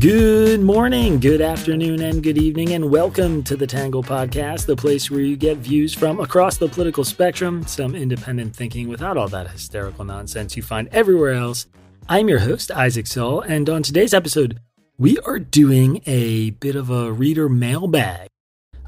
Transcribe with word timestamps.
Good 0.00 0.60
morning, 0.60 1.20
good 1.20 1.40
afternoon, 1.40 2.02
and 2.02 2.22
good 2.22 2.36
evening, 2.36 2.74
and 2.74 2.90
welcome 2.90 3.42
to 3.44 3.56
the 3.56 3.66
Tangle 3.66 4.02
Podcast, 4.02 4.66
the 4.66 4.76
place 4.76 5.10
where 5.10 5.20
you 5.20 5.36
get 5.36 5.56
views 5.56 5.94
from 5.94 6.20
across 6.20 6.58
the 6.58 6.68
political 6.68 7.02
spectrum, 7.02 7.66
some 7.66 7.94
independent 7.94 8.54
thinking 8.54 8.88
without 8.88 9.16
all 9.16 9.28
that 9.28 9.50
hysterical 9.50 10.04
nonsense 10.04 10.54
you 10.54 10.62
find 10.62 10.88
everywhere 10.92 11.32
else. 11.32 11.66
I'm 12.10 12.28
your 12.28 12.40
host, 12.40 12.70
Isaac 12.70 13.06
Saul, 13.06 13.40
and 13.40 13.70
on 13.70 13.82
today's 13.82 14.12
episode, 14.12 14.60
we 14.98 15.18
are 15.20 15.38
doing 15.38 16.02
a 16.04 16.50
bit 16.50 16.76
of 16.76 16.90
a 16.90 17.10
reader 17.10 17.48
mailbag. 17.48 18.28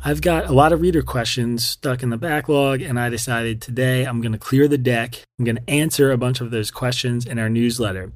I've 0.05 0.21
got 0.21 0.47
a 0.47 0.53
lot 0.53 0.75
of 0.75 0.83
reader 0.83 1.03
questions 1.03 1.65
stuck 1.65 2.03
in 2.03 2.11
the 2.11 2.19
backlog, 2.19 2.83
and 2.83 3.01
I 3.01 3.09
decided 3.09 3.63
today 3.63 4.05
I'm 4.05 4.21
going 4.21 4.33
to 4.33 4.39
clear 4.39 4.69
the 4.69 4.77
deck. 4.77 5.25
I'm 5.39 5.47
going 5.47 5.57
to 5.57 5.71
answer 5.71 6.13
a 6.13 6.19
bunch 6.19 6.43
of 6.43 6.51
those 6.51 6.71
questions 6.71 7.25
in 7.25 7.39
our 7.39 7.49
newsletter. 7.49 8.13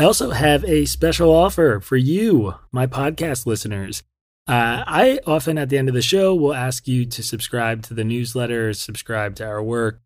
I 0.00 0.04
also 0.04 0.30
have 0.30 0.64
a 0.64 0.86
special 0.86 1.30
offer 1.30 1.78
for 1.78 1.98
you, 1.98 2.54
my 2.72 2.86
podcast 2.86 3.44
listeners. 3.44 4.02
Uh, 4.48 4.82
I 4.86 5.20
often 5.26 5.58
at 5.58 5.68
the 5.68 5.76
end 5.76 5.90
of 5.90 5.94
the 5.94 6.00
show 6.00 6.34
will 6.34 6.54
ask 6.54 6.88
you 6.88 7.04
to 7.04 7.22
subscribe 7.22 7.82
to 7.82 7.92
the 7.92 8.02
newsletter, 8.02 8.72
subscribe 8.72 9.34
to 9.36 9.46
our 9.46 9.62
work. 9.62 10.00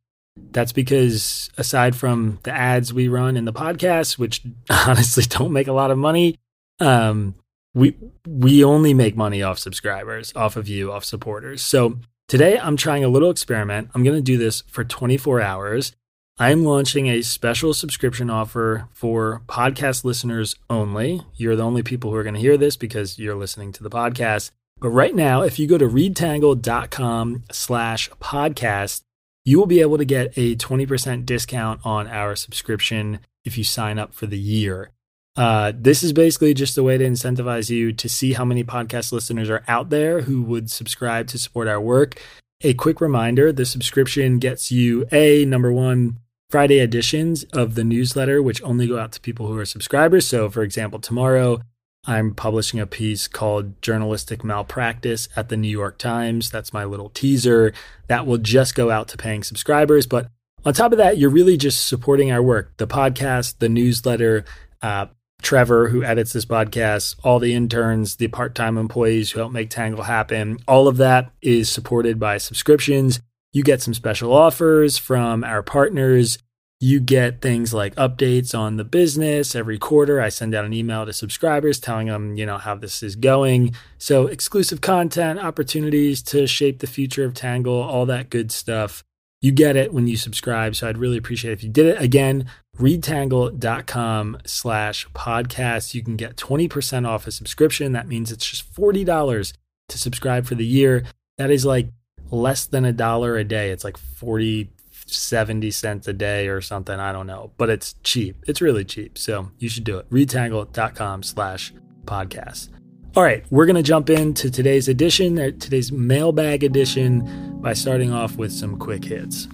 That's 0.51 0.73
because 0.73 1.49
aside 1.57 1.95
from 1.95 2.41
the 2.43 2.51
ads 2.51 2.93
we 2.93 3.07
run 3.07 3.37
in 3.37 3.45
the 3.45 3.53
podcast, 3.53 4.19
which 4.19 4.43
honestly 4.69 5.23
don't 5.29 5.53
make 5.53 5.69
a 5.69 5.73
lot 5.73 5.93
of 5.93 5.99
money, 5.99 6.41
um, 6.81 7.37
we 7.73 7.97
we 8.27 8.65
only 8.65 8.95
make 8.95 9.17
money 9.17 9.45
off 9.45 9.61
subscribers, 9.61 10.33
off 10.35 10.57
of 10.57 10.67
you, 10.67 10.91
off 10.91 11.05
supporters. 11.05 11.63
So 11.63 12.01
today 12.27 12.59
I'm 12.59 12.77
trying 12.77 13.05
a 13.05 13.09
little 13.09 13.31
experiment. 13.31 13.91
I'm 13.95 14.03
going 14.03 14.17
to 14.17 14.23
do 14.23 14.39
this 14.39 14.63
for 14.63 14.83
24 14.83 15.41
hours. 15.41 15.95
I'm 16.37 16.65
launching 16.65 17.07
a 17.07 17.23
special 17.23 17.73
subscription 17.73 18.29
offer 18.29 18.89
for 18.93 19.43
podcast 19.47 20.03
listeners 20.03 20.57
only. 20.69 21.23
You're 21.37 21.55
the 21.55 21.63
only 21.63 21.85
people 21.85 22.11
who 22.11 22.17
are 22.17 22.25
going 22.25 22.35
to 22.35 22.41
hear 22.41 22.57
this 22.57 22.77
because 22.77 23.21
you're 23.21 23.37
listening 23.37 23.71
to 23.71 23.85
the 23.85 23.91
podcast. 23.91 24.51
But 24.81 24.89
right 24.89 25.15
now, 25.15 25.43
if 25.43 25.61
you 25.61 25.69
go 25.69 25.79
to 25.79 25.89
readtangle.com 25.89 27.45
slash 27.53 28.11
podcast, 28.21 29.03
you 29.45 29.61
will 29.61 29.67
be 29.67 29.81
able 29.81 29.97
to 29.97 30.05
get 30.05 30.37
a 30.37 30.57
20% 30.57 31.25
discount 31.25 31.81
on 31.85 32.09
our 32.09 32.35
subscription 32.35 33.21
if 33.45 33.57
you 33.57 33.63
sign 33.63 34.01
up 34.01 34.13
for 34.13 34.27
the 34.27 34.39
year. 34.39 34.91
Uh, 35.37 35.73
this 35.73 36.03
is 36.03 36.13
basically 36.13 36.53
just 36.53 36.77
a 36.77 36.83
way 36.83 36.99
to 36.99 37.05
incentivize 37.05 37.71
you 37.71 37.93
to 37.93 38.09
see 38.09 38.33
how 38.33 38.45
many 38.45 38.65
podcast 38.65 39.13
listeners 39.13 39.49
are 39.49 39.63
out 39.69 39.91
there 39.91 40.23
who 40.23 40.43
would 40.43 40.69
subscribe 40.69 41.29
to 41.29 41.39
support 41.39 41.69
our 41.69 41.81
work. 41.81 42.21
A 42.63 42.75
quick 42.75 43.01
reminder 43.01 43.53
the 43.53 43.65
subscription 43.67 44.41
gets 44.41 44.73
you 44.73 45.07
a 45.13 45.45
number 45.45 45.73
one, 45.73 46.19
Friday 46.51 46.79
editions 46.79 47.45
of 47.53 47.75
the 47.75 47.85
newsletter, 47.85 48.43
which 48.43 48.63
only 48.63 48.87
go 48.87 48.99
out 48.99 49.13
to 49.13 49.21
people 49.21 49.47
who 49.47 49.59
are 49.59 49.65
subscribers. 49.65 50.27
So, 50.27 50.49
for 50.49 50.63
example, 50.63 50.99
tomorrow 51.01 51.61
I'm 52.07 52.35
publishing 52.35 52.81
a 52.81 52.87
piece 52.87 53.29
called 53.29 53.81
Journalistic 53.81 54.45
Malpractice 54.45 55.29
at 55.37 55.49
the 55.49 55.57
New 55.57 55.69
York 55.69 55.99
Times. 55.99 56.51
That's 56.51 56.73
my 56.73 56.85
little 56.85 57.09
teaser. 57.09 57.73
That 58.09 58.27
will 58.27 58.39
just 58.39 58.75
go 58.75 58.91
out 58.91 59.09
to 59.09 59.17
paying 59.17 59.43
subscribers. 59.43 60.07
But 60.07 60.29
on 60.65 60.75
top 60.75 60.93
of 60.93 60.99
that, 60.99 61.19
you're 61.19 61.31
really 61.31 61.57
just 61.57 61.87
supporting 61.87 62.31
our 62.31 62.43
work 62.43 62.77
the 62.77 62.87
podcast, 62.87 63.59
the 63.59 63.69
newsletter, 63.69 64.45
uh, 64.83 65.07
Trevor, 65.43 65.89
who 65.89 66.03
edits 66.03 66.33
this 66.33 66.47
podcast, 66.47 67.17
all 67.23 67.39
the 67.39 67.55
interns, 67.55 68.17
the 68.17 68.29
part 68.29 68.55
time 68.55 68.79
employees 68.79 69.31
who 69.31 69.41
help 69.41 69.53
make 69.53 69.71
Tangle 69.71 70.05
happen. 70.05 70.59
All 70.67 70.89
of 70.89 70.97
that 70.99 71.33
is 71.43 71.69
supported 71.69 72.19
by 72.19 72.39
subscriptions. 72.39 73.21
You 73.55 73.63
get 73.63 73.81
some 73.81 73.95
special 73.95 74.33
offers 74.33 74.99
from 74.99 75.45
our 75.45 75.63
partners. 75.63 76.39
You 76.81 76.99
get 76.99 77.41
things 77.41 77.73
like 77.73 77.95
updates 77.95 78.53
on 78.53 78.77
the 78.77 78.85
business 78.85 79.55
every 79.55 79.79
quarter. 79.79 80.21
I 80.21 80.29
send 80.29 80.57
out 80.57 80.65
an 80.65 80.73
email 80.73 81.07
to 81.07 81.13
subscribers 81.13 81.79
telling 81.79 82.09
them, 82.09 82.37
you 82.37 82.47
know, 82.47 82.59
how 82.59 82.75
this 82.75 83.01
is 83.01 83.15
going. 83.15 83.75
So, 83.97 84.27
exclusive 84.27 84.81
content, 84.81 85.39
opportunities 85.39 86.21
to 86.25 86.49
shape 86.49 86.81
the 86.81 86.89
future 86.89 87.25
of 87.25 87.33
Tangle, 87.33 87.81
all 87.81 88.07
that 88.07 88.29
good 88.29 88.51
stuff. 88.51 89.05
You 89.41 89.53
get 89.53 89.77
it 89.77 89.95
when 89.95 90.09
you 90.09 90.17
subscribe. 90.17 90.75
So, 90.75 90.89
I'd 90.89 90.99
really 90.99 91.17
appreciate 91.17 91.53
if 91.53 91.63
you 91.63 91.71
did 91.71 91.87
it. 91.87 92.03
Again, 92.03 92.47
readtangle.com 92.77 94.39
slash 94.45 95.09
podcast. 95.11 95.95
You 95.95 96.03
can 96.03 96.17
get 96.17 96.37
20% 96.37 97.07
off 97.07 97.29
a 97.29 97.31
subscription. 97.31 97.93
That 97.93 98.09
means 98.09 98.33
it's 98.33 98.51
just 98.51 98.75
$40 98.75 99.53
to 99.91 99.99
subscribe 99.99 100.45
for 100.45 100.57
the 100.57 100.67
year. 100.67 101.05
That 101.39 101.53
is 101.53 101.65
like 101.65 101.91
less 102.31 102.67
than 102.67 102.85
a 102.85 102.93
dollar 102.93 103.37
a 103.37 103.45
day. 103.45 103.71
It's 103.71 103.85
like 103.85 103.97
40, 103.97 104.71
70 105.07 105.71
cents 105.71 106.09
a 106.09 106.13
day 106.13 106.49
or 106.49 106.61
something. 106.61 106.99
I 106.99 107.13
don't 107.13 107.27
know, 107.27 107.53
but 107.57 107.71
it's 107.71 107.95
cheap. 108.03 108.43
It's 108.47 108.61
really 108.61 108.85
cheap. 108.85 109.19
So 109.19 109.51
you 109.59 109.69
should 109.69 109.85
do 109.85 109.99
it. 109.99 110.11
Readtangle.com 110.11 111.23
slash 111.23 111.73
podcast. 112.05 112.69
All 113.17 113.23
right, 113.23 113.45
we're 113.49 113.67
going 113.67 113.77
to 113.77 113.83
jump 113.83 114.11
into 114.11 114.51
today's 114.51 114.89
edition, 114.89 115.39
uh, 115.39 115.53
today's 115.61 115.93
mailbag 115.93 116.65
edition, 116.65 117.61
by 117.61 117.73
starting 117.73 118.13
off 118.13 118.37
with 118.37 118.51
some 118.51 118.77
quick 118.77 119.05
hits. 119.05 119.47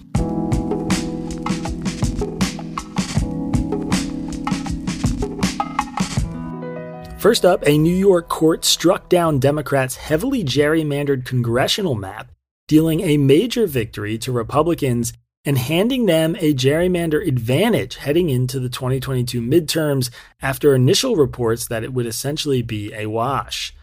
First 7.19 7.45
up, 7.45 7.63
a 7.67 7.77
New 7.77 7.95
York 7.95 8.31
court 8.31 8.65
struck 8.65 9.11
down 9.11 9.41
Democrats' 9.41 9.97
heavily 9.97 10.43
gerrymandered 10.43 11.27
congressional 11.27 11.95
map 11.95 12.31
dealing 12.71 13.01
a 13.01 13.17
major 13.17 13.67
victory 13.67 14.17
to 14.17 14.31
Republicans 14.31 15.13
and 15.45 15.59
handing 15.59 16.07
them 16.07 16.37
a 16.37 16.55
gerrymander 16.55 17.27
advantage 17.27 17.97
heading 17.97 18.31
into 18.31 18.61
the 18.61 18.69
2022 18.69 19.43
midterms 19.43 20.09
after 20.41 20.73
initial 20.73 21.17
reports 21.17 21.67
that 21.67 21.83
it 21.83 21.93
would 21.93 22.07
essentially 22.07 22.63
be 22.63 22.95
a 22.95 23.07
wash. 23.07 23.75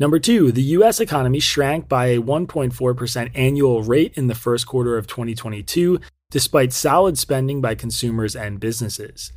Number 0.00 0.18
two, 0.18 0.50
the 0.50 0.62
U.S. 0.62 0.98
economy 0.98 1.38
shrank 1.38 1.88
by 1.88 2.06
a 2.06 2.20
1.4% 2.20 3.30
annual 3.32 3.84
rate 3.84 4.12
in 4.16 4.26
the 4.26 4.34
first 4.34 4.66
quarter 4.66 4.98
of 4.98 5.06
2022, 5.06 6.00
despite 6.32 6.72
solid 6.72 7.16
spending 7.16 7.60
by 7.60 7.76
consumers 7.76 8.34
and 8.34 8.58
businesses. 8.58 9.30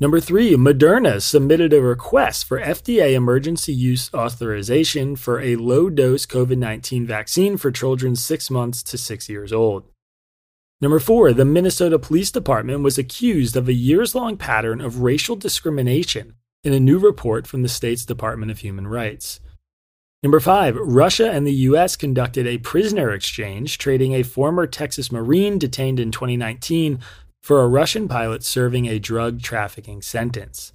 Number 0.00 0.20
three, 0.20 0.52
Moderna 0.52 1.20
submitted 1.20 1.72
a 1.72 1.82
request 1.82 2.44
for 2.44 2.60
FDA 2.60 3.14
emergency 3.14 3.72
use 3.72 4.14
authorization 4.14 5.16
for 5.16 5.40
a 5.40 5.56
low 5.56 5.90
dose 5.90 6.24
COVID 6.24 6.56
19 6.56 7.04
vaccine 7.04 7.56
for 7.56 7.72
children 7.72 8.14
six 8.14 8.48
months 8.48 8.84
to 8.84 8.98
six 8.98 9.28
years 9.28 9.52
old. 9.52 9.88
Number 10.80 11.00
four, 11.00 11.32
the 11.32 11.44
Minnesota 11.44 11.98
Police 11.98 12.30
Department 12.30 12.84
was 12.84 12.96
accused 12.96 13.56
of 13.56 13.68
a 13.68 13.72
years 13.72 14.14
long 14.14 14.36
pattern 14.36 14.80
of 14.80 15.02
racial 15.02 15.34
discrimination 15.34 16.34
in 16.62 16.72
a 16.72 16.78
new 16.78 16.98
report 17.00 17.48
from 17.48 17.62
the 17.62 17.68
state's 17.68 18.04
Department 18.04 18.52
of 18.52 18.60
Human 18.60 18.86
Rights. 18.86 19.40
Number 20.22 20.38
five, 20.38 20.76
Russia 20.76 21.28
and 21.30 21.44
the 21.44 21.52
U.S. 21.52 21.96
conducted 21.96 22.46
a 22.46 22.58
prisoner 22.58 23.10
exchange, 23.10 23.78
trading 23.78 24.14
a 24.14 24.22
former 24.22 24.68
Texas 24.68 25.10
Marine 25.10 25.58
detained 25.58 25.98
in 25.98 26.12
2019 26.12 27.00
for 27.42 27.62
a 27.62 27.68
Russian 27.68 28.08
pilot 28.08 28.42
serving 28.44 28.86
a 28.86 28.98
drug 28.98 29.40
trafficking 29.40 30.02
sentence. 30.02 30.72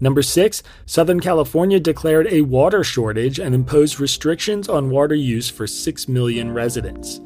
Number 0.00 0.22
six, 0.22 0.62
Southern 0.86 1.18
California 1.18 1.80
declared 1.80 2.28
a 2.28 2.42
water 2.42 2.84
shortage 2.84 3.40
and 3.40 3.54
imposed 3.54 3.98
restrictions 3.98 4.68
on 4.68 4.90
water 4.90 5.14
use 5.14 5.50
for 5.50 5.66
6 5.66 6.08
million 6.08 6.52
residents. 6.52 7.20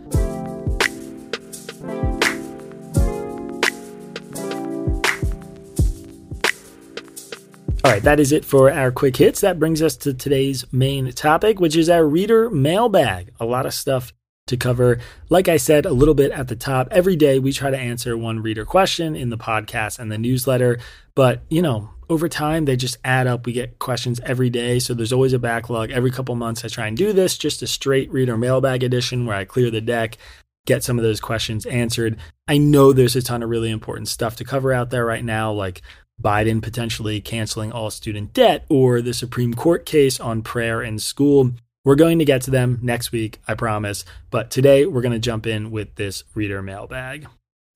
All 7.85 7.91
right, 7.91 8.03
that 8.05 8.21
is 8.21 8.31
it 8.33 8.45
for 8.45 8.71
our 8.71 8.93
quick 8.93 9.17
hits. 9.17 9.41
That 9.41 9.59
brings 9.59 9.83
us 9.83 9.97
to 9.99 10.15
today's 10.15 10.65
main 10.73 11.13
topic, 11.13 11.61
which 11.61 11.77
is 11.77 11.91
our 11.91 12.07
reader 12.07 12.49
mailbag. 12.49 13.33
A 13.41 13.45
lot 13.45 13.67
of 13.67 13.75
stuff 13.75 14.13
to 14.47 14.57
cover. 14.57 14.99
Like 15.29 15.49
I 15.49 15.57
said 15.57 15.87
a 15.87 15.93
little 15.93 16.15
bit 16.15 16.33
at 16.33 16.49
the 16.49 16.57
top, 16.57 16.89
every 16.91 17.17
day 17.17 17.39
we 17.39 17.53
try 17.53 17.71
to 17.71 17.79
answer 17.79 18.17
one 18.17 18.41
reader 18.41 18.65
question 18.65 19.15
in 19.15 19.31
the 19.31 19.39
podcast 19.39 19.99
and 19.99 20.11
the 20.11 20.19
newsletter. 20.19 20.79
But, 21.15 21.43
you 21.49 21.63
know, 21.63 21.91
over 22.09 22.29
time, 22.29 22.65
they 22.65 22.77
just 22.77 22.99
add 23.05 23.27
up. 23.27 23.47
We 23.47 23.53
get 23.53 23.79
questions 23.79 24.21
every 24.25 24.51
day. 24.51 24.79
So 24.79 24.95
there's 24.95 25.13
always 25.13 25.33
a 25.33 25.39
backlog. 25.39 25.91
Every 25.91 26.11
couple 26.11 26.35
months, 26.35 26.65
I 26.65 26.69
try 26.69 26.87
and 26.87 26.97
do 26.97 27.13
this, 27.13 27.39
just 27.39 27.63
a 27.63 27.67
straight 27.67 28.11
reader 28.13 28.37
mailbag 28.37 28.83
edition 28.83 29.27
where 29.27 29.37
I 29.37 29.45
clear 29.45 29.71
the 29.71 29.81
deck, 29.81 30.19
get 30.67 30.85
some 30.85 30.99
of 30.99 31.05
those 31.05 31.21
questions 31.21 31.65
answered. 31.67 32.19
I 32.49 32.59
know 32.59 32.93
there's 32.93 33.17
a 33.17 33.23
ton 33.23 33.43
of 33.43 33.51
really 33.51 33.71
important 33.71 34.09
stuff 34.09 34.37
to 34.37 34.45
cover 34.45 34.73
out 34.73 34.91
there 34.91 35.07
right 35.07 35.25
now, 35.25 35.53
like 35.53 35.83
Biden 36.21 36.63
potentially 36.63 37.21
canceling 37.21 37.73
all 37.73 37.91
student 37.91 38.33
debt 38.33 38.65
or 38.69 39.01
the 39.01 39.15
Supreme 39.15 39.55
Court 39.55 39.87
case 39.87 40.21
on 40.21 40.43
prayer 40.43 40.83
in 40.83 40.99
school. 40.99 41.53
We're 41.85 41.97
going 41.97 42.21
to 42.21 42.25
get 42.25 42.43
to 42.43 42.51
them 42.51 42.79
next 42.83 43.11
week, 43.11 43.41
I 43.49 43.55
promise. 43.55 44.05
But 44.31 44.51
today 44.51 44.87
we're 44.87 45.03
going 45.03 45.13
to 45.13 45.19
jump 45.19 45.47
in 45.47 45.71
with 45.71 45.97
this 45.97 46.25
reader 46.35 46.63
mailbag. 46.63 47.27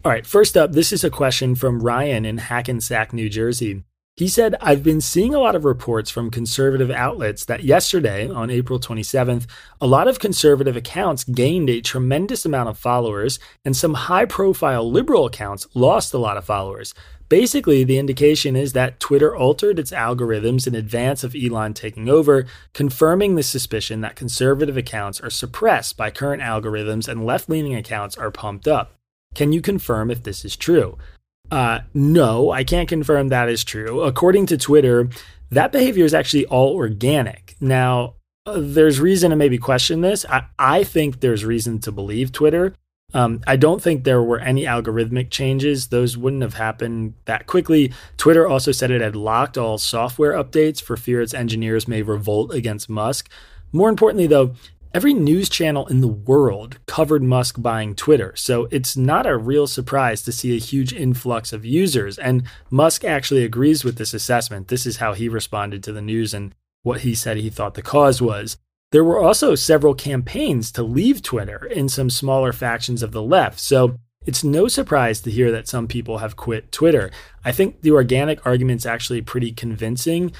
All 0.04 0.12
right, 0.12 0.26
first 0.26 0.56
up, 0.56 0.72
this 0.72 0.92
is 0.92 1.02
a 1.02 1.10
question 1.10 1.56
from 1.56 1.82
Ryan 1.82 2.24
in 2.24 2.38
Hackensack, 2.38 3.12
New 3.12 3.28
Jersey. 3.28 3.82
He 4.16 4.28
said, 4.28 4.54
I've 4.62 4.82
been 4.82 5.02
seeing 5.02 5.34
a 5.34 5.38
lot 5.38 5.54
of 5.54 5.66
reports 5.66 6.10
from 6.10 6.30
conservative 6.30 6.90
outlets 6.90 7.44
that 7.44 7.64
yesterday, 7.64 8.30
on 8.30 8.48
April 8.48 8.80
27th, 8.80 9.44
a 9.78 9.86
lot 9.86 10.08
of 10.08 10.18
conservative 10.18 10.74
accounts 10.74 11.22
gained 11.22 11.68
a 11.68 11.82
tremendous 11.82 12.46
amount 12.46 12.70
of 12.70 12.78
followers, 12.78 13.38
and 13.62 13.76
some 13.76 13.92
high 13.92 14.24
profile 14.24 14.90
liberal 14.90 15.26
accounts 15.26 15.66
lost 15.74 16.14
a 16.14 16.18
lot 16.18 16.38
of 16.38 16.46
followers. 16.46 16.94
Basically, 17.28 17.84
the 17.84 17.98
indication 17.98 18.56
is 18.56 18.72
that 18.72 19.00
Twitter 19.00 19.36
altered 19.36 19.78
its 19.78 19.90
algorithms 19.90 20.66
in 20.66 20.74
advance 20.74 21.22
of 21.22 21.36
Elon 21.36 21.74
taking 21.74 22.08
over, 22.08 22.46
confirming 22.72 23.34
the 23.34 23.42
suspicion 23.42 24.00
that 24.00 24.16
conservative 24.16 24.78
accounts 24.78 25.20
are 25.20 25.28
suppressed 25.28 25.98
by 25.98 26.10
current 26.10 26.40
algorithms 26.40 27.06
and 27.06 27.26
left 27.26 27.50
leaning 27.50 27.74
accounts 27.74 28.16
are 28.16 28.30
pumped 28.30 28.66
up. 28.66 28.94
Can 29.34 29.52
you 29.52 29.60
confirm 29.60 30.10
if 30.10 30.22
this 30.22 30.42
is 30.42 30.56
true? 30.56 30.96
Uh, 31.50 31.80
no, 31.94 32.50
I 32.50 32.64
can't 32.64 32.88
confirm 32.88 33.28
that 33.28 33.48
is 33.48 33.64
true. 33.64 34.02
According 34.02 34.46
to 34.46 34.56
Twitter, 34.56 35.08
that 35.50 35.72
behavior 35.72 36.04
is 36.04 36.14
actually 36.14 36.46
all 36.46 36.74
organic. 36.74 37.56
Now, 37.60 38.14
uh, 38.46 38.58
there's 38.60 39.00
reason 39.00 39.30
to 39.30 39.36
maybe 39.36 39.58
question 39.58 40.00
this. 40.00 40.24
I, 40.28 40.46
I 40.58 40.84
think 40.84 41.20
there's 41.20 41.44
reason 41.44 41.78
to 41.80 41.92
believe 41.92 42.32
Twitter. 42.32 42.74
Um, 43.14 43.40
I 43.46 43.56
don't 43.56 43.80
think 43.80 44.02
there 44.02 44.22
were 44.22 44.40
any 44.40 44.64
algorithmic 44.64 45.30
changes. 45.30 45.88
Those 45.88 46.16
wouldn't 46.16 46.42
have 46.42 46.54
happened 46.54 47.14
that 47.26 47.46
quickly. 47.46 47.92
Twitter 48.16 48.46
also 48.46 48.72
said 48.72 48.90
it 48.90 49.00
had 49.00 49.14
locked 49.14 49.56
all 49.56 49.78
software 49.78 50.32
updates 50.32 50.82
for 50.82 50.96
fear 50.96 51.22
its 51.22 51.32
engineers 51.32 51.86
may 51.86 52.02
revolt 52.02 52.52
against 52.52 52.90
Musk. 52.90 53.30
More 53.72 53.88
importantly, 53.88 54.26
though, 54.26 54.54
Every 54.96 55.12
news 55.12 55.50
channel 55.50 55.86
in 55.88 56.00
the 56.00 56.08
world 56.08 56.78
covered 56.86 57.22
Musk 57.22 57.60
buying 57.60 57.94
Twitter, 57.94 58.34
so 58.34 58.66
it's 58.70 58.96
not 58.96 59.26
a 59.26 59.36
real 59.36 59.66
surprise 59.66 60.22
to 60.22 60.32
see 60.32 60.56
a 60.56 60.58
huge 60.58 60.94
influx 60.94 61.52
of 61.52 61.66
users. 61.66 62.18
And 62.18 62.44
Musk 62.70 63.04
actually 63.04 63.44
agrees 63.44 63.84
with 63.84 63.98
this 63.98 64.14
assessment. 64.14 64.68
This 64.68 64.86
is 64.86 64.96
how 64.96 65.12
he 65.12 65.28
responded 65.28 65.82
to 65.82 65.92
the 65.92 66.00
news 66.00 66.32
and 66.32 66.54
what 66.82 67.02
he 67.02 67.14
said 67.14 67.36
he 67.36 67.50
thought 67.50 67.74
the 67.74 67.82
cause 67.82 68.22
was. 68.22 68.56
There 68.90 69.04
were 69.04 69.22
also 69.22 69.54
several 69.54 69.92
campaigns 69.92 70.72
to 70.72 70.82
leave 70.82 71.20
Twitter 71.20 71.66
in 71.66 71.90
some 71.90 72.08
smaller 72.08 72.54
factions 72.54 73.02
of 73.02 73.12
the 73.12 73.22
left, 73.22 73.60
so 73.60 73.98
it's 74.24 74.42
no 74.42 74.66
surprise 74.66 75.20
to 75.20 75.30
hear 75.30 75.52
that 75.52 75.68
some 75.68 75.86
people 75.86 76.18
have 76.18 76.36
quit 76.36 76.72
Twitter. 76.72 77.10
I 77.44 77.52
think 77.52 77.82
the 77.82 77.90
organic 77.90 78.46
argument's 78.46 78.86
actually 78.86 79.20
pretty 79.20 79.52
convincing. 79.52 80.32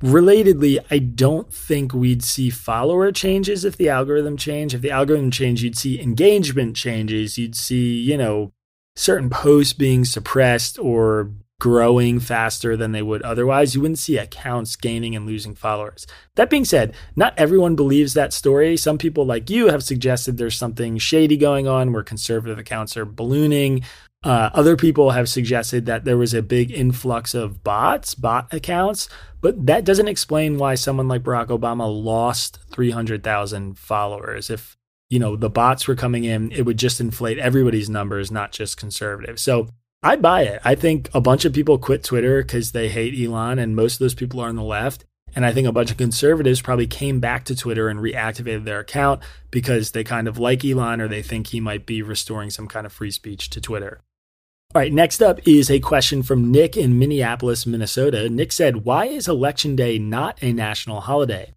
Relatedly, 0.00 0.84
I 0.90 0.98
don't 0.98 1.52
think 1.52 1.94
we'd 1.94 2.22
see 2.22 2.50
follower 2.50 3.10
changes 3.12 3.64
if 3.64 3.76
the 3.76 3.88
algorithm 3.88 4.36
changed. 4.36 4.74
If 4.74 4.82
the 4.82 4.90
algorithm 4.90 5.30
changed, 5.30 5.62
you'd 5.62 5.78
see 5.78 6.00
engagement 6.00 6.76
changes. 6.76 7.38
You'd 7.38 7.56
see, 7.56 8.00
you 8.00 8.16
know, 8.18 8.52
certain 8.96 9.30
posts 9.30 9.72
being 9.72 10.04
suppressed 10.04 10.78
or 10.78 11.30
growing 11.60 12.20
faster 12.20 12.76
than 12.76 12.92
they 12.92 13.00
would 13.00 13.22
otherwise. 13.22 13.74
You 13.74 13.80
wouldn't 13.80 13.98
see 13.98 14.18
accounts 14.18 14.76
gaining 14.76 15.16
and 15.16 15.24
losing 15.24 15.54
followers. 15.54 16.06
That 16.34 16.50
being 16.50 16.64
said, 16.64 16.94
not 17.16 17.32
everyone 17.38 17.76
believes 17.76 18.12
that 18.14 18.32
story. 18.32 18.76
Some 18.76 18.98
people 18.98 19.24
like 19.24 19.48
you 19.48 19.68
have 19.68 19.82
suggested 19.82 20.36
there's 20.36 20.56
something 20.56 20.98
shady 20.98 21.36
going 21.36 21.66
on 21.66 21.92
where 21.92 22.02
conservative 22.02 22.58
accounts 22.58 22.96
are 22.96 23.06
ballooning 23.06 23.82
uh, 24.24 24.50
other 24.54 24.74
people 24.74 25.10
have 25.10 25.28
suggested 25.28 25.84
that 25.84 26.04
there 26.04 26.16
was 26.16 26.32
a 26.32 26.42
big 26.42 26.72
influx 26.72 27.34
of 27.34 27.62
bots, 27.62 28.14
bot 28.14 28.52
accounts, 28.52 29.08
but 29.42 29.66
that 29.66 29.84
doesn't 29.84 30.08
explain 30.08 30.56
why 30.56 30.74
someone 30.74 31.08
like 31.08 31.22
Barack 31.22 31.48
Obama 31.48 31.86
lost 31.86 32.58
300,000 32.72 33.78
followers. 33.78 34.48
If, 34.48 34.78
you 35.10 35.18
know, 35.18 35.36
the 35.36 35.50
bots 35.50 35.86
were 35.86 35.94
coming 35.94 36.24
in, 36.24 36.50
it 36.52 36.62
would 36.62 36.78
just 36.78 37.02
inflate 37.02 37.38
everybody's 37.38 37.90
numbers, 37.90 38.30
not 38.30 38.50
just 38.50 38.78
conservatives. 38.78 39.42
So 39.42 39.68
I 40.02 40.16
buy 40.16 40.44
it. 40.44 40.62
I 40.64 40.74
think 40.74 41.10
a 41.12 41.20
bunch 41.20 41.44
of 41.44 41.52
people 41.52 41.76
quit 41.76 42.02
Twitter 42.02 42.42
because 42.42 42.72
they 42.72 42.88
hate 42.88 43.18
Elon, 43.18 43.58
and 43.58 43.76
most 43.76 43.94
of 43.94 43.98
those 43.98 44.14
people 44.14 44.40
are 44.40 44.48
on 44.48 44.56
the 44.56 44.62
left. 44.62 45.04
And 45.36 45.44
I 45.44 45.52
think 45.52 45.66
a 45.66 45.72
bunch 45.72 45.90
of 45.90 45.96
conservatives 45.96 46.62
probably 46.62 46.86
came 46.86 47.20
back 47.20 47.44
to 47.46 47.56
Twitter 47.56 47.88
and 47.88 48.00
reactivated 48.00 48.64
their 48.64 48.80
account 48.80 49.22
because 49.50 49.90
they 49.90 50.04
kind 50.04 50.28
of 50.28 50.38
like 50.38 50.64
Elon 50.64 51.00
or 51.00 51.08
they 51.08 51.22
think 51.22 51.48
he 51.48 51.60
might 51.60 51.84
be 51.84 52.02
restoring 52.02 52.50
some 52.50 52.68
kind 52.68 52.86
of 52.86 52.92
free 52.92 53.10
speech 53.10 53.50
to 53.50 53.60
Twitter. 53.60 54.00
All 54.74 54.80
right, 54.80 54.92
next 54.92 55.22
up 55.22 55.38
is 55.46 55.70
a 55.70 55.78
question 55.78 56.24
from 56.24 56.50
Nick 56.50 56.76
in 56.76 56.98
Minneapolis, 56.98 57.64
Minnesota. 57.64 58.28
Nick 58.28 58.50
said, 58.50 58.84
Why 58.84 59.06
is 59.06 59.28
Election 59.28 59.76
Day 59.76 60.00
not 60.00 60.36
a 60.42 60.52
national 60.52 61.02
holiday? 61.02 61.54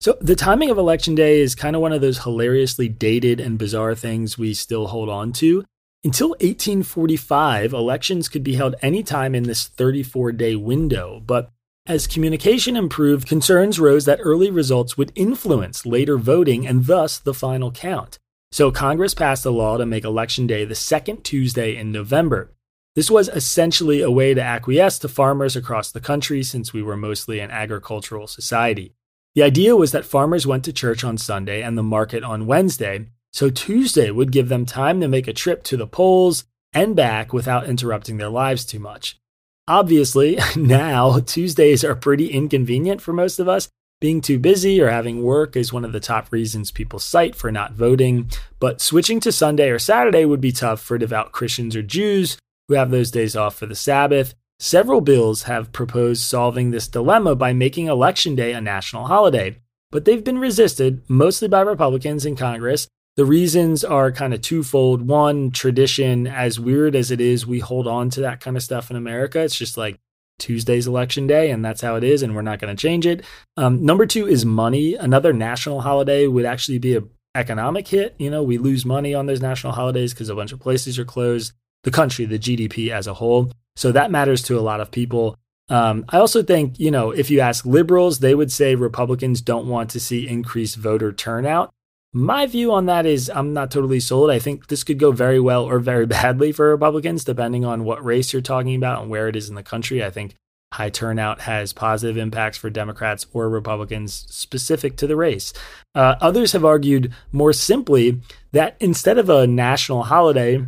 So, 0.00 0.18
the 0.20 0.34
timing 0.34 0.70
of 0.70 0.76
Election 0.76 1.14
Day 1.14 1.38
is 1.38 1.54
kind 1.54 1.76
of 1.76 1.82
one 1.82 1.92
of 1.92 2.00
those 2.00 2.24
hilariously 2.24 2.88
dated 2.88 3.38
and 3.38 3.56
bizarre 3.56 3.94
things 3.94 4.36
we 4.36 4.52
still 4.52 4.88
hold 4.88 5.08
on 5.08 5.32
to. 5.34 5.64
Until 6.02 6.30
1845, 6.30 7.72
elections 7.72 8.28
could 8.28 8.42
be 8.42 8.56
held 8.56 8.74
anytime 8.82 9.36
in 9.36 9.44
this 9.44 9.68
34 9.68 10.32
day 10.32 10.56
window, 10.56 11.22
but 11.24 11.52
as 11.86 12.08
communication 12.08 12.74
improved, 12.74 13.28
concerns 13.28 13.78
rose 13.78 14.06
that 14.06 14.18
early 14.20 14.50
results 14.50 14.98
would 14.98 15.12
influence 15.14 15.86
later 15.86 16.18
voting 16.18 16.66
and 16.66 16.86
thus 16.86 17.20
the 17.20 17.32
final 17.32 17.70
count. 17.70 18.18
So 18.50 18.72
Congress 18.72 19.14
passed 19.14 19.46
a 19.46 19.50
law 19.50 19.76
to 19.76 19.86
make 19.86 20.02
Election 20.02 20.48
Day 20.48 20.64
the 20.64 20.74
second 20.74 21.22
Tuesday 21.22 21.76
in 21.76 21.92
November. 21.92 22.50
This 22.96 23.10
was 23.10 23.28
essentially 23.28 24.00
a 24.00 24.10
way 24.10 24.32
to 24.32 24.42
acquiesce 24.42 24.98
to 25.00 25.08
farmers 25.08 25.54
across 25.54 25.92
the 25.92 26.00
country 26.00 26.42
since 26.42 26.72
we 26.72 26.82
were 26.82 26.96
mostly 26.96 27.40
an 27.40 27.50
agricultural 27.50 28.26
society. 28.26 28.94
The 29.34 29.42
idea 29.42 29.76
was 29.76 29.92
that 29.92 30.06
farmers 30.06 30.46
went 30.46 30.64
to 30.64 30.72
church 30.72 31.04
on 31.04 31.18
Sunday 31.18 31.60
and 31.60 31.76
the 31.76 31.82
market 31.82 32.24
on 32.24 32.46
Wednesday, 32.46 33.08
so 33.34 33.50
Tuesday 33.50 34.10
would 34.10 34.32
give 34.32 34.48
them 34.48 34.64
time 34.64 35.02
to 35.02 35.08
make 35.08 35.28
a 35.28 35.34
trip 35.34 35.62
to 35.64 35.76
the 35.76 35.86
polls 35.86 36.44
and 36.72 36.96
back 36.96 37.34
without 37.34 37.68
interrupting 37.68 38.16
their 38.16 38.30
lives 38.30 38.64
too 38.64 38.78
much. 38.78 39.20
Obviously, 39.68 40.38
now 40.56 41.20
Tuesdays 41.20 41.84
are 41.84 41.94
pretty 41.94 42.28
inconvenient 42.28 43.02
for 43.02 43.12
most 43.12 43.38
of 43.38 43.46
us. 43.46 43.68
Being 44.00 44.22
too 44.22 44.38
busy 44.38 44.80
or 44.80 44.88
having 44.88 45.22
work 45.22 45.54
is 45.54 45.70
one 45.70 45.84
of 45.84 45.92
the 45.92 46.00
top 46.00 46.32
reasons 46.32 46.70
people 46.70 46.98
cite 46.98 47.34
for 47.34 47.52
not 47.52 47.74
voting, 47.74 48.30
but 48.58 48.80
switching 48.80 49.20
to 49.20 49.32
Sunday 49.32 49.68
or 49.68 49.78
Saturday 49.78 50.24
would 50.24 50.40
be 50.40 50.52
tough 50.52 50.80
for 50.80 50.96
devout 50.96 51.32
Christians 51.32 51.76
or 51.76 51.82
Jews 51.82 52.38
who 52.68 52.74
have 52.74 52.90
those 52.90 53.10
days 53.10 53.36
off 53.36 53.56
for 53.56 53.66
the 53.66 53.74
Sabbath. 53.74 54.34
Several 54.58 55.00
bills 55.00 55.42
have 55.42 55.72
proposed 55.72 56.22
solving 56.22 56.70
this 56.70 56.88
dilemma 56.88 57.34
by 57.34 57.52
making 57.52 57.86
Election 57.86 58.34
Day 58.34 58.52
a 58.52 58.60
national 58.60 59.06
holiday, 59.06 59.60
but 59.90 60.04
they've 60.04 60.24
been 60.24 60.38
resisted, 60.38 61.02
mostly 61.08 61.46
by 61.46 61.60
Republicans 61.60 62.24
in 62.24 62.36
Congress. 62.36 62.88
The 63.16 63.26
reasons 63.26 63.84
are 63.84 64.12
kind 64.12 64.34
of 64.34 64.42
twofold. 64.42 65.08
One, 65.08 65.50
tradition, 65.50 66.26
as 66.26 66.60
weird 66.60 66.96
as 66.96 67.10
it 67.10 67.20
is, 67.20 67.46
we 67.46 67.60
hold 67.60 67.86
on 67.86 68.10
to 68.10 68.20
that 68.22 68.40
kind 68.40 68.56
of 68.56 68.62
stuff 68.62 68.90
in 68.90 68.96
America. 68.96 69.40
It's 69.40 69.56
just 69.56 69.76
like 69.76 69.98
Tuesday's 70.38 70.86
election 70.86 71.26
day, 71.26 71.50
and 71.50 71.64
that's 71.64 71.80
how 71.80 71.96
it 71.96 72.04
is, 72.04 72.22
and 72.22 72.34
we're 72.34 72.42
not 72.42 72.58
going 72.58 72.74
to 72.74 72.80
change 72.80 73.06
it. 73.06 73.24
Um, 73.56 73.84
number 73.84 74.06
two 74.06 74.26
is 74.26 74.44
money. 74.44 74.94
Another 74.94 75.32
national 75.32 75.82
holiday 75.82 76.26
would 76.26 76.44
actually 76.44 76.78
be 76.78 76.96
a 76.96 77.04
economic 77.34 77.88
hit. 77.88 78.14
You 78.18 78.30
know, 78.30 78.42
we 78.42 78.56
lose 78.56 78.86
money 78.86 79.14
on 79.14 79.26
those 79.26 79.42
national 79.42 79.74
holidays 79.74 80.14
because 80.14 80.30
a 80.30 80.34
bunch 80.34 80.52
of 80.52 80.60
places 80.60 80.98
are 80.98 81.04
closed 81.04 81.52
the 81.86 81.92
country, 81.92 82.24
the 82.24 82.38
GDP 82.38 82.90
as 82.90 83.06
a 83.06 83.14
whole. 83.14 83.52
So 83.76 83.92
that 83.92 84.10
matters 84.10 84.42
to 84.42 84.58
a 84.58 84.60
lot 84.60 84.80
of 84.80 84.90
people. 84.90 85.36
Um, 85.68 86.04
I 86.08 86.18
also 86.18 86.42
think, 86.42 86.80
you 86.80 86.90
know, 86.90 87.12
if 87.12 87.30
you 87.30 87.38
ask 87.38 87.64
liberals, 87.64 88.18
they 88.18 88.34
would 88.34 88.50
say 88.50 88.74
Republicans 88.74 89.40
don't 89.40 89.68
want 89.68 89.90
to 89.90 90.00
see 90.00 90.26
increased 90.26 90.74
voter 90.76 91.12
turnout. 91.12 91.72
My 92.12 92.46
view 92.46 92.72
on 92.72 92.86
that 92.86 93.06
is 93.06 93.30
I'm 93.32 93.52
not 93.52 93.70
totally 93.70 94.00
sold. 94.00 94.32
I 94.32 94.40
think 94.40 94.66
this 94.66 94.82
could 94.82 94.98
go 94.98 95.12
very 95.12 95.38
well 95.38 95.62
or 95.62 95.78
very 95.78 96.06
badly 96.18 96.50
for 96.50 96.68
Republicans, 96.70 97.22
depending 97.22 97.64
on 97.64 97.84
what 97.84 98.04
race 98.04 98.32
you're 98.32 98.42
talking 98.42 98.74
about 98.74 99.02
and 99.02 99.10
where 99.10 99.28
it 99.28 99.36
is 99.36 99.48
in 99.48 99.54
the 99.54 99.62
country. 99.62 100.04
I 100.04 100.10
think 100.10 100.34
high 100.72 100.90
turnout 100.90 101.42
has 101.42 101.72
positive 101.72 102.16
impacts 102.16 102.58
for 102.58 102.68
Democrats 102.68 103.26
or 103.32 103.48
Republicans 103.48 104.26
specific 104.28 104.96
to 104.96 105.06
the 105.06 105.14
race. 105.14 105.52
Uh, 105.94 106.16
others 106.20 106.50
have 106.50 106.64
argued 106.64 107.12
more 107.30 107.52
simply 107.52 108.20
that 108.50 108.76
instead 108.80 109.18
of 109.18 109.30
a 109.30 109.46
national 109.46 110.02
holiday, 110.02 110.66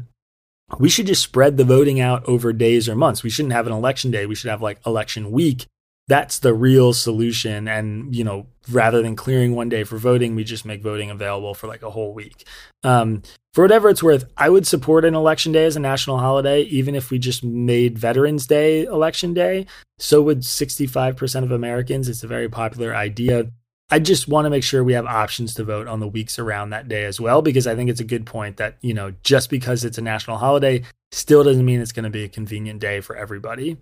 we 0.79 0.89
should 0.89 1.07
just 1.07 1.23
spread 1.23 1.57
the 1.57 1.65
voting 1.65 2.01
out 2.01 2.25
over 2.27 2.53
days 2.53 2.89
or 2.89 2.95
months. 2.95 3.23
We 3.23 3.31
shouldn't 3.31 3.55
have 3.55 3.67
an 3.67 3.73
election 3.73 4.11
day. 4.11 4.27
We 4.27 4.35
should 4.35 4.51
have 4.51 4.63
like 4.63 4.85
election 4.87 5.31
week. 5.31 5.67
That's 6.09 6.39
the 6.39 6.55
real 6.55 6.93
solution. 6.93 7.69
And, 7.69 8.15
you 8.15 8.25
know, 8.25 8.47
rather 8.71 9.03
than 9.03 9.15
clearing 9.15 9.55
one 9.55 9.69
day 9.69 9.85
for 9.85 9.99
voting, 9.99 10.35
we 10.35 10.45
just 10.45 10.65
make 10.65 10.83
voting 10.83 11.11
available 11.11 11.55
for 11.55 11.67
like 11.67 11.83
a 11.83 11.91
whole 11.91 12.15
week. 12.15 12.47
Um, 12.83 13.23
for 13.53 13.63
whatever 13.63 13.91
it's 13.91 14.03
worth, 14.03 14.25
I 14.37 14.49
would 14.49 14.67
support 14.67 15.05
an 15.05 15.15
election 15.15 15.53
day 15.53 15.65
as 15.65 15.77
a 15.77 15.81
national 15.81 16.19
holiday, 16.19 16.63
even 16.63 16.95
if 16.95 17.11
we 17.11 17.19
just 17.19 17.45
made 17.45 17.99
Veterans 17.99 18.47
Day 18.47 18.85
election 18.85 19.35
day. 19.35 19.67
So 19.99 20.23
would 20.23 20.41
65% 20.41 21.43
of 21.43 21.51
Americans. 21.51 22.09
It's 22.09 22.23
a 22.23 22.29
very 22.29 22.49
popular 22.49 22.95
idea. 22.95 23.51
I 23.91 23.99
just 23.99 24.29
want 24.29 24.45
to 24.45 24.51
make 24.51 24.65
sure 24.65 24.85
we 24.85 24.93
have 24.93 25.07
options 25.07 25.55
to 25.55 25.65
vote 25.65 25.87
on 25.87 26.01
the 26.01 26.09
weeks 26.09 26.39
around 26.39 26.71
that 26.71 26.89
day 26.89 27.05
as 27.05 27.21
well, 27.21 27.41
because 27.41 27.67
I 27.67 27.75
think 27.75 27.89
it's 27.89 28.01
a 28.01 28.05
good 28.05 28.27
point 28.27 28.59
that, 28.59 28.77
you 28.83 28.93
know, 28.93 29.15
just 29.23 29.49
because 29.49 29.85
it's 29.85 29.99
a 29.99 30.03
national 30.03 30.39
holiday 30.39 30.83
still 31.11 31.43
doesn't 31.43 31.65
mean 31.65 31.81
it's 31.81 31.93
going 31.93 32.05
to 32.05 32.11
be 32.11 32.25
a 32.25 32.29
convenient 32.29 32.81
day 32.81 33.01
for 33.01 33.17
everybody. 33.17 33.79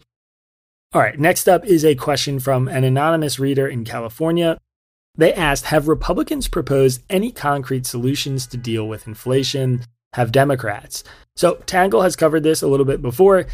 All 0.93 1.01
right, 1.01 1.19
next 1.19 1.49
up 1.49 1.67
is 1.67 1.85
a 1.85 1.97
question 1.97 2.39
from 2.39 2.69
an 2.69 2.85
anonymous 2.85 3.41
reader 3.41 3.67
in 3.67 3.85
California. 3.85 4.59
They 5.17 5.35
asked 5.35 5.67
Have 5.67 5.89
Republicans 5.89 6.47
proposed 6.47 7.03
any 7.11 7.33
concrete 7.33 7.87
solutions 7.87 8.47
to 8.49 8.57
deal 8.57 8.87
with 8.87 9.09
inflation? 9.09 9.85
have 10.17 10.33
Democrats. 10.33 11.05
So 11.37 11.57
Tangle 11.67 12.01
has 12.01 12.17
covered 12.17 12.43
this 12.43 12.63
a 12.63 12.67
little 12.67 12.87
bit 12.87 13.03
before. 13.03 13.47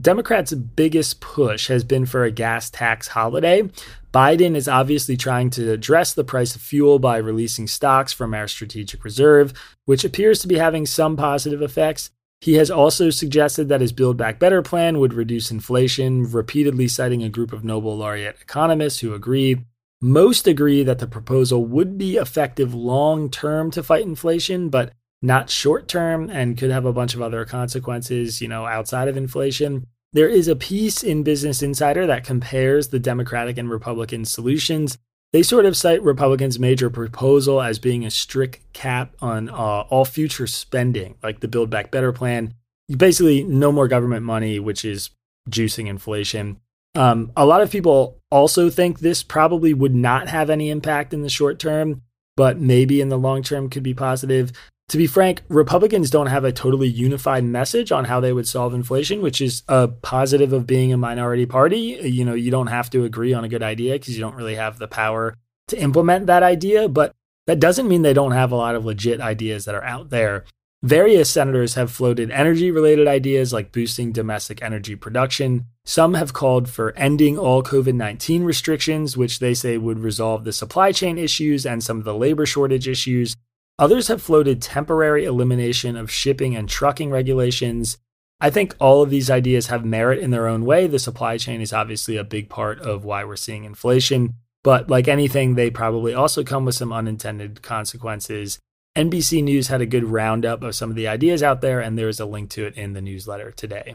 Democrats' 0.00 0.54
biggest 0.54 1.20
push 1.20 1.68
has 1.68 1.84
been 1.84 2.06
for 2.06 2.24
a 2.24 2.30
gas 2.30 2.70
tax 2.70 3.08
holiday. 3.08 3.68
Biden 4.12 4.56
is 4.56 4.68
obviously 4.68 5.16
trying 5.16 5.50
to 5.50 5.70
address 5.70 6.14
the 6.14 6.24
price 6.24 6.56
of 6.56 6.62
fuel 6.62 6.98
by 6.98 7.18
releasing 7.18 7.66
stocks 7.66 8.12
from 8.12 8.32
our 8.32 8.48
strategic 8.48 9.04
reserve, 9.04 9.52
which 9.84 10.04
appears 10.04 10.38
to 10.40 10.48
be 10.48 10.56
having 10.56 10.86
some 10.86 11.16
positive 11.16 11.60
effects. 11.60 12.10
He 12.40 12.54
has 12.54 12.70
also 12.70 13.10
suggested 13.10 13.68
that 13.68 13.80
his 13.80 13.92
Build 13.92 14.16
Back 14.16 14.38
Better 14.38 14.62
plan 14.62 14.98
would 14.98 15.12
reduce 15.12 15.50
inflation, 15.50 16.30
repeatedly 16.30 16.88
citing 16.88 17.22
a 17.22 17.28
group 17.28 17.52
of 17.52 17.64
Nobel 17.64 17.96
laureate 17.96 18.36
economists 18.40 19.00
who 19.00 19.12
agree. 19.12 19.64
Most 20.00 20.46
agree 20.46 20.84
that 20.84 21.00
the 21.00 21.08
proposal 21.08 21.64
would 21.64 21.98
be 21.98 22.16
effective 22.16 22.72
long 22.72 23.28
term 23.28 23.70
to 23.72 23.82
fight 23.82 24.04
inflation, 24.04 24.68
but 24.68 24.92
not 25.20 25.50
short 25.50 25.88
term 25.88 26.30
and 26.30 26.56
could 26.56 26.70
have 26.70 26.84
a 26.84 26.92
bunch 26.92 27.14
of 27.14 27.20
other 27.20 27.44
consequences, 27.44 28.40
you 28.40 28.46
know, 28.46 28.64
outside 28.64 29.08
of 29.08 29.16
inflation. 29.16 29.86
There 30.12 30.28
is 30.28 30.48
a 30.48 30.56
piece 30.56 31.02
in 31.02 31.22
Business 31.22 31.62
Insider 31.62 32.06
that 32.06 32.24
compares 32.24 32.88
the 32.88 32.98
Democratic 32.98 33.58
and 33.58 33.70
Republican 33.70 34.24
solutions. 34.24 34.96
They 35.32 35.42
sort 35.42 35.66
of 35.66 35.76
cite 35.76 36.02
Republicans' 36.02 36.58
major 36.58 36.88
proposal 36.88 37.60
as 37.60 37.78
being 37.78 38.04
a 38.04 38.10
strict 38.10 38.60
cap 38.72 39.14
on 39.20 39.50
uh, 39.50 39.84
all 39.90 40.06
future 40.06 40.46
spending, 40.46 41.16
like 41.22 41.40
the 41.40 41.48
Build 41.48 41.68
Back 41.68 41.90
Better 41.90 42.12
plan. 42.12 42.54
Basically, 42.88 43.42
no 43.42 43.70
more 43.70 43.86
government 43.86 44.24
money, 44.24 44.58
which 44.58 44.84
is 44.84 45.10
juicing 45.50 45.88
inflation. 45.88 46.58
Um, 46.94 47.30
a 47.36 47.44
lot 47.44 47.60
of 47.60 47.70
people 47.70 48.18
also 48.30 48.70
think 48.70 49.00
this 49.00 49.22
probably 49.22 49.74
would 49.74 49.94
not 49.94 50.28
have 50.28 50.48
any 50.48 50.70
impact 50.70 51.12
in 51.12 51.20
the 51.20 51.28
short 51.28 51.58
term, 51.58 52.00
but 52.34 52.58
maybe 52.58 53.02
in 53.02 53.10
the 53.10 53.18
long 53.18 53.42
term 53.42 53.68
could 53.68 53.82
be 53.82 53.94
positive. 53.94 54.52
To 54.88 54.96
be 54.96 55.06
frank, 55.06 55.42
Republicans 55.48 56.08
don't 56.08 56.28
have 56.28 56.44
a 56.44 56.52
totally 56.52 56.88
unified 56.88 57.44
message 57.44 57.92
on 57.92 58.06
how 58.06 58.20
they 58.20 58.32
would 58.32 58.48
solve 58.48 58.72
inflation, 58.72 59.20
which 59.20 59.42
is 59.42 59.62
a 59.68 59.88
positive 59.88 60.54
of 60.54 60.66
being 60.66 60.94
a 60.94 60.96
minority 60.96 61.44
party. 61.44 61.98
You 62.02 62.24
know, 62.24 62.32
you 62.32 62.50
don't 62.50 62.68
have 62.68 62.88
to 62.90 63.04
agree 63.04 63.34
on 63.34 63.44
a 63.44 63.50
good 63.50 63.62
idea 63.62 63.94
because 63.94 64.16
you 64.16 64.22
don't 64.22 64.34
really 64.34 64.54
have 64.54 64.78
the 64.78 64.88
power 64.88 65.34
to 65.66 65.78
implement 65.78 66.26
that 66.26 66.42
idea, 66.42 66.88
but 66.88 67.12
that 67.46 67.60
doesn't 67.60 67.86
mean 67.86 68.00
they 68.00 68.14
don't 68.14 68.32
have 68.32 68.50
a 68.50 68.56
lot 68.56 68.74
of 68.74 68.86
legit 68.86 69.20
ideas 69.20 69.66
that 69.66 69.74
are 69.74 69.84
out 69.84 70.08
there. 70.08 70.46
Various 70.82 71.28
senators 71.28 71.74
have 71.74 71.90
floated 71.90 72.30
energy 72.30 72.70
related 72.70 73.08
ideas 73.08 73.52
like 73.52 73.72
boosting 73.72 74.12
domestic 74.12 74.62
energy 74.62 74.96
production. 74.96 75.66
Some 75.84 76.14
have 76.14 76.32
called 76.32 76.68
for 76.68 76.92
ending 76.96 77.36
all 77.36 77.62
COVID 77.62 77.94
19 77.94 78.44
restrictions, 78.44 79.16
which 79.16 79.40
they 79.40 79.54
say 79.54 79.76
would 79.76 79.98
resolve 79.98 80.44
the 80.44 80.52
supply 80.52 80.92
chain 80.92 81.18
issues 81.18 81.66
and 81.66 81.82
some 81.82 81.98
of 81.98 82.04
the 82.04 82.14
labor 82.14 82.46
shortage 82.46 82.88
issues. 82.88 83.36
Others 83.78 84.08
have 84.08 84.20
floated 84.20 84.60
temporary 84.60 85.24
elimination 85.24 85.96
of 85.96 86.10
shipping 86.10 86.56
and 86.56 86.68
trucking 86.68 87.10
regulations. 87.10 87.98
I 88.40 88.50
think 88.50 88.74
all 88.80 89.02
of 89.02 89.10
these 89.10 89.30
ideas 89.30 89.68
have 89.68 89.84
merit 89.84 90.18
in 90.18 90.30
their 90.30 90.48
own 90.48 90.64
way. 90.64 90.86
The 90.86 90.98
supply 90.98 91.38
chain 91.38 91.60
is 91.60 91.72
obviously 91.72 92.16
a 92.16 92.24
big 92.24 92.48
part 92.48 92.80
of 92.80 93.04
why 93.04 93.22
we're 93.24 93.36
seeing 93.36 93.64
inflation. 93.64 94.34
But 94.64 94.90
like 94.90 95.06
anything, 95.06 95.54
they 95.54 95.70
probably 95.70 96.12
also 96.12 96.42
come 96.42 96.64
with 96.64 96.74
some 96.74 96.92
unintended 96.92 97.62
consequences. 97.62 98.58
NBC 98.96 99.44
News 99.44 99.68
had 99.68 99.80
a 99.80 99.86
good 99.86 100.04
roundup 100.04 100.62
of 100.62 100.74
some 100.74 100.90
of 100.90 100.96
the 100.96 101.06
ideas 101.06 101.40
out 101.40 101.60
there, 101.60 101.80
and 101.80 101.96
there's 101.96 102.18
a 102.18 102.26
link 102.26 102.50
to 102.50 102.66
it 102.66 102.76
in 102.76 102.94
the 102.94 103.00
newsletter 103.00 103.52
today. 103.52 103.94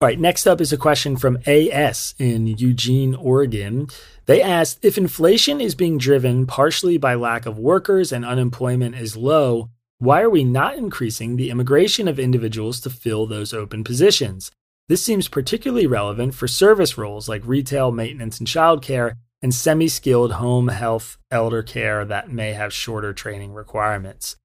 All 0.00 0.06
right, 0.06 0.20
next 0.20 0.46
up 0.46 0.60
is 0.60 0.72
a 0.72 0.76
question 0.76 1.16
from 1.16 1.38
AS 1.44 2.14
in 2.20 2.46
Eugene, 2.46 3.16
Oregon. 3.16 3.88
They 4.26 4.40
asked 4.40 4.84
if 4.84 4.96
inflation 4.96 5.60
is 5.60 5.74
being 5.74 5.98
driven 5.98 6.46
partially 6.46 6.98
by 6.98 7.16
lack 7.16 7.46
of 7.46 7.58
workers 7.58 8.12
and 8.12 8.24
unemployment 8.24 8.94
is 8.94 9.16
low, 9.16 9.70
why 9.98 10.22
are 10.22 10.30
we 10.30 10.44
not 10.44 10.76
increasing 10.76 11.34
the 11.34 11.50
immigration 11.50 12.06
of 12.06 12.20
individuals 12.20 12.78
to 12.82 12.90
fill 12.90 13.26
those 13.26 13.52
open 13.52 13.82
positions? 13.82 14.52
This 14.88 15.02
seems 15.02 15.26
particularly 15.26 15.88
relevant 15.88 16.32
for 16.32 16.46
service 16.46 16.96
roles 16.96 17.28
like 17.28 17.42
retail, 17.44 17.90
maintenance, 17.90 18.38
and 18.38 18.46
childcare, 18.46 19.14
and 19.42 19.52
semi 19.52 19.88
skilled 19.88 20.34
home 20.34 20.68
health 20.68 21.18
elder 21.32 21.64
care 21.64 22.04
that 22.04 22.30
may 22.30 22.52
have 22.52 22.72
shorter 22.72 23.12
training 23.12 23.52
requirements. 23.52 24.36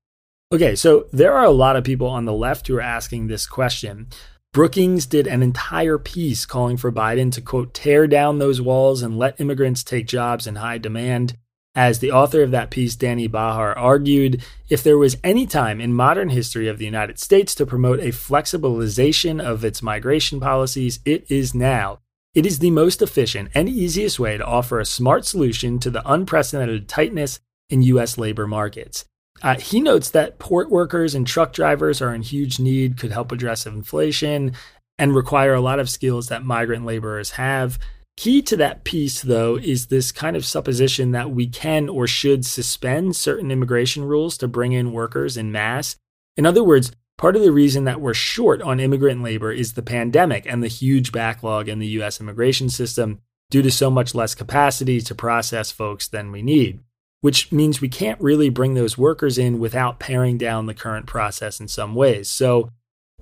Okay, 0.51 0.75
so 0.75 1.05
there 1.13 1.33
are 1.33 1.45
a 1.45 1.51
lot 1.51 1.75
of 1.75 1.83
people 1.83 2.07
on 2.07 2.25
the 2.25 2.33
left 2.33 2.67
who 2.67 2.75
are 2.75 2.81
asking 2.81 3.27
this 3.27 3.45
question. 3.45 4.07
Brookings 4.53 5.07
did 5.07 5.25
an 5.25 5.41
entire 5.41 5.97
piece 5.97 6.45
calling 6.45 6.77
for 6.77 6.91
Biden 6.91 7.31
to, 7.31 7.41
quote, 7.41 7.73
tear 7.73 8.05
down 8.05 8.37
those 8.37 8.61
walls 8.61 9.01
and 9.01 9.17
let 9.17 9.41
immigrants 9.41 9.83
take 9.83 10.05
jobs 10.05 10.45
in 10.45 10.57
high 10.57 10.77
demand. 10.77 11.35
As 11.73 11.97
the 11.97 12.11
author 12.11 12.43
of 12.43 12.51
that 12.51 12.69
piece, 12.69 12.95
Dany 12.95 13.29
Bahar, 13.29 13.75
argued, 13.75 14.43
if 14.69 14.83
there 14.83 14.99
was 14.99 15.17
any 15.23 15.47
time 15.47 15.81
in 15.81 15.91
modern 15.91 16.29
history 16.29 16.67
of 16.67 16.77
the 16.77 16.85
United 16.85 17.17
States 17.17 17.55
to 17.55 17.65
promote 17.65 17.99
a 17.99 18.09
flexibilization 18.09 19.43
of 19.43 19.65
its 19.65 19.81
migration 19.81 20.39
policies, 20.39 20.99
it 21.03 21.25
is 21.31 21.55
now. 21.55 21.97
It 22.35 22.45
is 22.45 22.59
the 22.59 22.69
most 22.69 23.01
efficient 23.01 23.49
and 23.55 23.67
easiest 23.67 24.19
way 24.19 24.37
to 24.37 24.45
offer 24.45 24.79
a 24.79 24.85
smart 24.85 25.25
solution 25.25 25.79
to 25.79 25.89
the 25.89 26.07
unprecedented 26.07 26.87
tightness 26.87 27.39
in 27.71 27.81
U.S. 27.81 28.19
labor 28.19 28.45
markets. 28.45 29.05
Uh, 29.43 29.59
he 29.59 29.81
notes 29.81 30.09
that 30.09 30.39
port 30.39 30.71
workers 30.71 31.13
and 31.13 31.27
truck 31.27 31.51
drivers 31.51 32.01
are 32.01 32.15
in 32.15 32.21
huge 32.21 32.59
need, 32.59 32.97
could 32.97 33.11
help 33.11 33.31
address 33.31 33.65
inflation, 33.65 34.53
and 34.97 35.13
require 35.13 35.53
a 35.53 35.61
lot 35.61 35.79
of 35.79 35.89
skills 35.89 36.27
that 36.27 36.45
migrant 36.45 36.85
laborers 36.85 37.31
have. 37.31 37.77
Key 38.15 38.41
to 38.43 38.55
that 38.57 38.85
piece, 38.85 39.21
though, 39.21 39.57
is 39.57 39.87
this 39.87 40.11
kind 40.11 40.37
of 40.37 40.45
supposition 40.45 41.11
that 41.11 41.31
we 41.31 41.47
can 41.47 41.89
or 41.89 42.07
should 42.07 42.45
suspend 42.45 43.15
certain 43.15 43.51
immigration 43.51 44.05
rules 44.05 44.37
to 44.37 44.47
bring 44.47 44.71
in 44.71 44.93
workers 44.93 45.35
in 45.35 45.51
mass. 45.51 45.97
In 46.37 46.45
other 46.45 46.63
words, 46.63 46.91
part 47.17 47.35
of 47.35 47.41
the 47.41 47.51
reason 47.51 47.83
that 47.83 47.99
we're 47.99 48.13
short 48.13 48.61
on 48.61 48.79
immigrant 48.79 49.23
labor 49.23 49.51
is 49.51 49.73
the 49.73 49.81
pandemic 49.81 50.45
and 50.45 50.63
the 50.63 50.67
huge 50.67 51.11
backlog 51.11 51.67
in 51.67 51.79
the 51.79 51.87
US 51.87 52.21
immigration 52.21 52.69
system 52.69 53.19
due 53.49 53.63
to 53.63 53.71
so 53.71 53.89
much 53.89 54.15
less 54.15 54.35
capacity 54.35 55.01
to 55.01 55.15
process 55.15 55.71
folks 55.71 56.07
than 56.07 56.31
we 56.31 56.41
need 56.41 56.79
which 57.23 57.53
means 57.53 57.79
we 57.79 57.87
can't 57.87 58.19
really 58.19 58.49
bring 58.49 58.73
those 58.73 58.97
workers 58.97 59.37
in 59.37 59.57
without 59.57 59.97
paring 59.97 60.37
down 60.37 60.65
the 60.65 60.73
current 60.73 61.05
process 61.05 61.61
in 61.61 61.69
some 61.69 61.95
ways. 61.95 62.29
So 62.29 62.69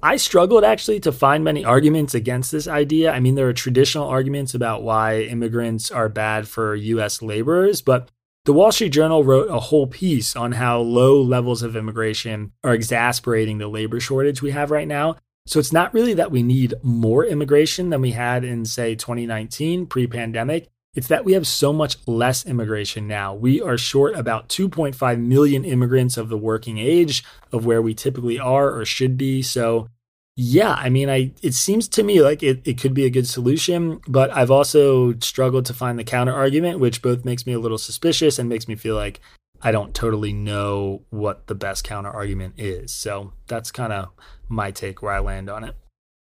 I 0.02 0.18
struggled 0.18 0.64
actually 0.64 1.00
to 1.02 1.12
find 1.12 1.44
many 1.44 1.64
arguments 1.64 2.16
against 2.16 2.52
this 2.52 2.68
idea. 2.68 3.12
I 3.12 3.20
mean, 3.20 3.36
there 3.36 3.48
are 3.48 3.54
traditional 3.54 4.08
arguments 4.08 4.56
about 4.56 4.82
why 4.82 5.22
immigrants 5.22 5.92
are 5.92 6.10
bad 6.10 6.48
for 6.48 6.74
US 6.74 7.22
laborers, 7.22 7.84
but 7.84 8.10
the 8.46 8.54
Wall 8.54 8.72
Street 8.72 8.90
Journal 8.90 9.24
wrote 9.24 9.52
a 9.52 9.60
whole 9.60 9.86
piece 9.86 10.36
on 10.36 10.54
how 10.54 10.80
low 10.80 11.22
levels 11.22 11.62
of 11.62 11.76
immigration 11.76 12.54
are 12.64 12.74
exasperating 12.74 13.60
the 13.60 13.68
labor 13.68 14.00
shortage 14.00 14.42
we 14.42 14.50
have 14.50 14.72
right 14.72 14.88
now. 14.88 15.18
So 15.46 15.60
it's 15.60 15.72
not 15.72 15.94
really 15.94 16.16
that 16.16 16.32
we 16.32 16.42
need 16.42 16.74
more 16.82 17.24
immigration 17.24 17.92
than 17.92 18.02
we 18.02 18.14
had 18.14 18.44
in, 18.44 18.66
say, 18.66 18.96
2019 18.96 19.86
pre 19.86 20.08
pandemic. 20.08 20.70
It's 20.94 21.08
that 21.08 21.24
we 21.24 21.34
have 21.34 21.48
so 21.48 21.72
much 21.72 21.98
less 22.06 22.46
immigration 22.46 23.08
now. 23.08 23.34
We 23.34 23.62
are 23.62 23.78
short 23.78 24.16
about 24.16 24.50
2.5 24.50 25.20
million 25.20 25.64
immigrants 25.64 26.18
of 26.18 26.28
the 26.28 26.38
working 26.38 26.80
age 26.80 27.24
of 27.54 27.66
where 27.66 27.82
we 27.82 27.94
typically 27.94 28.38
are 28.38 28.76
or 28.76 28.84
should 28.84 29.18
be. 29.18 29.42
So, 29.42 29.88
yeah, 30.36 30.74
I 30.74 30.90
mean, 30.90 31.10
I 31.10 31.32
it 31.42 31.54
seems 31.54 31.88
to 31.90 32.04
me 32.04 32.22
like 32.22 32.44
it, 32.44 32.68
it 32.68 32.78
could 32.78 32.94
be 32.94 33.06
a 33.06 33.10
good 33.10 33.28
solution, 33.28 34.02
but 34.06 34.32
I've 34.32 34.52
also 34.52 35.18
struggled 35.20 35.66
to 35.68 35.74
find 35.74 35.98
the 35.98 36.04
counter 36.04 36.34
argument, 36.34 36.80
which 36.80 37.02
both 37.02 37.24
makes 37.24 37.46
me 37.46 37.54
a 37.54 37.60
little 37.60 37.78
suspicious 37.78 38.38
and 38.38 38.50
makes 38.50 38.68
me 38.68 38.76
feel 38.76 38.96
like 38.96 39.22
I 39.62 39.72
don't 39.72 39.94
totally 39.94 40.34
know 40.34 41.04
what 41.10 41.48
the 41.48 41.56
best 41.56 41.86
counter 41.86 42.10
argument 42.10 42.56
is. 42.58 42.94
So 42.94 43.32
that's 43.48 43.72
kind 43.72 43.94
of 43.94 44.10
my 44.50 44.72
take 44.72 45.02
where 45.02 45.14
I 45.14 45.20
land 45.20 45.50
on 45.50 45.64
it. 45.64 45.76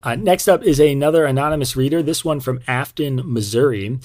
Uh, 0.03 0.17
next 0.17 0.49
up 0.49 0.63
is 0.63 0.81
another 0.81 1.25
anonymous 1.25 1.77
reader, 1.77 2.03
this 2.03 2.25
one 2.25 2.41
from 2.41 2.61
Affton, 2.61 3.25
Missouri. 3.25 3.99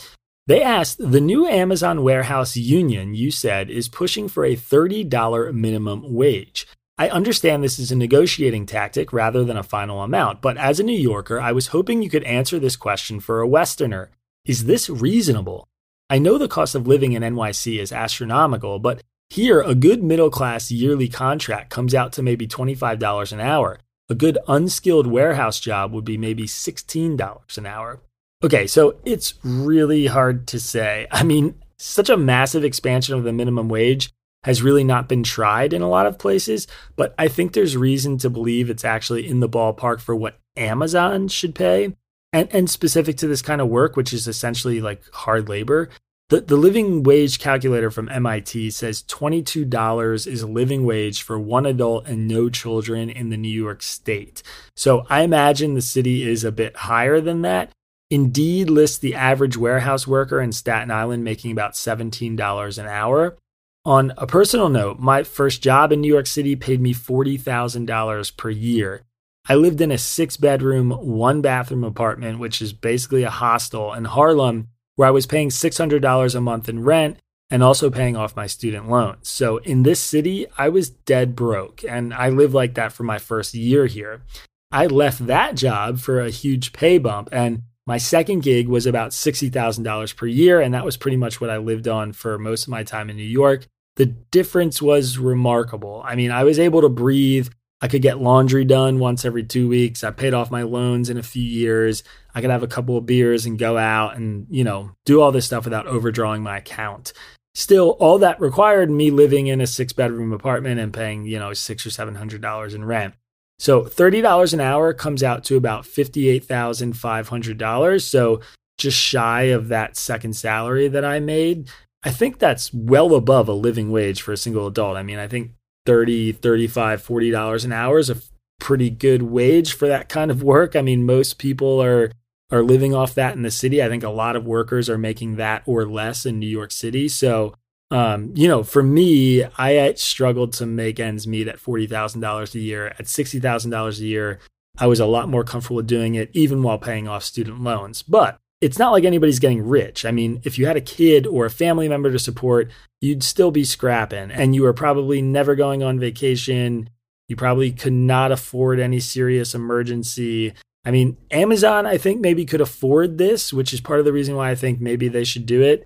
They 0.52 0.62
asked 0.62 0.98
the 1.00 1.22
new 1.22 1.48
Amazon 1.48 2.04
warehouse 2.04 2.58
union, 2.58 3.14
you 3.14 3.32
said, 3.32 3.70
is 3.70 3.88
pushing 3.88 4.28
for 4.28 4.44
a 4.44 4.58
$30 4.58 5.54
minimum 5.54 6.14
wage. 6.14 6.68
I 6.98 7.08
understand 7.08 7.64
this 7.64 7.80
is 7.80 7.90
a 7.90 7.96
negotiating 7.96 8.66
tactic 8.66 9.14
rather 9.14 9.46
than 9.46 9.56
a 9.56 9.64
final 9.64 10.02
amount, 10.02 10.42
but 10.42 10.58
as 10.58 10.78
a 10.78 10.84
New 10.84 11.00
Yorker, 11.00 11.40
I 11.40 11.54
was 11.54 11.68
hoping 11.68 12.02
you 12.04 12.10
could 12.10 12.26
answer 12.26 12.60
this 12.60 12.76
question 12.76 13.22
for 13.22 13.40
a 13.40 13.48
Westerner. 13.48 14.12
Is 14.44 14.66
this 14.66 14.90
reasonable? 14.90 15.70
I 16.10 16.20
know 16.20 16.38
the 16.38 16.50
cost 16.50 16.76
of 16.76 16.86
living 16.86 17.14
in 17.14 17.24
NYC 17.24 17.80
is 17.80 17.94
astronomical, 17.94 18.78
but 18.78 19.02
here 19.30 19.62
a 19.62 19.74
good 19.74 20.04
middle 20.04 20.30
class 20.30 20.70
yearly 20.70 21.08
contract 21.08 21.70
comes 21.70 21.96
out 21.96 22.12
to 22.12 22.22
maybe 22.22 22.46
$25 22.46 23.32
an 23.32 23.40
hour. 23.40 23.80
A 24.10 24.16
good 24.16 24.38
unskilled 24.50 25.08
warehouse 25.08 25.62
job 25.62 25.94
would 25.94 26.04
be 26.04 26.18
maybe 26.18 26.44
$16 26.44 27.58
an 27.58 27.66
hour. 27.66 28.02
Okay, 28.44 28.66
so 28.68 28.96
it's 29.06 29.36
really 29.44 30.08
hard 30.08 30.48
to 30.48 30.60
say. 30.60 31.08
I 31.12 31.24
mean, 31.24 31.56
such 31.78 32.10
a 32.10 32.18
massive 32.18 32.64
expansion 32.64 33.16
of 33.16 33.24
the 33.24 33.34
minimum 33.34 33.70
wage 33.70 34.12
has 34.44 34.64
really 34.64 34.84
not 34.84 35.08
been 35.08 35.22
tried 35.22 35.72
in 35.72 35.84
a 35.84 35.90
lot 35.90 36.08
of 36.08 36.18
places, 36.18 36.66
but 36.96 37.14
I 37.20 37.28
think 37.28 37.54
there's 37.54 37.78
reason 37.78 38.18
to 38.20 38.30
believe 38.30 38.70
it's 38.70 38.84
actually 38.84 39.28
in 39.28 39.40
the 39.40 39.50
ballpark 39.50 40.00
for 40.00 40.16
what 40.16 40.40
Amazon 40.58 41.28
should 41.28 41.54
pay. 41.54 41.96
And, 42.34 42.48
and 42.54 42.70
specific 42.70 43.18
to 43.18 43.28
this 43.28 43.42
kind 43.42 43.60
of 43.60 43.68
work, 43.68 43.98
which 43.98 44.14
is 44.14 44.28
essentially 44.28 44.80
like 44.80 45.04
hard 45.12 45.50
labor, 45.50 45.90
The, 46.32 46.40
the 46.40 46.56
living 46.56 47.04
wage 47.04 47.40
calculator 47.40 47.92
from 47.92 48.08
MIT 48.08 48.72
says 48.72 49.04
$22 49.04 50.28
is 50.28 50.46
living 50.46 50.86
wage 50.86 51.24
for 51.24 51.38
one 51.38 51.66
adult 51.66 52.08
and 52.08 52.26
no 52.26 52.50
children 52.50 53.10
in 53.10 53.32
the 53.32 53.38
New 53.38 53.50
York 53.50 53.84
state. 53.84 54.42
So 54.74 55.06
I 55.10 55.24
imagine 55.24 55.74
the 55.74 55.82
city 55.82 56.24
is 56.24 56.46
a 56.46 56.52
bit 56.54 56.74
higher 56.78 57.20
than 57.20 57.42
that. 57.42 57.72
Indeed 58.12 58.70
lists 58.70 58.98
the 58.98 59.16
average 59.16 59.56
warehouse 59.56 60.06
worker 60.06 60.42
in 60.42 60.52
Staten 60.52 60.92
Island 60.92 61.24
making 61.24 61.54
about 61.54 61.76
$17 61.76 62.78
an 62.78 62.86
hour. 62.86 63.38
On 63.86 64.12
a 64.18 64.28
personal 64.28 64.68
note, 64.68 65.00
my 65.00 65.24
first 65.24 65.64
job 65.64 65.94
in 65.94 66.02
New 66.02 66.12
York 66.12 66.28
City 66.28 66.58
paid 66.58 66.82
me 66.82 66.94
$40,000 66.94 68.36
per 68.36 68.50
year. 68.50 69.04
I 69.48 69.56
lived 69.56 69.80
in 69.80 69.92
a 69.92 69.98
six 69.98 70.36
bedroom, 70.36 70.92
one 70.92 71.42
bathroom 71.42 71.86
apartment, 71.86 72.40
which 72.40 72.62
is 72.62 72.74
basically 72.74 73.24
a 73.24 73.30
hostel 73.30 73.94
in 73.94 74.04
Harlem 74.04 74.68
where 74.98 75.08
I 75.08 75.12
was 75.12 75.26
paying 75.26 75.50
$600 75.50 76.36
a 76.36 76.42
month 76.42 76.68
in 76.68 76.84
rent 76.84 77.18
and 77.50 77.64
also 77.64 77.90
paying 77.90 78.18
off 78.18 78.36
my 78.36 78.46
student 78.46 78.90
loans. 78.90 79.30
So 79.30 79.58
in 79.58 79.84
this 79.84 80.02
city, 80.02 80.48
I 80.58 80.68
was 80.68 80.90
dead 80.90 81.34
broke, 81.34 81.84
and 81.88 82.14
I 82.14 82.28
lived 82.28 82.54
like 82.54 82.76
that 82.76 82.92
for 82.92 83.04
my 83.04 83.18
first 83.18 83.54
year 83.54 83.86
here. 83.86 84.22
I 84.70 84.86
left 84.88 85.28
that 85.28 85.56
job 85.56 86.00
for 86.00 86.20
a 86.20 86.30
huge 86.30 86.72
pay 86.72 86.98
bump, 86.98 87.30
and 87.32 87.64
my 87.88 87.98
second 87.98 88.44
gig 88.44 88.68
was 88.68 88.86
about 88.86 89.12
$60,000 89.12 90.16
per 90.16 90.26
year, 90.28 90.62
and 90.62 90.74
that 90.74 90.86
was 90.86 90.98
pretty 90.98 91.18
much 91.18 91.42
what 91.42 91.50
I 91.50 91.58
lived 91.58 91.88
on 91.88 92.14
for 92.14 92.38
most 92.38 92.64
of 92.64 92.70
my 92.70 92.84
time 92.84 93.10
in 93.10 93.18
New 93.18 93.24
York. 93.24 93.68
The 93.96 94.06
difference 94.06 94.82
was 94.82 95.18
remarkable. 95.18 96.02
I 96.06 96.16
mean, 96.16 96.32
I 96.32 96.44
was 96.44 96.60
able 96.60 96.82
to 96.82 96.90
breathe. 96.90 97.50
I 97.82 97.88
could 97.88 98.04
get 98.04 98.22
laundry 98.22 98.64
done 98.64 99.00
once 99.00 99.26
every 99.26 99.44
two 99.44 99.68
weeks. 99.68 100.04
I 100.04 100.12
paid 100.12 100.34
off 100.34 100.52
my 100.52 100.62
loans 100.62 101.10
in 101.10 101.18
a 101.18 101.24
few 101.24 101.44
years. 101.44 102.04
I 102.34 102.42
could 102.42 102.52
have 102.52 102.64
a 102.64 102.68
couple 102.68 102.96
of 102.96 103.08
beers 103.08 103.46
and 103.46 103.58
go 103.58 103.78
out 103.78 104.16
and, 104.16 104.46
you 104.50 104.64
know, 104.64 104.92
do 105.06 105.20
all 105.20 105.32
this 105.32 105.48
stuff 105.48 105.66
without 105.66 105.88
overdrawing 105.88 106.44
my 106.44 106.58
account. 106.58 107.12
Still, 107.54 107.98
all 108.00 108.20
that 108.20 108.40
required 108.40 108.90
me 108.90 109.12
living 109.12 109.48
in 109.48 109.60
a 109.60 109.68
six 109.68 109.92
bedroom 109.92 110.32
apartment 110.32 110.80
and 110.80 110.94
paying, 110.94 111.26
you 111.26 111.38
know, 111.38 111.52
six 111.54 111.86
or 111.86 111.90
seven 111.90 112.16
hundred 112.16 112.42
dollars 112.42 112.74
in 112.74 112.86
rent. 112.86 113.16
So 113.62 113.84
thirty 113.84 114.22
dollars 114.22 114.56
an 114.56 114.60
hour 114.60 114.92
comes 114.92 115.22
out 115.22 115.44
to 115.44 115.56
about 115.56 115.86
fifty 115.86 116.30
eight 116.30 116.46
thousand 116.46 116.94
five 116.94 117.30
hundred 117.30 117.60
dollars. 117.60 118.04
So 118.04 118.42
just 118.80 118.98
shy 118.98 119.44
of 119.44 119.68
that 119.68 119.96
second 119.96 120.36
salary 120.36 120.88
that 120.88 121.06
I 121.06 121.20
made. 121.20 121.70
I 122.02 122.10
think 122.10 122.40
that's 122.40 122.74
well 122.74 123.14
above 123.14 123.48
a 123.48 123.54
living 123.54 123.92
wage 123.92 124.24
for 124.24 124.32
a 124.32 124.38
single 124.38 124.66
adult. 124.66 124.98
I 124.98 125.04
mean, 125.04 125.20
I 125.20 125.28
think 125.28 125.52
30 125.86 126.32
35 126.32 127.02
40 127.02 127.32
dollars 127.32 127.66
an 127.66 127.72
hour 127.72 127.98
is 127.98 128.10
a 128.10 128.18
pretty 128.60 128.90
good 128.90 129.24
wage 129.24 129.74
for 129.74 129.88
that 129.88 130.10
kind 130.10 130.30
of 130.30 130.44
work 130.44 130.76
i 130.76 130.82
mean 130.82 131.04
most 131.04 131.40
people 131.40 131.82
are 131.82 132.12
are 132.52 132.62
living 132.62 132.94
off 132.94 133.16
that 133.16 133.36
in 133.36 133.42
the 133.42 133.50
city 133.50 133.82
i 133.82 133.90
think 133.90 134.04
a 134.04 134.10
lot 134.10 134.36
of 134.36 134.46
workers 134.46 134.92
are 134.92 135.00
making 135.00 135.38
that 135.38 135.64
or 135.66 135.84
less 135.88 136.24
in 136.24 136.38
new 136.38 136.48
york 136.48 136.72
city 136.72 137.08
so 137.08 137.56
um, 137.92 138.32
you 138.36 138.48
know, 138.48 138.64
for 138.64 138.82
me, 138.82 139.44
I 139.44 139.94
struggled 139.94 140.54
to 140.54 140.66
make 140.66 141.00
ends 141.00 141.28
meet 141.28 141.48
at 141.48 141.60
forty 141.60 141.86
thousand 141.86 142.22
dollars 142.22 142.56
a 142.56 142.60
year. 142.60 142.96
At 142.98 143.08
sixty 143.08 143.40
thousand 143.40 143.72
dollars 143.72 144.00
a 144.00 144.06
year, 144.06 144.40
I 144.78 144.88
was 144.88 145.02
a 145.02 145.06
lot 145.06 145.30
more 145.30 145.44
comfortable 145.44 145.82
doing 145.82 146.16
it, 146.16 146.32
even 146.34 146.64
while 146.64 146.80
paying 146.80 147.08
off 147.08 147.24
student 147.24 147.62
loans. 147.62 148.02
But 148.02 148.40
it's 148.62 148.80
not 148.80 148.92
like 148.92 149.04
anybody's 149.04 149.40
getting 149.40 149.68
rich. 149.68 150.06
I 150.06 150.12
mean, 150.12 150.40
if 150.44 150.58
you 150.58 150.68
had 150.68 150.78
a 150.78 150.82
kid 150.82 151.28
or 151.28 151.46
a 151.46 151.52
family 151.52 151.90
member 151.90 152.12
to 152.12 152.20
support, 152.20 152.72
you'd 153.02 153.24
still 153.24 153.52
be 153.52 153.64
scrapping 153.64 154.32
and 154.32 154.56
you 154.56 154.62
were 154.62 154.74
probably 154.74 155.22
never 155.22 155.56
going 155.56 155.82
on 155.82 156.00
vacation. 156.00 156.90
You 157.28 157.36
probably 157.36 157.72
could 157.72 157.94
not 157.94 158.32
afford 158.32 158.80
any 158.80 159.00
serious 159.00 159.56
emergency. 159.56 160.54
I 160.86 160.92
mean, 160.92 161.18
Amazon, 161.32 161.88
I 161.88 161.98
think 161.98 162.22
maybe 162.22 162.46
could 162.46 162.62
afford 162.62 163.18
this, 163.18 163.52
which 163.52 163.74
is 163.74 163.82
part 163.82 164.00
of 164.00 164.06
the 164.06 164.14
reason 164.14 164.36
why 164.36 164.52
I 164.52 164.56
think 164.56 164.80
maybe 164.80 165.08
they 165.08 165.24
should 165.24 165.46
do 165.46 165.62
it. 165.62 165.86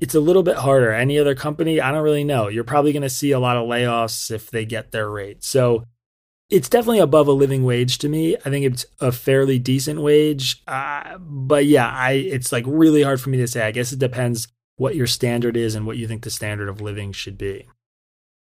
It's 0.00 0.14
a 0.14 0.20
little 0.20 0.42
bit 0.42 0.56
harder. 0.56 0.92
Any 0.92 1.18
other 1.18 1.34
company, 1.34 1.80
I 1.80 1.92
don't 1.92 2.02
really 2.02 2.24
know. 2.24 2.48
You're 2.48 2.64
probably 2.64 2.92
going 2.92 3.02
to 3.02 3.10
see 3.10 3.30
a 3.30 3.38
lot 3.38 3.56
of 3.56 3.68
layoffs 3.68 4.30
if 4.30 4.50
they 4.50 4.64
get 4.64 4.90
their 4.90 5.08
rate. 5.08 5.44
So 5.44 5.84
it's 6.50 6.68
definitely 6.68 6.98
above 6.98 7.28
a 7.28 7.32
living 7.32 7.64
wage 7.64 7.98
to 7.98 8.08
me. 8.08 8.36
I 8.36 8.50
think 8.50 8.64
it's 8.64 8.86
a 9.00 9.12
fairly 9.12 9.58
decent 9.58 10.00
wage. 10.00 10.62
Uh, 10.66 11.18
but 11.18 11.66
yeah, 11.66 11.88
I 11.88 12.12
it's 12.12 12.52
like 12.52 12.64
really 12.66 13.02
hard 13.02 13.20
for 13.20 13.30
me 13.30 13.38
to 13.38 13.46
say. 13.46 13.66
I 13.66 13.70
guess 13.70 13.92
it 13.92 13.98
depends 13.98 14.48
what 14.76 14.96
your 14.96 15.06
standard 15.06 15.56
is 15.56 15.74
and 15.74 15.86
what 15.86 15.96
you 15.96 16.08
think 16.08 16.22
the 16.22 16.30
standard 16.30 16.68
of 16.68 16.80
living 16.80 17.12
should 17.12 17.38
be. 17.38 17.66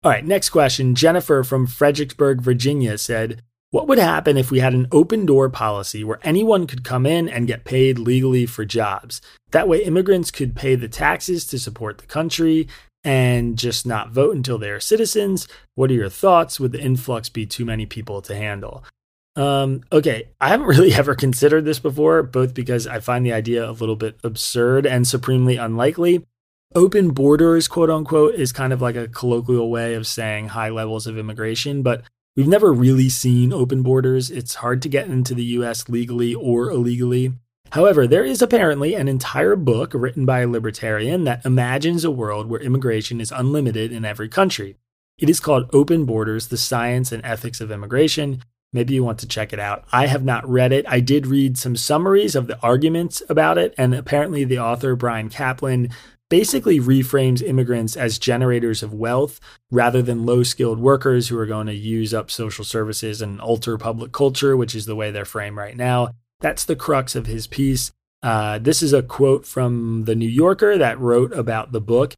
All 0.04 0.12
right, 0.12 0.26
next 0.26 0.52
question. 0.52 0.96
Jennifer 0.96 1.44
from 1.44 1.66
Fredericksburg, 1.66 2.42
Virginia 2.42 2.98
said, 2.98 3.42
What 3.78 3.88
would 3.90 4.00
happen 4.00 4.38
if 4.38 4.50
we 4.50 4.58
had 4.58 4.74
an 4.74 4.88
open 4.92 5.28
door 5.28 5.50
policy 5.50 6.04
where 6.04 6.18
anyone 6.24 6.66
could 6.66 6.84
come 6.84 7.06
in 7.06 7.30
and 7.30 7.46
get 7.46 7.64
paid 7.64 8.00
legally 8.00 8.48
for 8.48 8.66
jobs? 8.66 9.22
That 9.52 9.68
way, 9.68 9.84
immigrants 9.84 10.32
could 10.32 10.56
pay 10.56 10.74
the 10.74 10.88
taxes 10.88 11.46
to 11.46 11.60
support 11.60 12.00
the 12.00 12.08
country 12.08 12.68
and 13.04 13.56
just 13.56 13.86
not 13.86 14.10
vote 14.10 14.36
until 14.36 14.58
they 14.58 14.72
are 14.72 14.80
citizens? 14.80 15.48
What 15.76 15.92
are 15.92 15.94
your 15.94 16.10
thoughts? 16.10 16.60
Would 16.60 16.72
the 16.72 16.82
influx 16.82 17.30
be 17.30 17.46
too 17.46 17.66
many 17.66 17.86
people 17.86 18.20
to 18.24 18.36
handle? 18.36 18.84
Um, 19.36 19.84
okay, 19.92 20.30
I 20.42 20.48
haven't 20.48 20.66
really 20.76 20.96
ever 20.96 21.14
considered 21.14 21.64
this 21.64 21.78
before, 21.78 22.24
both 22.24 22.56
because 22.56 22.88
I 22.88 23.00
find 23.00 23.24
the 23.24 23.34
idea 23.34 23.70
a 23.70 23.74
little 23.74 23.96
bit 23.96 24.18
absurd 24.24 24.88
and 24.88 25.08
supremely 25.08 25.58
unlikely. 25.58 26.26
Open 26.74 27.12
borders, 27.12 27.68
quote 27.68 27.92
unquote, 27.92 28.34
is 28.34 28.52
kind 28.52 28.74
of 28.74 28.82
like 28.82 28.96
a 28.96 29.08
colloquial 29.08 29.70
way 29.70 29.94
of 29.94 30.08
saying 30.08 30.48
high 30.48 30.70
levels 30.70 31.06
of 31.06 31.16
immigration, 31.16 31.84
but 31.84 32.02
we've 32.38 32.48
never 32.48 32.72
really 32.72 33.10
seen 33.10 33.52
open 33.52 33.82
borders. 33.82 34.32
It's 34.32 34.56
hard 34.56 34.82
to 34.84 34.90
get 34.90 35.10
into 35.10 35.34
the 35.34 35.44
US 35.44 35.90
legally 35.90 36.34
or 36.34 36.70
illegally. 36.70 37.34
However, 37.72 38.08
there 38.08 38.24
is 38.24 38.42
apparently 38.42 38.94
an 38.94 39.10
entire 39.10 39.58
book 39.58 39.92
written 39.94 40.26
by 40.26 40.42
a 40.42 40.48
libertarian 40.48 41.26
that 41.26 41.46
imagines 41.46 42.06
a 42.06 42.12
world 42.12 42.48
where 42.48 42.62
immigration 42.62 43.20
is 43.20 43.34
unlimited 43.34 43.92
in 43.92 44.06
every 44.06 44.30
country. 44.30 44.78
It 45.18 45.30
is 45.30 45.42
called 45.42 45.70
Open 45.74 46.06
Borders 46.06 46.48
The 46.48 46.58
Science 46.58 47.12
and 47.12 47.26
Ethics 47.26 47.60
of 47.60 47.72
Immigration. 47.72 48.44
Maybe 48.72 48.94
you 48.94 49.04
want 49.04 49.20
to 49.20 49.28
check 49.28 49.52
it 49.52 49.60
out. 49.60 49.86
I 49.92 50.06
have 50.06 50.24
not 50.24 50.48
read 50.48 50.72
it. 50.72 50.86
I 50.88 51.00
did 51.00 51.26
read 51.26 51.58
some 51.58 51.76
summaries 51.76 52.36
of 52.36 52.48
the 52.48 52.62
arguments 52.62 53.24
about 53.28 53.58
it, 53.58 53.74
and 53.78 53.96
apparently 53.96 54.44
the 54.44 54.60
author, 54.60 54.96
Bryan 54.96 55.30
Caplan, 55.30 55.92
basically 56.30 56.80
reframes 56.80 57.42
immigrants 57.42 57.96
as 57.96 58.20
generators 58.20 58.84
of 58.84 58.94
wealth 58.94 59.40
rather 59.72 60.02
than 60.02 60.26
low 60.26 60.44
skilled 60.44 60.80
workers 60.80 61.28
who 61.28 61.38
are 61.38 61.46
going 61.46 61.68
to 61.68 61.74
use 61.74 62.14
up 62.14 62.30
social 62.30 62.66
services 62.66 63.22
and 63.22 63.40
alter 63.40 63.78
public 63.78 64.12
culture, 64.12 64.58
which 64.58 64.76
is 64.76 64.86
the 64.86 64.96
way 64.96 65.12
they're 65.12 65.26
framed 65.26 65.58
right 65.58 65.78
now. 65.78 66.10
That's 66.40 66.66
the 66.66 66.76
crux 66.76 67.16
of 67.16 67.26
his 67.26 67.48
piece. 67.48 67.92
Uh, 68.22 68.60
this 68.60 68.82
is 68.82 68.94
a 68.94 69.04
quote 69.04 69.46
from 69.46 70.06
the 70.06 70.16
New 70.16 70.30
Yorker 70.30 70.78
that 70.78 71.00
wrote 71.00 71.32
about 71.34 71.72
the 71.72 71.82
book. 71.82 72.16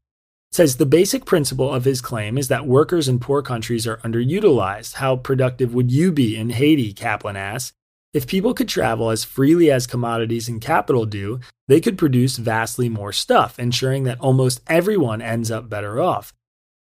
Says 0.52 0.78
the 0.78 0.86
basic 0.86 1.26
principle 1.26 1.72
of 1.72 1.86
his 1.86 2.02
claim 2.02 2.38
is 2.38 2.48
that 2.48 2.66
workers 2.66 3.08
in 3.08 3.20
poor 3.20 3.44
countries 3.44 3.86
are 3.86 3.98
underutilized. 3.98 4.96
How 4.96 5.16
productive 5.16 5.76
would 5.76 5.92
you 5.92 6.12
be 6.12 6.36
in 6.36 6.50
Haiti? 6.50 6.94
Caplan 6.94 7.36
asks. 7.36 7.74
If 8.12 8.26
people 8.26 8.56
could 8.56 8.68
travel 8.68 9.12
as 9.12 9.24
freely 9.24 9.70
as 9.70 9.86
commodities 9.86 10.50
and 10.50 10.60
capital 10.60 11.06
do, 11.06 11.40
they 11.70 11.80
could 11.80 12.00
produce 12.00 12.38
vastly 12.38 12.90
more 12.90 13.14
stuff, 13.14 13.60
ensuring 13.60 14.04
that 14.06 14.20
almost 14.20 14.60
everyone 14.66 15.22
ends 15.22 15.52
up 15.52 15.70
better 15.70 16.02
off. 16.02 16.34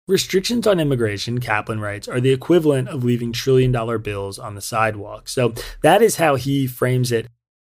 Restrictions 0.08 0.66
on 0.66 0.80
immigration, 0.80 1.40
Caplan 1.40 1.80
writes, 1.80 2.08
are 2.08 2.20
the 2.20 2.34
equivalent 2.34 2.90
of 2.90 3.04
leaving 3.04 3.32
trillion 3.32 3.72
dollar 3.72 4.00
bills 4.00 4.40
on 4.40 4.56
the 4.56 4.62
sidewalk. 4.62 5.30
So 5.30 5.54
that 5.84 6.02
is 6.02 6.16
how 6.16 6.34
he 6.34 6.66
frames 6.66 7.12
it. 7.12 7.28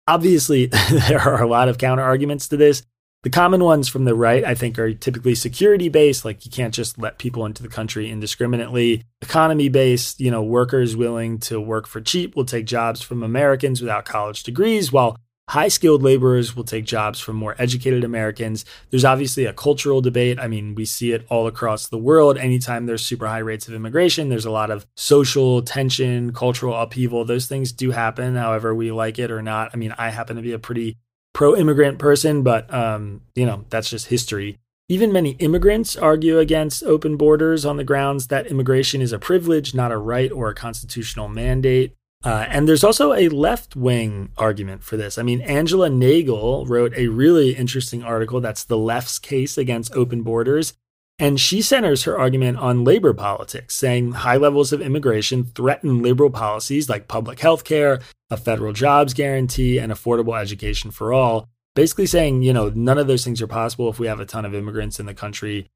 Obviously, 0.09 0.67
there 1.09 1.21
are 1.21 1.41
a 1.41 1.49
lot 1.49 1.69
of 1.69 1.79
counter 1.79 2.03
arguments 2.03 2.49
to 2.49 2.57
this. 2.57 2.83
The 3.23 3.31
common 3.31 3.63
ones 3.63 3.89
from 3.89 4.05
the 4.05 4.15
right, 4.17 4.45
I 4.45 4.57
think, 4.57 4.77
are 4.77 4.93
typically 4.93 5.37
security 5.37 5.89
based, 5.89 6.25
like 6.25 6.45
you 6.45 6.51
can't 6.51 6.75
just 6.75 6.99
let 6.99 7.19
people 7.19 7.47
into 7.47 7.63
the 7.63 7.69
country 7.69 8.11
indiscriminately. 8.11 9.05
Economy 9.23 9.69
based, 9.69 10.21
you 10.21 10.33
know, 10.33 10.43
workers 10.43 10.97
willing 10.97 11.39
to 11.39 11.61
work 11.61 11.87
for 11.87 12.01
cheap 12.01 12.35
will 12.35 12.45
take 12.45 12.67
jobs 12.67 13.01
from 13.01 13.23
Americans 13.23 13.81
without 13.81 14.05
college 14.05 14.43
degrees, 14.43 14.91
while 14.91 15.17
High 15.49 15.69
skilled 15.69 16.03
laborers 16.03 16.57
will 16.57 16.65
take 16.65 16.85
jobs 16.85 17.21
from 17.21 17.37
more 17.37 17.55
educated 17.57 18.03
Americans. 18.03 18.65
There's 18.91 19.05
obviously 19.05 19.45
a 19.45 19.53
cultural 19.53 20.01
debate. 20.01 20.41
I 20.41 20.49
mean, 20.49 20.75
we 20.75 20.85
see 20.85 21.13
it 21.13 21.25
all 21.29 21.47
across 21.47 21.87
the 21.87 21.99
world. 21.99 22.37
Anytime 22.37 22.87
there's 22.87 23.05
super 23.05 23.29
high 23.29 23.39
rates 23.39 23.69
of 23.69 23.75
immigration, 23.75 24.29
there's 24.29 24.45
a 24.45 24.51
lot 24.51 24.73
of 24.73 24.87
social 24.97 25.63
tension, 25.63 26.33
cultural 26.33 26.75
upheaval. 26.75 27.25
Those 27.25 27.47
things 27.47 27.71
do 27.71 27.93
happen, 27.93 28.35
however, 28.35 28.75
we 28.75 28.91
like 28.91 29.21
it 29.21 29.31
or 29.31 29.41
not. 29.41 29.71
I 29.73 29.77
mean, 29.77 29.95
I 29.97 30.11
happen 30.11 30.35
to 30.35 30.43
be 30.43 30.53
a 30.53 30.59
pretty 30.59 30.97
pro 31.33 31.55
immigrant 31.55 32.01
person, 32.01 32.43
but, 32.43 32.73
um, 32.75 33.21
you 33.37 33.47
know, 33.47 33.65
that's 33.71 33.89
just 33.89 34.07
history. 34.07 34.59
Even 34.89 35.13
many 35.13 35.31
immigrants 35.39 35.97
argue 35.97 36.41
against 36.41 36.83
open 36.83 37.17
borders 37.17 37.65
on 37.65 37.77
the 37.77 37.85
grounds 37.85 38.29
that 38.29 38.49
immigration 38.49 39.01
is 39.01 39.13
a 39.13 39.19
privilege, 39.19 39.75
not 39.75 39.93
a 39.93 39.97
right 39.97 40.33
or 40.33 40.49
a 40.49 40.55
constitutional 40.55 41.29
mandate. 41.29 41.93
Uh, 42.27 42.45
and 42.49 42.69
there's 42.69 42.83
also 42.83 43.13
a 43.13 43.29
left 43.29 43.77
wing 43.77 44.31
argument 44.37 44.83
for 44.83 44.97
this. 44.97 45.17
I 45.17 45.23
mean, 45.23 45.41
Angela 45.43 45.89
Nagle 45.89 46.67
wrote 46.67 46.93
a 46.97 47.07
really 47.07 47.55
interesting 47.55 48.03
article 48.03 48.41
that's 48.41 48.65
the 48.65 48.77
left's 48.77 49.21
case 49.21 49.57
against 49.57 49.95
open 49.95 50.23
borders. 50.23 50.75
And 51.21 51.39
she 51.39 51.63
centers 51.63 52.03
her 52.03 52.19
argument 52.19 52.59
on 52.59 52.83
labor 52.83 53.15
politics, 53.15 53.77
saying 53.77 54.11
high 54.11 54.39
levels 54.39 54.73
of 54.73 54.83
immigration 54.83 55.45
threaten 55.45 56.03
liberal 56.03 56.31
policies 56.31 56.89
like 56.89 57.07
public 57.07 57.39
health 57.39 57.63
care, 57.63 58.01
a 58.29 58.37
federal 58.37 58.73
jobs 58.73 59.15
guarantee, 59.15 59.79
and 59.79 59.93
affordable 59.93 60.37
education 60.37 60.91
for 60.91 61.13
all. 61.13 61.49
basically 61.77 62.07
saying, 62.07 62.43
you 62.43 62.53
know, 62.53 62.71
none 62.71 62.99
of 62.99 63.07
those 63.07 63.23
things 63.23 63.41
are 63.41 63.47
possible 63.47 63.89
if 63.89 64.01
we 64.01 64.09
have 64.09 64.19
a 64.19 64.27
ton 64.27 64.45
of 64.45 64.53
immigrants 64.53 64.99
in 64.99 65.07
the 65.07 65.15
country 65.15 65.69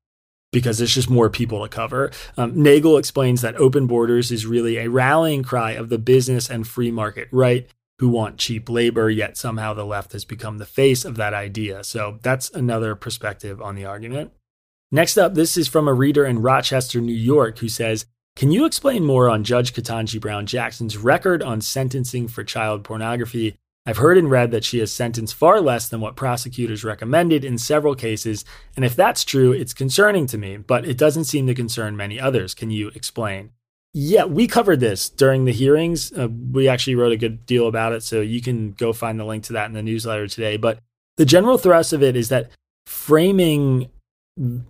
because 0.53 0.79
there's 0.79 0.95
just 0.95 1.11
more 1.11 1.31
people 1.31 1.63
to 1.63 1.69
cover. 1.69 2.11
Um, 2.37 2.61
Nagle 2.61 2.97
explains 2.97 3.41
that 3.43 3.57
open 3.57 3.87
borders 3.87 4.31
is 4.31 4.47
really 4.47 4.79
a 4.79 4.91
rallying 4.91 5.43
cry 5.43 5.73
of 5.73 5.89
the 5.89 5.99
business 5.99 6.51
and 6.51 6.67
free 6.67 6.91
market 6.91 7.29
right 7.31 7.69
who 8.01 8.09
want 8.09 8.39
cheap 8.39 8.71
labor, 8.71 9.11
yet 9.11 9.37
somehow 9.37 9.75
the 9.75 9.85
left 9.85 10.13
has 10.13 10.25
become 10.25 10.57
the 10.57 10.65
face 10.65 11.05
of 11.05 11.17
that 11.17 11.35
idea. 11.35 11.85
So 11.85 12.19
that's 12.23 12.51
another 12.51 12.95
perspective 12.95 13.61
on 13.61 13.75
the 13.75 13.85
argument. 13.85 14.33
Next 14.91 15.19
up, 15.19 15.35
this 15.35 15.59
is 15.59 15.69
from 15.69 15.87
a 15.87 15.93
reader 15.93 16.25
in 16.25 16.41
Rochester, 16.41 17.01
New 17.01 17.13
York, 17.13 17.59
who 17.59 17.69
says, 17.69 18.07
Can 18.37 18.51
you 18.51 18.65
explain 18.65 19.05
more 19.05 19.29
on 19.29 19.45
Judge 19.45 19.75
Ketanji 19.75 20.19
Brown 20.19 20.47
Jackson's 20.47 20.97
record 20.97 21.43
on 21.43 21.61
sentencing 21.61 22.27
for 22.27 22.43
child 22.43 22.85
pornography? 22.85 23.57
I've 23.87 23.97
heard 23.97 24.19
and 24.19 24.31
read 24.31 24.51
that 24.51 24.65
she 24.65 24.79
has 24.81 24.93
sentenced 24.93 25.35
far 25.35 25.61
less 25.61 25.89
than 25.89 26.01
what 26.01 26.15
prosecutors 26.15 26.85
recommended 26.85 27.45
in 27.45 27.57
several 27.57 27.95
cases, 27.95 28.45
and 28.77 28.85
if 28.85 28.95
that's 28.95 29.25
true, 29.25 29.53
it's 29.53 29.73
concerning 29.73 30.27
to 30.27 30.39
me, 30.39 30.59
but 30.59 30.87
it 30.87 30.99
doesn't 30.99 31.25
seem 31.25 31.47
to 31.47 31.55
concern 31.55 31.97
many 31.97 32.21
others. 32.21 32.55
Can 32.55 32.71
you 32.71 32.89
explain? 32.89 33.51
Yeah, 33.93 34.25
we 34.25 34.47
covered 34.47 34.81
this 34.81 35.09
during 35.09 35.47
the 35.47 35.53
hearings. 35.53 36.13
Uh, 36.13 36.29
we 36.29 36.69
actually 36.69 36.95
wrote 36.95 37.13
a 37.13 37.17
good 37.17 37.47
deal 37.47 37.67
about 37.67 37.93
it, 37.93 38.03
so 38.03 38.21
you 38.21 38.43
can 38.43 38.73
go 38.73 38.93
find 38.93 39.19
the 39.19 39.25
link 39.25 39.45
to 39.45 39.55
that 39.55 39.67
in 39.67 39.73
the 39.73 39.83
newsletter 39.83 40.29
today. 40.29 40.57
But 40.57 40.79
the 41.17 41.25
general 41.25 41.59
thrust 41.59 41.93
of 41.93 42.03
it 42.03 42.17
is 42.17 42.29
that 42.29 42.51
framing 42.87 43.89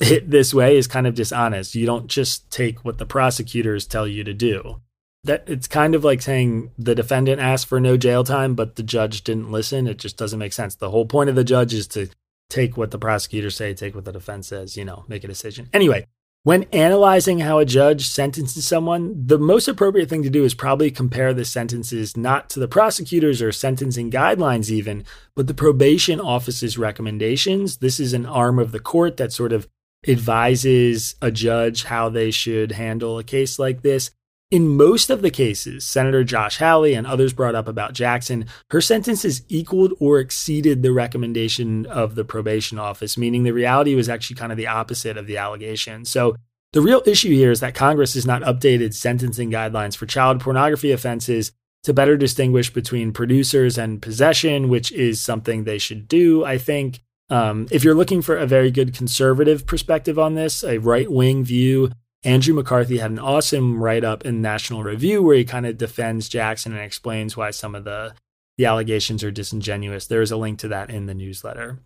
it 0.01 0.31
this 0.31 0.55
way 0.55 0.77
is 0.77 0.87
kind 0.87 1.07
of 1.07 1.15
dishonest. 1.15 1.75
You 1.75 1.85
don't 1.85 2.07
just 2.07 2.51
take 2.51 2.85
what 2.85 2.99
the 2.99 3.07
prosecutors 3.07 3.87
tell 3.87 4.07
you 4.07 4.25
to 4.25 4.33
do 4.33 4.81
that 5.25 5.45
it's 5.47 5.69
kind 5.69 5.95
of 5.95 6.05
like 6.05 6.23
saying 6.23 6.71
the 6.79 6.95
defendant 6.95 7.41
asked 7.41 7.67
for 7.67 7.81
no 7.81 7.97
jail 7.97 8.25
time, 8.25 8.55
but 8.55 8.77
the 8.77 8.83
judge 8.83 9.23
didn't 9.23 9.51
listen. 9.51 9.87
It 9.87 9.99
just 9.99 10.17
doesn't 10.17 10.39
make 10.39 10.53
sense. 10.53 10.75
The 10.75 10.91
whole 10.91 11.07
point 11.07 11.31
of 11.31 11.37
the 11.37 11.45
judge 11.45 11.75
is 11.75 11.87
to 11.89 12.09
take 12.49 12.77
what 12.77 12.91
the 12.91 12.99
prosecutors 12.99 13.57
say, 13.57 13.75
take 13.75 13.95
what 13.95 14.05
the 14.05 14.13
defense 14.13 14.49
says, 14.49 14.77
you 14.77 14.85
know, 14.85 15.05
make 15.09 15.23
a 15.23 15.29
decision. 15.29 15.69
Anyway, 15.73 16.07
when 16.43 16.63
analyzing 16.73 17.41
how 17.41 17.59
a 17.59 17.67
judge 17.67 18.09
sentences 18.09 18.67
someone, 18.67 19.27
the 19.27 19.39
most 19.39 19.69
appropriate 19.69 20.09
thing 20.09 20.23
to 20.23 20.31
do 20.31 20.43
is 20.43 20.55
probably 20.55 20.91
compare 20.91 21.35
the 21.35 21.45
sentences 21.45 22.17
not 22.17 22.49
to 22.51 22.61
the 22.61 22.69
prosecutors 22.69 23.43
or 23.43 23.53
sentencing 23.53 24.11
guidelines, 24.11 24.71
even, 24.71 25.05
but 25.37 25.49
the 25.49 25.55
probation 25.55 26.19
office's 26.19 26.79
recommendations. 26.79 27.77
This 27.79 28.01
is 28.01 28.15
an 28.15 28.25
arm 28.25 28.59
of 28.59 28.73
the 28.73 28.81
court 28.81 29.19
that 29.19 29.33
sort 29.33 29.53
of 29.53 29.69
advises 30.09 31.15
a 31.21 31.31
judge 31.31 31.85
how 31.85 32.09
they 32.09 32.31
should 32.31 32.73
handle 32.73 33.19
a 33.19 33.25
case 33.25 33.59
like 33.59 33.83
this. 33.83 34.11
In 34.51 34.77
most 34.77 35.11
of 35.11 35.23
the 35.23 35.31
cases, 35.31 35.87
Senator 35.87 36.25
Josh 36.25 36.59
Hawley 36.59 36.95
and 36.95 37.07
others 37.07 37.33
brought 37.33 37.55
up 37.55 37.69
about 37.69 37.93
Jackson, 37.93 38.47
her 38.71 38.81
sentences 38.81 39.43
equaled 39.49 39.95
or 40.01 40.19
exceeded 40.19 40.83
the 40.83 40.91
recommendation 40.91 41.87
of 41.87 42.17
the 42.17 42.25
probation 42.25 42.77
office, 42.77 43.17
meaning 43.17 43.45
the 43.45 43.53
reality 43.53 43.95
was 43.95 44.09
actually 44.09 44.35
kind 44.35 44.51
of 44.51 44.59
the 44.59 44.67
opposite 44.67 45.17
of 45.17 45.29
the 45.29 45.37
allegation. 45.37 46.05
So 46.05 46.35
the 46.73 46.81
real 46.81 47.01
issue 47.07 47.31
here 47.31 47.53
is 47.53 47.61
that 47.61 47.77
Congress 47.77 48.15
has 48.15 48.27
not 48.27 48.43
updated 48.43 48.93
sentencing 48.93 49.53
guidelines 49.53 49.97
for 49.97 50.07
child 50.07 50.41
pornography 50.41 50.91
offenses 50.91 51.53
to 51.85 51.95
better 51.95 52.17
distinguish 52.17 52.73
between 52.73 53.13
producers 53.13 53.79
and 53.79 54.03
possession, 54.03 54.69
which 54.69 54.91
is 54.91 55.21
something 55.21 55.63
they 55.63 55.79
should 55.79 56.09
do, 56.09 56.45
I 56.45 56.59
think. 56.59 57.03
Um, 57.31 57.69
if 57.71 57.85
you're 57.85 57.95
looking 57.95 58.21
for 58.21 58.37
a 58.37 58.47
very 58.47 58.73
good 58.73 58.95
conservative 58.95 59.65
perspective 59.65 60.19
on 60.19 60.35
this, 60.35 60.65
a 60.65 60.79
right 60.79 61.11
wing 61.11 61.45
view, 61.45 61.93
Andrew 62.23 62.55
McCarthy 62.55 62.99
had 62.99 63.11
an 63.11 63.19
awesome 63.19 63.83
write 63.83 64.05
up 64.05 64.27
in 64.27 64.43
National 64.43 64.83
Review 64.83 65.23
where 65.23 65.37
he 65.37 65.45
kind 65.45 65.67
of 65.67 65.79
defends 65.79 66.29
Jackson 66.29 66.73
and 66.73 66.83
explains 66.83 67.37
why 67.37 67.51
some 67.51 67.75
of 67.75 67.85
the, 67.85 68.15
the 68.59 68.67
allegations 68.67 69.25
are 69.25 69.31
disingenuous. 69.31 70.07
There's 70.07 70.31
a 70.31 70.37
link 70.37 70.59
to 70.61 70.69
that 70.69 70.91
in 70.91 71.07
the 71.07 71.15
newsletter. 71.15 71.79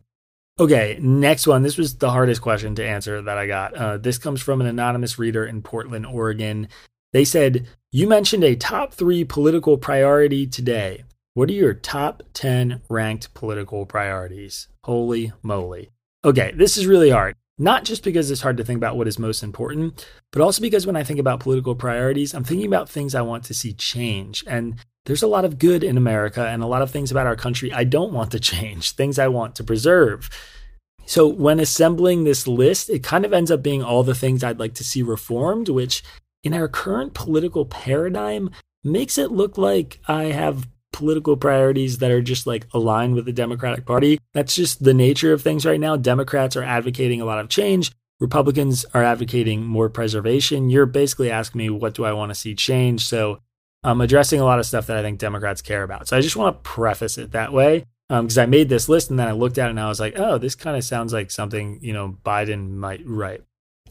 Okay, 0.58 0.98
next 1.00 1.46
one. 1.46 1.62
This 1.62 1.78
was 1.78 1.96
the 1.96 2.10
hardest 2.10 2.40
question 2.40 2.74
to 2.76 2.86
answer 2.86 3.22
that 3.22 3.38
I 3.38 3.46
got. 3.46 3.74
Uh, 3.74 3.96
this 3.96 4.18
comes 4.18 4.40
from 4.40 4.60
an 4.60 4.66
anonymous 4.66 5.18
reader 5.18 5.44
in 5.44 5.62
Portland, 5.62 6.06
Oregon. 6.06 6.68
They 7.12 7.24
said, 7.24 7.66
You 7.92 8.08
mentioned 8.08 8.44
a 8.44 8.56
top 8.56 8.92
three 8.92 9.24
political 9.24 9.78
priority 9.78 10.46
today. 10.46 11.04
What 11.34 11.48
are 11.48 11.54
your 11.54 11.74
top 11.74 12.22
10 12.34 12.82
ranked 12.88 13.34
political 13.34 13.86
priorities? 13.86 14.68
Holy 14.84 15.32
moly. 15.42 15.90
Okay, 16.24 16.52
this 16.56 16.76
is 16.76 16.86
really 16.86 17.10
hard. 17.10 17.34
Not 17.56 17.84
just 17.84 18.02
because 18.02 18.30
it's 18.30 18.40
hard 18.40 18.56
to 18.56 18.64
think 18.64 18.78
about 18.78 18.96
what 18.96 19.06
is 19.06 19.18
most 19.18 19.42
important, 19.42 20.08
but 20.32 20.42
also 20.42 20.60
because 20.60 20.86
when 20.86 20.96
I 20.96 21.04
think 21.04 21.20
about 21.20 21.40
political 21.40 21.76
priorities, 21.76 22.34
I'm 22.34 22.42
thinking 22.42 22.66
about 22.66 22.88
things 22.88 23.14
I 23.14 23.22
want 23.22 23.44
to 23.44 23.54
see 23.54 23.72
change. 23.72 24.42
And 24.48 24.76
there's 25.06 25.22
a 25.22 25.28
lot 25.28 25.44
of 25.44 25.58
good 25.58 25.84
in 25.84 25.96
America 25.96 26.44
and 26.44 26.62
a 26.62 26.66
lot 26.66 26.82
of 26.82 26.90
things 26.90 27.12
about 27.12 27.28
our 27.28 27.36
country 27.36 27.72
I 27.72 27.84
don't 27.84 28.12
want 28.12 28.32
to 28.32 28.40
change, 28.52 28.92
things 28.92 29.18
I 29.18 29.28
want 29.28 29.54
to 29.56 29.64
preserve. 29.64 30.28
So 31.06 31.28
when 31.28 31.60
assembling 31.60 32.24
this 32.24 32.48
list, 32.48 32.90
it 32.90 33.02
kind 33.02 33.24
of 33.24 33.32
ends 33.32 33.50
up 33.50 33.62
being 33.62 33.82
all 33.82 34.02
the 34.02 34.14
things 34.14 34.42
I'd 34.42 34.58
like 34.58 34.74
to 34.74 34.84
see 34.84 35.02
reformed, 35.02 35.68
which 35.68 36.02
in 36.42 36.54
our 36.54 36.66
current 36.66 37.14
political 37.14 37.66
paradigm 37.66 38.50
makes 38.82 39.16
it 39.16 39.30
look 39.30 39.56
like 39.56 40.00
I 40.08 40.24
have 40.24 40.66
political 40.94 41.36
priorities 41.36 41.98
that 41.98 42.12
are 42.12 42.22
just 42.22 42.46
like 42.46 42.66
aligned 42.72 43.16
with 43.16 43.24
the 43.24 43.32
Democratic 43.32 43.84
Party. 43.84 44.20
That's 44.32 44.54
just 44.54 44.84
the 44.84 44.94
nature 44.94 45.32
of 45.32 45.42
things 45.42 45.66
right 45.66 45.80
now. 45.80 45.96
Democrats 45.96 46.56
are 46.56 46.62
advocating 46.62 47.20
a 47.20 47.24
lot 47.24 47.40
of 47.40 47.48
change. 47.48 47.90
Republicans 48.20 48.86
are 48.94 49.02
advocating 49.02 49.66
more 49.66 49.88
preservation. 49.88 50.70
You're 50.70 50.86
basically 50.86 51.32
asking 51.32 51.58
me, 51.58 51.68
what 51.68 51.94
do 51.94 52.04
I 52.04 52.12
want 52.12 52.30
to 52.30 52.34
see 52.34 52.54
change? 52.54 53.04
So 53.04 53.40
I'm 53.82 54.00
addressing 54.00 54.40
a 54.40 54.44
lot 54.44 54.60
of 54.60 54.66
stuff 54.66 54.86
that 54.86 54.96
I 54.96 55.02
think 55.02 55.18
Democrats 55.18 55.60
care 55.60 55.82
about. 55.82 56.06
So 56.06 56.16
I 56.16 56.20
just 56.20 56.36
want 56.36 56.56
to 56.56 56.62
preface 56.62 57.18
it 57.18 57.32
that 57.32 57.52
way 57.52 57.84
because 58.08 58.38
um, 58.38 58.42
I 58.42 58.46
made 58.46 58.68
this 58.68 58.88
list 58.88 59.10
and 59.10 59.18
then 59.18 59.26
I 59.26 59.32
looked 59.32 59.58
at 59.58 59.66
it 59.66 59.70
and 59.70 59.80
I 59.80 59.88
was 59.88 59.98
like, 59.98 60.16
oh, 60.16 60.38
this 60.38 60.54
kind 60.54 60.76
of 60.76 60.84
sounds 60.84 61.12
like 61.12 61.32
something, 61.32 61.80
you 61.82 61.92
know, 61.92 62.16
Biden 62.24 62.70
might 62.70 63.02
write. 63.04 63.42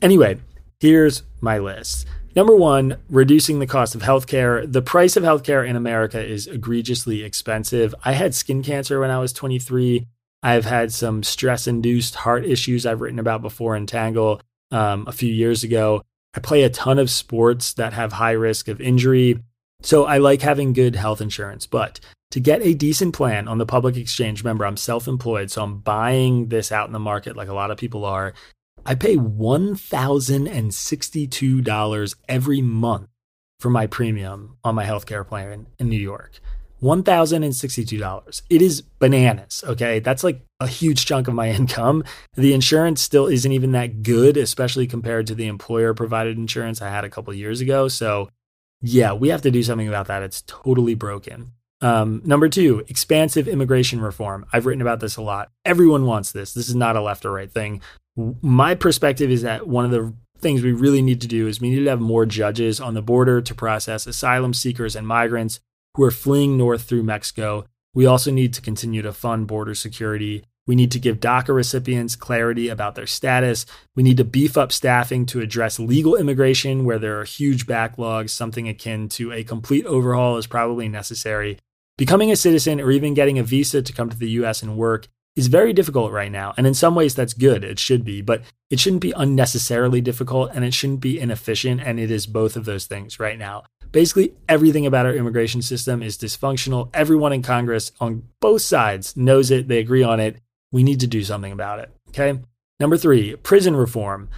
Anyway, 0.02 0.38
here's 0.80 1.24
my 1.42 1.58
list. 1.58 2.08
Number 2.36 2.56
one, 2.56 2.98
reducing 3.10 3.60
the 3.60 3.68
cost 3.68 3.94
of 3.94 4.02
healthcare. 4.02 4.72
The 4.72 4.82
price 4.82 5.16
of 5.16 5.24
healthcare 5.24 5.68
in 5.68 5.76
America 5.76 6.24
is 6.24 6.48
egregiously 6.48 7.22
expensive. 7.24 7.94
I 8.04 8.14
had 8.14 8.34
skin 8.34 8.64
cancer 8.64 9.00
when 9.00 9.12
I 9.12 9.20
was 9.20 9.34
23. 9.34 10.08
I've 10.42 10.66
had 10.66 10.92
some 10.92 11.22
stress 11.22 11.68
induced 11.68 12.16
heart 12.16 12.44
issues 12.44 12.86
I've 12.86 13.02
written 13.02 13.20
about 13.20 13.44
before 13.44 13.76
in 13.76 13.86
Tangle 13.86 14.42
um, 14.72 15.06
a 15.08 15.12
few 15.12 15.32
years 15.32 15.64
ago. 15.64 16.02
I 16.34 16.40
play 16.40 16.64
a 16.64 16.70
ton 16.70 16.98
of 16.98 17.12
sports 17.12 17.74
that 17.74 17.94
have 17.94 18.14
high 18.14 18.32
risk 18.32 18.68
of 18.68 18.82
injury. 18.82 19.40
So 19.84 20.06
I 20.06 20.18
like 20.18 20.42
having 20.42 20.74
good 20.74 20.96
health 20.96 21.22
insurance. 21.22 21.68
But 21.68 22.00
to 22.32 22.40
get 22.40 22.64
a 22.64 22.74
decent 22.74 23.14
plan 23.14 23.48
on 23.48 23.60
the 23.60 23.66
public 23.68 23.96
exchange, 23.96 24.44
remember, 24.44 24.66
I'm 24.66 24.78
self 24.78 25.08
employed. 25.08 25.52
So 25.52 25.62
I'm 25.62 25.78
buying 25.78 26.48
this 26.48 26.72
out 26.72 26.88
in 26.88 26.94
the 26.94 27.00
market 27.00 27.38
like 27.38 27.50
a 27.50 27.54
lot 27.54 27.70
of 27.70 27.78
people 27.78 28.06
are. 28.06 28.34
I 28.86 28.96
pay 28.96 29.16
$1,062 29.16 32.16
every 32.28 32.62
month 32.62 33.08
for 33.60 33.70
my 33.70 33.88
premium 33.88 34.58
on 34.64 34.76
my 34.76 34.86
healthcare 34.86 35.26
plan 35.26 35.68
in 35.80 35.90
New 35.90 36.00
York. 36.00 36.40
$1,062. 36.82 38.42
It 38.50 38.62
is 38.62 38.82
bananas. 38.82 39.64
Okay. 39.66 40.00
That's 40.00 40.24
like 40.24 40.42
a 40.60 40.68
huge 40.68 41.06
chunk 41.06 41.30
of 41.30 41.34
my 41.34 41.50
income. 41.50 42.04
The 42.34 42.54
insurance 42.54 43.02
still 43.02 43.28
isn't 43.28 43.52
even 43.52 43.72
that 43.72 44.04
good, 44.04 44.36
especially 44.36 44.86
compared 44.86 45.28
to 45.28 45.36
the 45.36 45.48
employer 45.48 45.94
provided 45.94 46.38
insurance 46.38 46.82
I 46.82 46.90
had 46.90 47.06
a 47.06 47.10
couple 47.10 47.34
years 47.34 47.62
ago. 47.62 47.88
So, 47.88 48.28
yeah, 48.82 49.14
we 49.14 49.30
have 49.30 49.44
to 49.44 49.52
do 49.52 49.64
something 49.64 49.88
about 49.88 50.08
that. 50.08 50.24
It's 50.24 50.44
totally 50.46 50.94
broken. 50.94 51.54
Um, 51.80 52.22
number 52.26 52.50
two, 52.50 52.84
expansive 52.90 53.48
immigration 53.48 54.02
reform. 54.02 54.46
I've 54.52 54.66
written 54.66 54.82
about 54.82 55.00
this 55.00 55.16
a 55.16 55.22
lot. 55.22 55.52
Everyone 55.64 56.06
wants 56.06 56.34
this. 56.34 56.54
This 56.54 56.68
is 56.68 56.76
not 56.76 56.98
a 56.98 57.02
left 57.02 57.26
or 57.26 57.32
right 57.32 57.52
thing 57.52 57.82
my 58.16 58.76
perspective 58.76 59.32
is 59.32 59.42
that 59.42 59.68
one 59.68 59.86
of 59.86 59.92
the 59.92 60.14
things 60.40 60.62
we 60.62 60.72
really 60.72 61.02
need 61.02 61.22
to 61.22 61.28
do 61.28 61.48
is 61.48 61.62
we 61.62 61.70
need 61.70 61.84
to 61.84 61.90
have 61.90 62.02
more 62.02 62.26
judges 62.26 62.80
on 62.80 62.94
the 62.94 63.02
border 63.02 63.42
to 63.42 63.56
process 63.56 64.06
asylum 64.06 64.54
seekers 64.54 64.96
and 64.96 65.08
migrants 65.08 65.60
who 65.96 66.04
are 66.04 66.12
fleeing 66.12 66.58
north 66.58 66.84
through 66.84 67.04
Mexico. 67.04 67.66
We 67.94 68.06
also 68.06 68.32
need 68.32 68.54
to 68.54 68.62
continue 68.62 69.02
to 69.02 69.14
fund 69.14 69.48
border 69.48 69.74
security. 69.74 70.44
We 70.66 70.76
need 70.76 70.92
to 70.92 71.00
give 71.00 71.20
DACA 71.20 71.54
recipients 71.54 72.16
clarity 72.16 72.70
about 72.70 72.96
their 72.96 73.08
status. 73.08 73.66
We 73.96 74.04
need 74.04 74.18
to 74.18 74.24
beef 74.24 74.58
up 74.58 74.72
staffing 74.72 75.26
to 75.28 75.42
address 75.42 75.80
legal 75.80 76.16
immigration 76.16 76.86
where 76.86 77.00
there 77.00 77.20
are 77.20 77.26
huge 77.26 77.66
backlogs. 77.66 78.30
Something 78.30 78.68
akin 78.68 79.10
to 79.10 79.32
a 79.32 79.44
complete 79.44 79.86
overhaul 79.86 80.38
is 80.38 80.48
probably 80.48 80.88
necessary. 80.88 81.58
Becoming 81.98 82.32
a 82.32 82.36
citizen 82.36 82.82
or 82.82 82.92
even 82.92 83.14
getting 83.14 83.38
a 83.38 83.44
visa 83.44 83.82
to 83.82 83.94
come 83.94 84.10
to 84.10 84.18
the 84.18 84.30
US 84.32 84.64
and 84.64 84.78
work 84.78 85.08
is 85.36 85.48
very 85.48 85.74
difficult 85.74 86.12
right 86.12 86.32
now. 86.32 86.54
And 86.58 86.68
in 86.68 86.74
some 86.74 86.96
ways, 86.96 87.16
that's 87.16 87.34
good. 87.34 87.64
It 87.64 87.80
should 87.80 88.06
be, 88.06 88.22
but 88.22 88.44
it 88.70 88.80
shouldn't 88.80 89.02
be 89.02 89.14
unnecessarily 89.16 90.02
difficult 90.02 90.52
and 90.54 90.64
it 90.64 90.74
shouldn't 90.74 91.00
be 91.00 91.20
inefficient. 91.20 91.82
And 91.82 92.00
it 92.00 92.12
is 92.12 92.28
both 92.28 92.56
of 92.56 92.66
those 92.66 92.86
things 92.86 93.20
right 93.20 93.38
now. 93.38 93.64
Basically, 93.92 94.34
everything 94.50 94.86
about 94.86 95.06
our 95.06 95.14
immigration 95.14 95.62
system 95.62 96.02
is 96.02 96.18
dysfunctional. 96.18 96.90
Everyone 96.94 97.34
in 97.34 97.42
Congress 97.42 97.92
on 98.00 98.24
both 98.40 98.62
sides 98.62 99.16
knows 99.16 99.52
it, 99.52 99.68
they 99.68 99.80
agree 99.80 100.04
on 100.04 100.20
it. 100.20 100.38
We 100.72 100.84
need 100.84 101.00
to 101.02 101.08
do 101.08 101.24
something 101.24 101.52
about 101.52 101.80
it. 101.80 101.92
Okay. 102.10 102.40
Number 102.80 102.98
three, 102.98 103.36
prison 103.36 103.76
reform. 103.76 104.30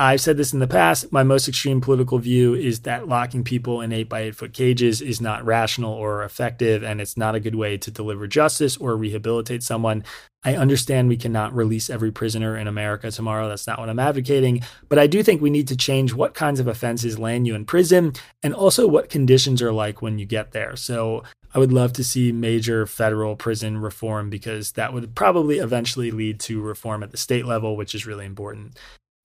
I've 0.00 0.20
said 0.20 0.36
this 0.36 0.52
in 0.52 0.60
the 0.60 0.68
past. 0.68 1.10
My 1.10 1.24
most 1.24 1.48
extreme 1.48 1.80
political 1.80 2.20
view 2.20 2.54
is 2.54 2.80
that 2.80 3.08
locking 3.08 3.42
people 3.42 3.80
in 3.80 3.92
eight 3.92 4.08
by 4.08 4.20
eight 4.20 4.36
foot 4.36 4.52
cages 4.52 5.00
is 5.02 5.20
not 5.20 5.44
rational 5.44 5.92
or 5.92 6.22
effective, 6.22 6.84
and 6.84 7.00
it's 7.00 7.16
not 7.16 7.34
a 7.34 7.40
good 7.40 7.56
way 7.56 7.76
to 7.78 7.90
deliver 7.90 8.28
justice 8.28 8.76
or 8.76 8.96
rehabilitate 8.96 9.64
someone. 9.64 10.04
I 10.44 10.54
understand 10.54 11.08
we 11.08 11.16
cannot 11.16 11.52
release 11.52 11.90
every 11.90 12.12
prisoner 12.12 12.56
in 12.56 12.68
America 12.68 13.10
tomorrow. 13.10 13.48
That's 13.48 13.66
not 13.66 13.80
what 13.80 13.88
I'm 13.88 13.98
advocating. 13.98 14.62
But 14.88 15.00
I 15.00 15.08
do 15.08 15.20
think 15.24 15.42
we 15.42 15.50
need 15.50 15.66
to 15.66 15.76
change 15.76 16.14
what 16.14 16.32
kinds 16.32 16.60
of 16.60 16.68
offenses 16.68 17.18
land 17.18 17.48
you 17.48 17.56
in 17.56 17.64
prison 17.64 18.12
and 18.44 18.54
also 18.54 18.86
what 18.86 19.10
conditions 19.10 19.60
are 19.62 19.72
like 19.72 20.00
when 20.00 20.20
you 20.20 20.26
get 20.26 20.52
there. 20.52 20.76
So 20.76 21.24
I 21.52 21.58
would 21.58 21.72
love 21.72 21.92
to 21.94 22.04
see 22.04 22.30
major 22.30 22.86
federal 22.86 23.34
prison 23.34 23.78
reform 23.78 24.30
because 24.30 24.72
that 24.72 24.92
would 24.92 25.16
probably 25.16 25.58
eventually 25.58 26.12
lead 26.12 26.38
to 26.40 26.62
reform 26.62 27.02
at 27.02 27.10
the 27.10 27.16
state 27.16 27.46
level, 27.46 27.76
which 27.76 27.96
is 27.96 28.06
really 28.06 28.26
important. 28.26 28.78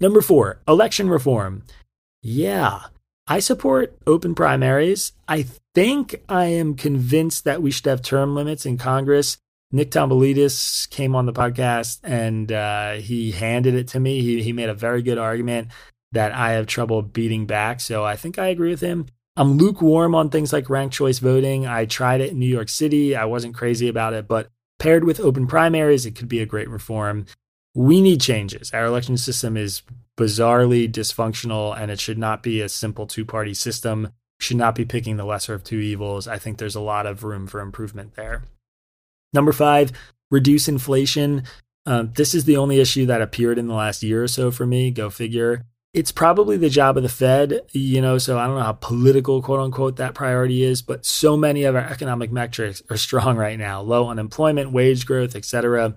Number 0.03 0.19
four, 0.19 0.59
election 0.67 1.09
reform. 1.09 1.63
Yeah, 2.21 2.87
I 3.25 3.39
support 3.39 3.97
open 4.05 4.35
primaries. 4.35 5.13
I 5.29 5.45
think 5.73 6.21
I 6.27 6.47
am 6.47 6.75
convinced 6.75 7.45
that 7.45 7.61
we 7.61 7.71
should 7.71 7.85
have 7.85 8.01
term 8.01 8.35
limits 8.35 8.65
in 8.65 8.77
Congress. 8.77 9.37
Nick 9.71 9.91
Tomboulides 9.91 10.89
came 10.89 11.15
on 11.15 11.25
the 11.25 11.31
podcast 11.31 12.01
and 12.03 12.51
uh, 12.51 12.95
he 12.95 13.31
handed 13.31 13.75
it 13.75 13.87
to 13.87 13.99
me. 14.01 14.19
He, 14.19 14.43
he 14.43 14.51
made 14.51 14.67
a 14.67 14.73
very 14.73 15.01
good 15.03 15.17
argument 15.17 15.69
that 16.11 16.33
I 16.33 16.51
have 16.51 16.67
trouble 16.67 17.01
beating 17.01 17.45
back. 17.45 17.79
So 17.79 18.03
I 18.03 18.17
think 18.17 18.37
I 18.37 18.47
agree 18.47 18.71
with 18.71 18.81
him. 18.81 19.05
I'm 19.37 19.53
lukewarm 19.53 20.15
on 20.15 20.29
things 20.29 20.51
like 20.51 20.69
ranked 20.69 20.95
choice 20.95 21.19
voting. 21.19 21.65
I 21.65 21.85
tried 21.85 22.19
it 22.19 22.31
in 22.31 22.39
New 22.39 22.45
York 22.45 22.67
City. 22.67 23.15
I 23.15 23.23
wasn't 23.23 23.55
crazy 23.55 23.87
about 23.87 24.11
it, 24.11 24.27
but 24.27 24.49
paired 24.79 25.05
with 25.05 25.21
open 25.21 25.47
primaries, 25.47 26.05
it 26.05 26.11
could 26.11 26.27
be 26.27 26.41
a 26.41 26.45
great 26.45 26.69
reform 26.69 27.25
we 27.75 28.01
need 28.01 28.21
changes. 28.21 28.71
Our 28.73 28.85
election 28.85 29.17
system 29.17 29.57
is 29.57 29.81
bizarrely 30.17 30.91
dysfunctional 30.91 31.77
and 31.77 31.89
it 31.89 31.99
should 31.99 32.17
not 32.17 32.43
be 32.43 32.61
a 32.61 32.69
simple 32.69 33.07
two 33.07 33.25
party 33.25 33.53
system. 33.53 34.11
Should 34.39 34.57
not 34.57 34.75
be 34.75 34.85
picking 34.85 35.17
the 35.17 35.25
lesser 35.25 35.53
of 35.53 35.63
two 35.63 35.79
evils. 35.79 36.27
I 36.27 36.37
think 36.37 36.57
there's 36.57 36.75
a 36.75 36.81
lot 36.81 37.05
of 37.05 37.23
room 37.23 37.47
for 37.47 37.61
improvement 37.61 38.15
there. 38.15 38.43
Number 39.31 39.53
five, 39.53 39.91
reduce 40.29 40.67
inflation. 40.67 41.43
Um, 41.85 42.11
this 42.15 42.35
is 42.35 42.45
the 42.45 42.57
only 42.57 42.79
issue 42.79 43.05
that 43.07 43.21
appeared 43.21 43.57
in 43.57 43.67
the 43.67 43.73
last 43.73 44.03
year 44.03 44.23
or 44.23 44.27
so 44.27 44.51
for 44.51 44.65
me. 44.65 44.91
Go 44.91 45.09
figure. 45.09 45.65
It's 45.93 46.11
probably 46.11 46.57
the 46.57 46.69
job 46.69 46.97
of 46.97 47.03
the 47.03 47.09
Fed, 47.09 47.61
you 47.71 48.01
know, 48.01 48.17
so 48.17 48.39
I 48.39 48.47
don't 48.47 48.57
know 48.57 48.63
how 48.63 48.73
political, 48.73 49.43
quote 49.43 49.59
unquote, 49.59 49.97
that 49.97 50.15
priority 50.15 50.63
is, 50.63 50.81
but 50.81 51.05
so 51.05 51.37
many 51.37 51.65
of 51.65 51.75
our 51.75 51.83
economic 51.83 52.31
metrics 52.31 52.81
are 52.89 52.97
strong 53.07 53.37
right 53.37 53.59
now 53.59 53.81
low 53.81 54.09
unemployment, 54.09 54.71
wage 54.71 55.05
growth, 55.05 55.35
et 55.35 55.45
cetera. 55.45 55.95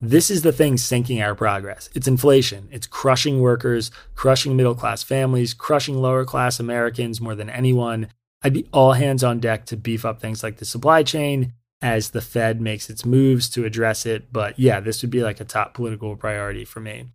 This 0.00 0.30
is 0.30 0.42
the 0.42 0.52
thing 0.52 0.76
sinking 0.76 1.20
our 1.20 1.34
progress. 1.34 1.90
It's 1.92 2.06
inflation. 2.06 2.68
It's 2.70 2.86
crushing 2.86 3.40
workers, 3.40 3.90
crushing 4.14 4.56
middle 4.56 4.76
class 4.76 5.02
families, 5.02 5.54
crushing 5.54 5.96
lower 6.00 6.24
class 6.24 6.60
Americans 6.60 7.20
more 7.20 7.34
than 7.34 7.50
anyone. 7.50 8.08
I'd 8.42 8.52
be 8.52 8.68
all 8.72 8.92
hands 8.92 9.24
on 9.24 9.40
deck 9.40 9.66
to 9.66 9.76
beef 9.76 10.04
up 10.04 10.20
things 10.20 10.44
like 10.44 10.58
the 10.58 10.64
supply 10.64 11.02
chain 11.02 11.52
as 11.82 12.10
the 12.10 12.20
Fed 12.20 12.60
makes 12.60 12.88
its 12.88 13.04
moves 13.04 13.48
to 13.50 13.64
address 13.64 14.06
it. 14.06 14.32
But 14.32 14.56
yeah, 14.56 14.78
this 14.78 15.02
would 15.02 15.10
be 15.10 15.22
like 15.22 15.40
a 15.40 15.44
top 15.44 15.74
political 15.74 16.14
priority 16.14 16.64
for 16.64 16.78
me. 16.78 17.06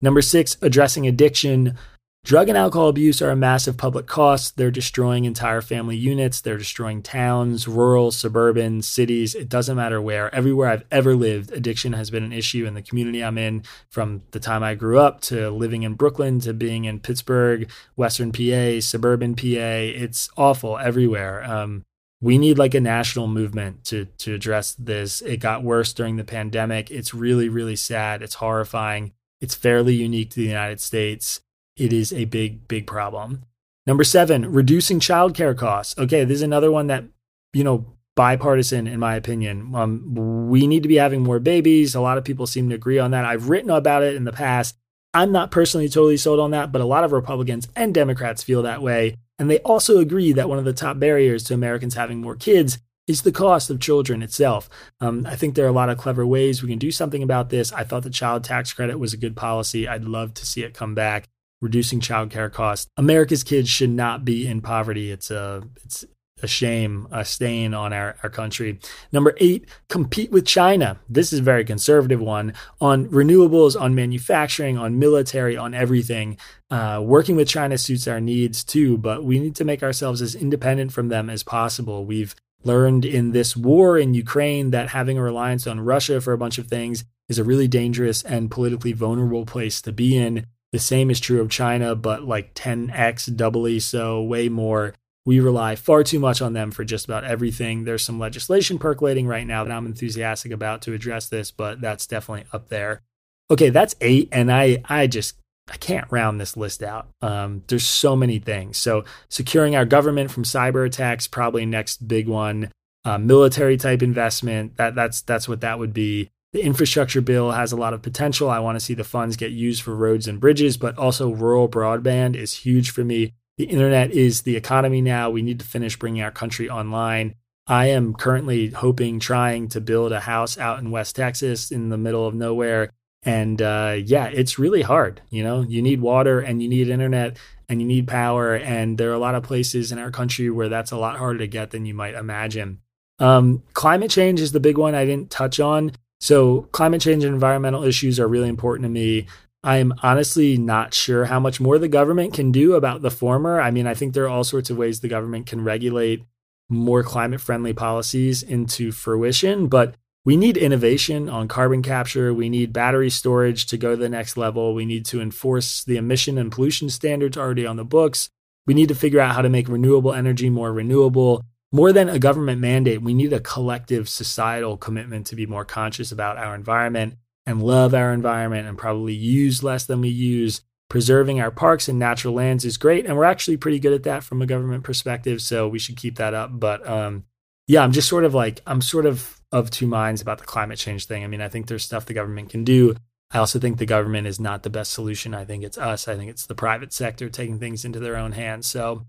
Number 0.00 0.22
six, 0.22 0.56
addressing 0.62 1.06
addiction. 1.06 1.76
Drug 2.24 2.48
and 2.48 2.56
alcohol 2.56 2.88
abuse 2.88 3.20
are 3.20 3.30
a 3.30 3.36
massive 3.36 3.76
public 3.76 4.06
cost. 4.06 4.56
They're 4.56 4.70
destroying 4.70 5.24
entire 5.24 5.60
family 5.60 5.96
units. 5.96 6.40
They're 6.40 6.56
destroying 6.56 7.02
towns, 7.02 7.66
rural, 7.66 8.12
suburban, 8.12 8.82
cities. 8.82 9.34
It 9.34 9.48
doesn't 9.48 9.74
matter 9.74 10.00
where. 10.00 10.32
Everywhere 10.32 10.68
I've 10.68 10.84
ever 10.92 11.16
lived, 11.16 11.50
addiction 11.50 11.94
has 11.94 12.10
been 12.10 12.22
an 12.22 12.32
issue 12.32 12.64
in 12.64 12.74
the 12.74 12.82
community 12.82 13.24
I'm 13.24 13.38
in 13.38 13.64
from 13.90 14.22
the 14.30 14.38
time 14.38 14.62
I 14.62 14.76
grew 14.76 15.00
up 15.00 15.20
to 15.22 15.50
living 15.50 15.82
in 15.82 15.94
Brooklyn 15.94 16.38
to 16.40 16.54
being 16.54 16.84
in 16.84 17.00
Pittsburgh, 17.00 17.68
Western 17.96 18.30
PA, 18.30 18.78
suburban 18.78 19.34
PA. 19.34 19.42
It's 19.42 20.30
awful 20.36 20.78
everywhere. 20.78 21.42
Um, 21.42 21.82
we 22.20 22.38
need 22.38 22.56
like 22.56 22.74
a 22.74 22.80
national 22.80 23.26
movement 23.26 23.82
to 23.86 24.04
to 24.18 24.32
address 24.32 24.76
this. 24.78 25.22
It 25.22 25.38
got 25.38 25.64
worse 25.64 25.92
during 25.92 26.18
the 26.18 26.24
pandemic. 26.24 26.88
It's 26.88 27.12
really, 27.12 27.48
really 27.48 27.74
sad. 27.74 28.22
It's 28.22 28.36
horrifying. 28.36 29.12
It's 29.40 29.56
fairly 29.56 29.96
unique 29.96 30.30
to 30.30 30.36
the 30.36 30.46
United 30.46 30.80
States 30.80 31.40
it 31.82 31.92
is 31.92 32.12
a 32.12 32.26
big, 32.26 32.68
big 32.68 32.86
problem. 32.86 33.42
Number 33.86 34.04
seven, 34.04 34.52
reducing 34.52 35.00
childcare 35.00 35.56
costs. 35.56 35.98
Okay, 35.98 36.24
this 36.24 36.36
is 36.36 36.42
another 36.42 36.70
one 36.70 36.86
that, 36.86 37.04
you 37.52 37.64
know, 37.64 37.86
bipartisan 38.14 38.86
in 38.86 39.00
my 39.00 39.16
opinion. 39.16 39.74
Um, 39.74 40.48
we 40.48 40.68
need 40.68 40.84
to 40.84 40.88
be 40.88 40.96
having 40.96 41.22
more 41.22 41.40
babies. 41.40 41.96
A 41.96 42.00
lot 42.00 42.18
of 42.18 42.24
people 42.24 42.46
seem 42.46 42.68
to 42.68 42.76
agree 42.76 43.00
on 43.00 43.10
that. 43.10 43.24
I've 43.24 43.48
written 43.48 43.70
about 43.70 44.04
it 44.04 44.14
in 44.14 44.22
the 44.22 44.32
past. 44.32 44.76
I'm 45.12 45.32
not 45.32 45.50
personally 45.50 45.88
totally 45.88 46.16
sold 46.16 46.38
on 46.38 46.52
that, 46.52 46.70
but 46.70 46.80
a 46.80 46.86
lot 46.86 47.02
of 47.02 47.10
Republicans 47.10 47.68
and 47.74 47.92
Democrats 47.92 48.44
feel 48.44 48.62
that 48.62 48.80
way. 48.80 49.16
And 49.38 49.50
they 49.50 49.58
also 49.60 49.98
agree 49.98 50.30
that 50.32 50.48
one 50.48 50.58
of 50.58 50.64
the 50.64 50.72
top 50.72 51.00
barriers 51.00 51.42
to 51.44 51.54
Americans 51.54 51.94
having 51.94 52.20
more 52.20 52.36
kids 52.36 52.78
is 53.08 53.22
the 53.22 53.32
cost 53.32 53.68
of 53.68 53.80
children 53.80 54.22
itself. 54.22 54.70
Um, 55.00 55.26
I 55.26 55.34
think 55.34 55.56
there 55.56 55.64
are 55.64 55.68
a 55.68 55.72
lot 55.72 55.88
of 55.88 55.98
clever 55.98 56.24
ways 56.24 56.62
we 56.62 56.68
can 56.68 56.78
do 56.78 56.92
something 56.92 57.22
about 57.22 57.50
this. 57.50 57.72
I 57.72 57.82
thought 57.82 58.04
the 58.04 58.10
child 58.10 58.44
tax 58.44 58.72
credit 58.72 59.00
was 59.00 59.12
a 59.12 59.16
good 59.16 59.34
policy. 59.34 59.88
I'd 59.88 60.04
love 60.04 60.34
to 60.34 60.46
see 60.46 60.62
it 60.62 60.74
come 60.74 60.94
back 60.94 61.28
reducing 61.62 62.00
childcare 62.00 62.52
costs. 62.52 62.88
America's 62.98 63.42
kids 63.42 63.70
should 63.70 63.90
not 63.90 64.24
be 64.24 64.46
in 64.46 64.60
poverty. 64.60 65.10
It's 65.10 65.30
a 65.30 65.62
it's 65.84 66.04
a 66.42 66.48
shame, 66.48 67.06
a 67.12 67.24
stain 67.24 67.72
on 67.72 67.92
our, 67.92 68.16
our 68.22 68.28
country. 68.28 68.80
Number 69.12 69.34
eight, 69.38 69.68
compete 69.88 70.32
with 70.32 70.44
China. 70.44 70.98
This 71.08 71.32
is 71.32 71.38
a 71.38 71.42
very 71.42 71.64
conservative 71.64 72.20
one 72.20 72.52
on 72.80 73.06
renewables, 73.08 73.80
on 73.80 73.94
manufacturing, 73.94 74.76
on 74.76 74.98
military, 74.98 75.56
on 75.56 75.72
everything. 75.72 76.36
Uh, 76.68 77.00
working 77.02 77.36
with 77.36 77.48
China 77.48 77.78
suits 77.78 78.08
our 78.08 78.20
needs 78.20 78.64
too, 78.64 78.98
but 78.98 79.24
we 79.24 79.38
need 79.38 79.54
to 79.56 79.64
make 79.64 79.82
ourselves 79.82 80.20
as 80.20 80.34
independent 80.34 80.92
from 80.92 81.08
them 81.08 81.30
as 81.30 81.44
possible. 81.44 82.04
We've 82.04 82.34
learned 82.64 83.04
in 83.04 83.32
this 83.32 83.56
war 83.56 83.98
in 83.98 84.14
Ukraine 84.14 84.70
that 84.70 84.88
having 84.88 85.18
a 85.18 85.22
reliance 85.22 85.66
on 85.66 85.80
Russia 85.80 86.20
for 86.20 86.32
a 86.32 86.38
bunch 86.38 86.58
of 86.58 86.66
things 86.66 87.04
is 87.28 87.38
a 87.38 87.44
really 87.44 87.68
dangerous 87.68 88.22
and 88.22 88.50
politically 88.50 88.92
vulnerable 88.92 89.46
place 89.46 89.80
to 89.82 89.92
be 89.92 90.16
in. 90.16 90.46
The 90.72 90.78
same 90.78 91.10
is 91.10 91.20
true 91.20 91.40
of 91.40 91.50
China, 91.50 91.94
but 91.94 92.24
like 92.24 92.54
10x 92.54 93.36
doubly 93.36 93.78
so, 93.78 94.22
way 94.22 94.48
more. 94.48 94.94
We 95.24 95.38
rely 95.38 95.76
far 95.76 96.02
too 96.02 96.18
much 96.18 96.42
on 96.42 96.54
them 96.54 96.70
for 96.70 96.84
just 96.84 97.04
about 97.04 97.24
everything. 97.24 97.84
There's 97.84 98.02
some 98.02 98.18
legislation 98.18 98.78
percolating 98.78 99.26
right 99.26 99.46
now 99.46 99.62
that 99.62 99.72
I'm 99.72 99.86
enthusiastic 99.86 100.50
about 100.50 100.82
to 100.82 100.94
address 100.94 101.28
this, 101.28 101.50
but 101.50 101.80
that's 101.80 102.06
definitely 102.06 102.46
up 102.52 102.70
there. 102.70 103.02
Okay, 103.50 103.68
that's 103.68 103.94
eight, 104.00 104.30
and 104.32 104.50
I 104.50 104.82
I 104.88 105.06
just 105.06 105.34
I 105.70 105.76
can't 105.76 106.10
round 106.10 106.40
this 106.40 106.56
list 106.56 106.82
out. 106.82 107.08
Um, 107.20 107.62
there's 107.68 107.86
so 107.86 108.16
many 108.16 108.38
things. 108.38 108.78
So 108.78 109.04
securing 109.28 109.76
our 109.76 109.84
government 109.84 110.30
from 110.30 110.42
cyber 110.42 110.86
attacks, 110.86 111.28
probably 111.28 111.66
next 111.66 112.08
big 112.08 112.26
one. 112.26 112.70
Uh, 113.04 113.18
military 113.18 113.76
type 113.76 114.02
investment. 114.02 114.76
That 114.76 114.94
that's 114.94 115.22
that's 115.22 115.48
what 115.48 115.60
that 115.60 115.78
would 115.78 115.92
be. 115.92 116.30
The 116.52 116.62
infrastructure 116.62 117.22
bill 117.22 117.52
has 117.52 117.72
a 117.72 117.76
lot 117.76 117.94
of 117.94 118.02
potential. 118.02 118.50
I 118.50 118.58
want 118.58 118.76
to 118.76 118.84
see 118.84 118.92
the 118.92 119.04
funds 119.04 119.36
get 119.36 119.52
used 119.52 119.82
for 119.82 119.96
roads 119.96 120.28
and 120.28 120.38
bridges, 120.38 120.76
but 120.76 120.98
also 120.98 121.30
rural 121.30 121.68
broadband 121.68 122.36
is 122.36 122.52
huge 122.52 122.90
for 122.90 123.04
me. 123.04 123.32
The 123.56 123.64
internet 123.64 124.10
is 124.10 124.42
the 124.42 124.56
economy 124.56 125.00
now. 125.00 125.30
We 125.30 125.40
need 125.40 125.60
to 125.60 125.64
finish 125.64 125.98
bringing 125.98 126.22
our 126.22 126.30
country 126.30 126.68
online. 126.68 127.34
I 127.66 127.86
am 127.86 128.12
currently 128.14 128.68
hoping, 128.68 129.18
trying 129.18 129.68
to 129.68 129.80
build 129.80 130.12
a 130.12 130.20
house 130.20 130.58
out 130.58 130.80
in 130.80 130.90
West 130.90 131.16
Texas 131.16 131.70
in 131.70 131.88
the 131.88 131.96
middle 131.96 132.26
of 132.26 132.34
nowhere. 132.34 132.90
And 133.22 133.62
uh, 133.62 133.96
yeah, 134.04 134.26
it's 134.26 134.58
really 134.58 134.82
hard. 134.82 135.22
You 135.30 135.44
know, 135.44 135.62
you 135.62 135.80
need 135.80 136.00
water 136.00 136.40
and 136.40 136.62
you 136.62 136.68
need 136.68 136.88
internet 136.88 137.38
and 137.68 137.80
you 137.80 137.86
need 137.86 138.08
power. 138.08 138.56
And 138.56 138.98
there 138.98 139.10
are 139.10 139.14
a 139.14 139.18
lot 139.18 139.36
of 139.36 139.44
places 139.44 139.92
in 139.92 139.98
our 139.98 140.10
country 140.10 140.50
where 140.50 140.68
that's 140.68 140.90
a 140.90 140.98
lot 140.98 141.18
harder 141.18 141.38
to 141.38 141.46
get 141.46 141.70
than 141.70 141.86
you 141.86 141.94
might 141.94 142.14
imagine. 142.14 142.80
Um, 143.20 143.62
climate 143.74 144.10
change 144.10 144.40
is 144.40 144.52
the 144.52 144.60
big 144.60 144.76
one 144.76 144.94
I 144.94 145.04
didn't 145.04 145.30
touch 145.30 145.60
on. 145.60 145.92
So, 146.22 146.68
climate 146.70 147.00
change 147.00 147.24
and 147.24 147.34
environmental 147.34 147.82
issues 147.82 148.20
are 148.20 148.28
really 148.28 148.48
important 148.48 148.84
to 148.84 148.88
me. 148.88 149.26
I'm 149.64 149.92
honestly 150.04 150.56
not 150.56 150.94
sure 150.94 151.24
how 151.24 151.40
much 151.40 151.60
more 151.60 151.78
the 151.78 151.88
government 151.88 152.32
can 152.32 152.52
do 152.52 152.74
about 152.74 153.02
the 153.02 153.10
former. 153.10 153.60
I 153.60 153.72
mean, 153.72 153.88
I 153.88 153.94
think 153.94 154.14
there 154.14 154.22
are 154.26 154.28
all 154.28 154.44
sorts 154.44 154.70
of 154.70 154.76
ways 154.76 155.00
the 155.00 155.08
government 155.08 155.46
can 155.46 155.64
regulate 155.64 156.22
more 156.68 157.02
climate 157.02 157.40
friendly 157.40 157.72
policies 157.72 158.44
into 158.44 158.92
fruition, 158.92 159.66
but 159.66 159.96
we 160.24 160.36
need 160.36 160.56
innovation 160.56 161.28
on 161.28 161.48
carbon 161.48 161.82
capture. 161.82 162.32
We 162.32 162.48
need 162.48 162.72
battery 162.72 163.10
storage 163.10 163.66
to 163.66 163.76
go 163.76 163.90
to 163.90 163.96
the 163.96 164.08
next 164.08 164.36
level. 164.36 164.74
We 164.74 164.84
need 164.84 165.04
to 165.06 165.20
enforce 165.20 165.82
the 165.82 165.96
emission 165.96 166.38
and 166.38 166.52
pollution 166.52 166.88
standards 166.88 167.36
already 167.36 167.66
on 167.66 167.76
the 167.76 167.84
books. 167.84 168.30
We 168.64 168.74
need 168.74 168.90
to 168.90 168.94
figure 168.94 169.18
out 169.18 169.34
how 169.34 169.42
to 169.42 169.48
make 169.48 169.68
renewable 169.68 170.12
energy 170.12 170.50
more 170.50 170.72
renewable 170.72 171.42
more 171.72 171.92
than 171.92 172.08
a 172.08 172.18
government 172.18 172.60
mandate, 172.60 173.02
we 173.02 173.14
need 173.14 173.32
a 173.32 173.40
collective 173.40 174.08
societal 174.08 174.76
commitment 174.76 175.26
to 175.28 175.36
be 175.36 175.46
more 175.46 175.64
conscious 175.64 176.12
about 176.12 176.36
our 176.36 176.54
environment 176.54 177.14
and 177.46 177.62
love 177.62 177.94
our 177.94 178.12
environment 178.12 178.68
and 178.68 178.78
probably 178.78 179.14
use 179.14 179.62
less 179.62 179.86
than 179.86 180.00
we 180.00 180.08
use. 180.08 180.60
Preserving 180.90 181.40
our 181.40 181.50
parks 181.50 181.88
and 181.88 181.98
natural 181.98 182.34
lands 182.34 182.66
is 182.66 182.76
great, 182.76 183.06
and 183.06 183.16
we're 183.16 183.24
actually 183.24 183.56
pretty 183.56 183.78
good 183.78 183.94
at 183.94 184.02
that 184.02 184.22
from 184.22 184.42
a 184.42 184.46
government 184.46 184.84
perspective, 184.84 185.40
so 185.40 185.66
we 185.66 185.78
should 185.78 185.96
keep 185.96 186.16
that 186.16 186.34
up. 186.34 186.50
But 186.52 186.86
um, 186.86 187.24
yeah, 187.66 187.82
I'm 187.82 187.92
just 187.92 188.10
sort 188.10 188.24
of 188.24 188.34
like, 188.34 188.60
I'm 188.66 188.82
sort 188.82 189.06
of 189.06 189.40
of 189.50 189.70
two 189.70 189.86
minds 189.86 190.20
about 190.20 190.38
the 190.38 190.44
climate 190.44 190.78
change 190.78 191.06
thing. 191.06 191.24
I 191.24 191.28
mean, 191.28 191.40
I 191.40 191.48
think 191.48 191.66
there's 191.66 191.84
stuff 191.84 192.04
the 192.04 192.12
government 192.12 192.50
can 192.50 192.64
do. 192.64 192.94
I 193.30 193.38
also 193.38 193.58
think 193.58 193.78
the 193.78 193.86
government 193.86 194.26
is 194.26 194.38
not 194.38 194.62
the 194.62 194.70
best 194.70 194.92
solution. 194.92 195.34
I 195.34 195.46
think 195.46 195.64
it's 195.64 195.78
us. 195.78 196.08
I 196.08 196.16
think 196.16 196.30
it's 196.30 196.44
the 196.44 196.54
private 196.54 196.92
sector 196.92 197.30
taking 197.30 197.58
things 197.58 197.86
into 197.86 197.98
their 197.98 198.16
own 198.16 198.32
hands. 198.32 198.66
So 198.66 199.06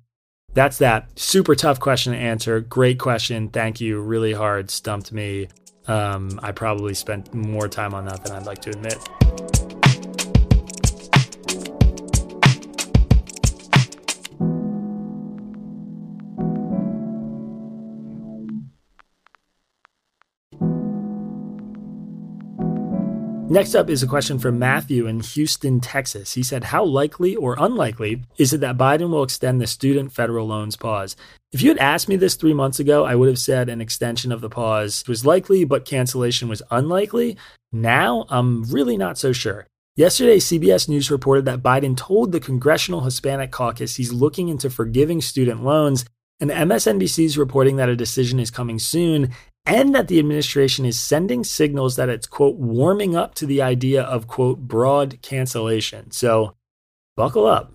that's 0.54 0.78
that. 0.80 1.08
Super 1.20 1.56
tough 1.56 1.80
question 1.80 2.14
to 2.14 2.20
answer. 2.20 2.60
Great 2.60 3.00
question. 3.00 3.50
Thank 3.50 3.82
you. 3.82 4.00
Really 4.00 4.34
hard. 4.34 4.70
Stumped 4.70 5.12
me. 5.12 5.48
Um, 5.88 6.40
I 6.42 6.52
probably 6.52 6.94
spent 6.94 7.34
more 7.34 7.68
time 7.68 7.94
on 7.94 8.06
that 8.06 8.24
than 8.24 8.36
I'd 8.36 8.46
like 8.46 8.62
to 8.62 8.70
admit. 8.70 9.73
Next 23.54 23.76
up 23.76 23.88
is 23.88 24.02
a 24.02 24.08
question 24.08 24.40
from 24.40 24.58
Matthew 24.58 25.06
in 25.06 25.20
Houston, 25.20 25.80
Texas. 25.80 26.34
He 26.34 26.42
said, 26.42 26.64
How 26.64 26.84
likely 26.84 27.36
or 27.36 27.56
unlikely 27.60 28.24
is 28.40 28.52
it 28.52 28.62
that 28.62 28.80
Biden 28.80 29.12
will 29.12 29.22
extend 29.22 29.62
the 29.62 29.68
student 29.68 30.12
federal 30.12 30.48
loans 30.48 30.76
pause? 30.76 31.16
If 31.52 31.62
you 31.62 31.70
had 31.70 31.78
asked 31.78 32.10
me 32.10 32.16
this 32.16 32.34
three 32.34 32.56
months 32.56 32.80
ago, 32.80 33.06
I 33.06 33.14
would 33.14 33.28
have 33.28 33.38
said 33.38 33.70
an 33.70 33.80
extension 33.80 34.32
of 34.32 34.42
the 34.42 34.50
pause 34.50 35.04
was 35.08 35.24
likely, 35.24 35.66
but 35.66 35.86
cancellation 35.86 36.50
was 36.50 36.64
unlikely. 36.72 37.38
Now, 37.72 38.26
I'm 38.30 38.64
really 38.64 38.98
not 38.98 39.20
so 39.20 39.32
sure. 39.32 39.68
Yesterday, 39.96 40.38
CBS 40.38 40.90
News 40.90 41.12
reported 41.12 41.46
that 41.46 41.62
Biden 41.62 41.96
told 41.96 42.32
the 42.32 42.40
Congressional 42.40 43.02
Hispanic 43.02 43.52
Caucus 43.52 43.98
he's 43.98 44.12
looking 44.12 44.50
into 44.50 44.72
forgiving 44.72 45.22
student 45.22 45.64
loans, 45.64 46.06
and 46.40 46.50
MSNBC 46.50 47.26
is 47.26 47.38
reporting 47.38 47.76
that 47.76 47.88
a 47.88 47.96
decision 47.96 48.40
is 48.40 48.50
coming 48.50 48.80
soon 48.80 49.32
and 49.66 49.96
that 49.96 50.08
the 50.08 50.20
administration 50.20 50.86
is 50.86 51.00
sending 51.00 51.44
signals 51.44 51.96
that 51.96 52.10
it's, 52.10 52.28
quote, 52.28 52.58
warming 52.58 53.16
up 53.16 53.34
to 53.36 53.46
the 53.46 53.62
idea 53.62 54.04
of, 54.04 54.28
quote, 54.28 54.60
broad 54.60 55.22
cancellation. 55.22 56.12
So 56.12 56.56
buckle 57.16 57.48
up. 57.48 57.74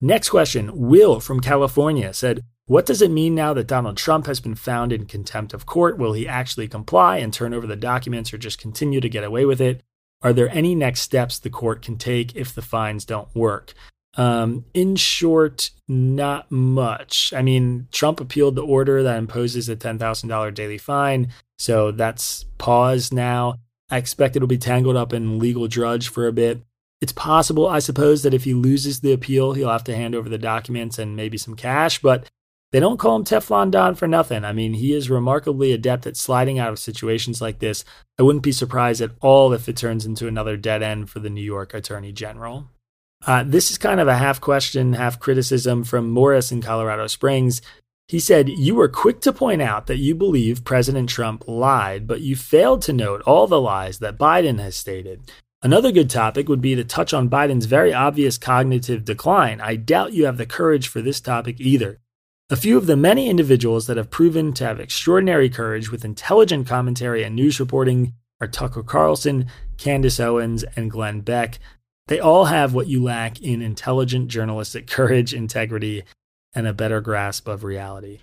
Next 0.00 0.28
question 0.28 0.70
Will 0.74 1.20
from 1.20 1.40
California 1.40 2.12
said, 2.12 2.42
What 2.66 2.84
does 2.84 3.00
it 3.00 3.10
mean 3.10 3.34
now 3.34 3.54
that 3.54 3.68
Donald 3.68 3.96
Trump 3.96 4.26
has 4.26 4.40
been 4.40 4.56
found 4.56 4.92
in 4.92 5.06
contempt 5.06 5.54
of 5.54 5.66
court? 5.66 5.98
Will 5.98 6.12
he 6.12 6.26
actually 6.26 6.68
comply 6.68 7.18
and 7.18 7.32
turn 7.32 7.54
over 7.54 7.66
the 7.66 7.76
documents 7.76 8.34
or 8.34 8.38
just 8.38 8.60
continue 8.60 9.00
to 9.00 9.08
get 9.08 9.24
away 9.24 9.44
with 9.44 9.60
it? 9.60 9.82
Are 10.20 10.32
there 10.32 10.48
any 10.50 10.74
next 10.74 11.00
steps 11.00 11.38
the 11.38 11.50
court 11.50 11.82
can 11.82 11.96
take 11.96 12.34
if 12.34 12.54
the 12.54 12.62
fines 12.62 13.04
don't 13.04 13.34
work? 13.34 13.72
Um, 14.16 14.64
in 14.74 14.96
short, 14.96 15.70
not 15.88 16.50
much. 16.50 17.32
I 17.34 17.42
mean, 17.42 17.88
Trump 17.90 18.20
appealed 18.20 18.54
the 18.54 18.62
order 18.62 19.02
that 19.02 19.18
imposes 19.18 19.68
a 19.68 19.76
$10,000 19.76 20.54
daily 20.54 20.78
fine, 20.78 21.28
so 21.58 21.90
that's 21.90 22.44
paused 22.58 23.12
now. 23.12 23.56
I 23.90 23.98
expect 23.98 24.36
it'll 24.36 24.48
be 24.48 24.58
tangled 24.58 24.96
up 24.96 25.12
in 25.12 25.38
legal 25.38 25.68
drudge 25.68 26.08
for 26.08 26.26
a 26.26 26.32
bit. 26.32 26.62
It's 27.00 27.12
possible, 27.12 27.68
I 27.68 27.80
suppose, 27.80 28.22
that 28.22 28.34
if 28.34 28.44
he 28.44 28.54
loses 28.54 29.00
the 29.00 29.12
appeal, 29.12 29.52
he'll 29.52 29.68
have 29.68 29.84
to 29.84 29.96
hand 29.96 30.14
over 30.14 30.28
the 30.28 30.38
documents 30.38 30.98
and 30.98 31.16
maybe 31.16 31.36
some 31.36 31.54
cash, 31.54 32.00
but 32.00 32.30
they 32.72 32.80
don't 32.80 32.98
call 32.98 33.14
him 33.16 33.24
Teflon 33.24 33.70
Don 33.70 33.94
for 33.94 34.08
nothing. 34.08 34.44
I 34.44 34.52
mean, 34.52 34.74
he 34.74 34.92
is 34.92 35.10
remarkably 35.10 35.72
adept 35.72 36.06
at 36.06 36.16
sliding 36.16 36.58
out 36.58 36.72
of 36.72 36.78
situations 36.78 37.40
like 37.40 37.58
this. 37.58 37.84
I 38.18 38.22
wouldn't 38.22 38.42
be 38.42 38.52
surprised 38.52 39.00
at 39.00 39.12
all 39.20 39.52
if 39.52 39.68
it 39.68 39.76
turns 39.76 40.06
into 40.06 40.26
another 40.26 40.56
dead 40.56 40.82
end 40.82 41.10
for 41.10 41.20
the 41.20 41.30
New 41.30 41.42
York 41.42 41.74
Attorney 41.74 42.10
General. 42.10 42.68
Uh, 43.26 43.42
this 43.42 43.70
is 43.70 43.78
kind 43.78 44.00
of 44.00 44.08
a 44.08 44.16
half 44.16 44.40
question, 44.40 44.92
half 44.92 45.18
criticism 45.18 45.82
from 45.82 46.10
Morris 46.10 46.52
in 46.52 46.60
Colorado 46.60 47.06
Springs. 47.06 47.62
He 48.06 48.20
said, 48.20 48.50
You 48.50 48.74
were 48.74 48.88
quick 48.88 49.20
to 49.22 49.32
point 49.32 49.62
out 49.62 49.86
that 49.86 49.96
you 49.96 50.14
believe 50.14 50.64
President 50.64 51.08
Trump 51.08 51.44
lied, 51.48 52.06
but 52.06 52.20
you 52.20 52.36
failed 52.36 52.82
to 52.82 52.92
note 52.92 53.22
all 53.22 53.46
the 53.46 53.60
lies 53.60 53.98
that 54.00 54.18
Biden 54.18 54.58
has 54.60 54.76
stated. 54.76 55.32
Another 55.62 55.90
good 55.90 56.10
topic 56.10 56.46
would 56.50 56.60
be 56.60 56.74
to 56.74 56.84
touch 56.84 57.14
on 57.14 57.30
Biden's 57.30 57.64
very 57.64 57.94
obvious 57.94 58.36
cognitive 58.36 59.06
decline. 59.06 59.62
I 59.62 59.76
doubt 59.76 60.12
you 60.12 60.26
have 60.26 60.36
the 60.36 60.44
courage 60.44 60.88
for 60.88 61.00
this 61.00 61.20
topic 61.20 61.58
either. 61.58 62.00
A 62.50 62.56
few 62.56 62.76
of 62.76 62.84
the 62.84 62.96
many 62.96 63.30
individuals 63.30 63.86
that 63.86 63.96
have 63.96 64.10
proven 64.10 64.52
to 64.52 64.64
have 64.66 64.78
extraordinary 64.78 65.48
courage 65.48 65.90
with 65.90 66.04
intelligent 66.04 66.66
commentary 66.66 67.22
and 67.22 67.34
news 67.34 67.58
reporting 67.58 68.12
are 68.42 68.46
Tucker 68.46 68.82
Carlson, 68.82 69.46
Candace 69.78 70.20
Owens, 70.20 70.64
and 70.76 70.90
Glenn 70.90 71.22
Beck. 71.22 71.58
They 72.08 72.20
all 72.20 72.46
have 72.46 72.74
what 72.74 72.86
you 72.86 73.02
lack 73.02 73.40
in 73.40 73.62
intelligent 73.62 74.28
journalistic 74.28 74.86
courage, 74.90 75.32
integrity, 75.32 76.04
and 76.54 76.66
a 76.66 76.72
better 76.72 77.00
grasp 77.00 77.48
of 77.48 77.64
reality. 77.64 78.20